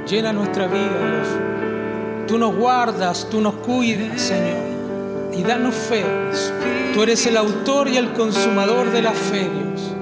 Llena 0.06 0.34
nuestra 0.34 0.66
vida, 0.66 0.98
Dios. 0.98 2.26
Tú 2.28 2.36
nos 2.36 2.54
guardas, 2.54 3.26
tú 3.30 3.40
nos 3.40 3.54
cuidas, 3.54 4.20
Señor. 4.20 4.58
Y 5.32 5.42
danos 5.42 5.74
fe. 5.74 6.04
Tú 6.92 7.02
eres 7.02 7.26
el 7.26 7.38
autor 7.38 7.88
y 7.88 7.96
el 7.96 8.12
consumador 8.12 8.90
de 8.90 9.00
la 9.00 9.12
fe, 9.12 9.48
Dios. 9.48 9.94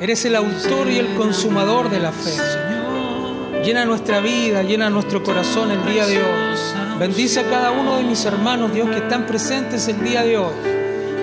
Eres 0.00 0.24
el 0.24 0.36
autor 0.36 0.88
y 0.88 0.98
el 0.98 1.14
consumador 1.14 1.90
de 1.90 1.98
la 1.98 2.12
fe, 2.12 2.30
Señor. 2.30 3.64
Llena 3.64 3.84
nuestra 3.84 4.20
vida, 4.20 4.62
llena 4.62 4.90
nuestro 4.90 5.22
corazón 5.24 5.72
el 5.72 5.84
día 5.84 6.06
de 6.06 6.18
hoy. 6.18 6.58
Bendice 7.00 7.40
a 7.40 7.50
cada 7.50 7.72
uno 7.72 7.96
de 7.96 8.04
mis 8.04 8.24
hermanos, 8.24 8.72
Dios, 8.72 8.88
que 8.90 8.98
están 8.98 9.26
presentes 9.26 9.88
el 9.88 10.02
día 10.04 10.22
de 10.22 10.38
hoy. 10.38 10.73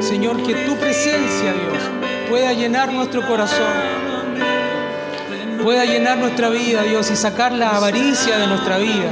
Señor, 0.02 0.44
que 0.44 0.54
tu 0.66 0.76
presencia, 0.76 1.54
Dios, 1.54 2.30
pueda 2.30 2.54
llenar 2.54 2.92
nuestro 2.92 3.26
corazón 3.28 4.02
pueda 5.64 5.86
llenar 5.86 6.18
nuestra 6.18 6.50
vida, 6.50 6.82
Dios, 6.82 7.12
y 7.12 7.16
sacar 7.16 7.52
la 7.52 7.78
avaricia 7.78 8.40
de 8.40 8.48
nuestra 8.48 8.80
vida 8.80 9.12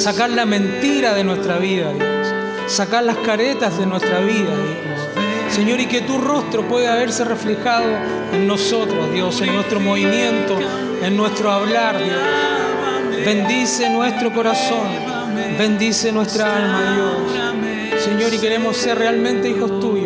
sacar 0.00 0.30
la 0.30 0.46
mentira 0.46 1.14
de 1.14 1.24
nuestra 1.24 1.58
vida, 1.58 1.92
Dios. 1.92 2.72
Sacar 2.72 3.04
las 3.04 3.16
caretas 3.18 3.78
de 3.78 3.86
nuestra 3.86 4.20
vida, 4.20 4.50
Dios. 4.56 5.54
Señor, 5.54 5.80
y 5.80 5.86
que 5.86 6.00
tu 6.00 6.18
rostro 6.18 6.66
pueda 6.66 6.94
verse 6.94 7.24
reflejado 7.24 7.86
en 8.32 8.46
nosotros, 8.46 9.12
Dios, 9.12 9.40
en 9.42 9.54
nuestro 9.54 9.80
movimiento, 9.80 10.58
en 11.02 11.16
nuestro 11.16 11.50
hablar, 11.50 11.98
Dios. 11.98 13.24
Bendice 13.24 13.90
nuestro 13.90 14.32
corazón, 14.32 14.88
bendice 15.58 16.12
nuestra 16.12 16.56
alma, 16.56 16.94
Dios. 16.94 18.02
Señor, 18.02 18.32
y 18.32 18.38
queremos 18.38 18.76
ser 18.76 18.98
realmente 18.98 19.50
hijos 19.50 19.80
tuyos. 19.80 19.99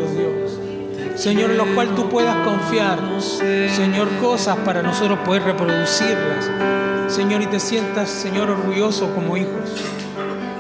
Señor, 1.15 1.53
en 1.53 1.59
los 1.59 1.69
cuales 1.69 1.95
tú 1.95 2.09
puedas 2.09 2.37
confiar, 2.47 2.99
Señor, 3.21 4.09
cosas 4.21 4.57
para 4.59 4.83
nosotros 4.83 5.19
poder 5.21 5.45
reproducirlas. 5.45 6.51
Señor, 7.13 7.43
y 7.43 7.47
te 7.47 7.61
sientas, 7.61 8.09
Señor, 8.11 8.51
orgulloso 8.51 9.15
como 9.15 9.37
hijos, 9.37 9.71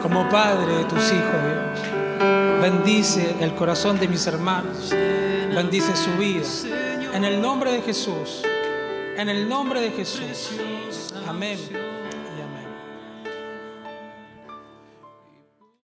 como 0.03 0.29
padre 0.29 0.77
de 0.77 0.85
tus 0.85 1.13
hijos, 1.13 1.43
Dios. 1.45 2.61
Bendice 2.61 3.37
el 3.41 3.55
corazón 3.55 3.99
de 3.99 4.09
mis 4.09 4.27
hermanos, 4.27 4.91
bendice 4.91 5.97
su 5.97 6.11
vida. 6.19 6.47
En 7.13 7.25
el 7.25 7.41
nombre 7.41 7.73
de 7.73 7.83
Jesús, 7.83 8.43
en 9.17 9.29
el 9.29 9.49
nombre 9.49 9.81
de 9.81 9.91
Jesús. 9.91 10.51
Amén. 11.27 11.94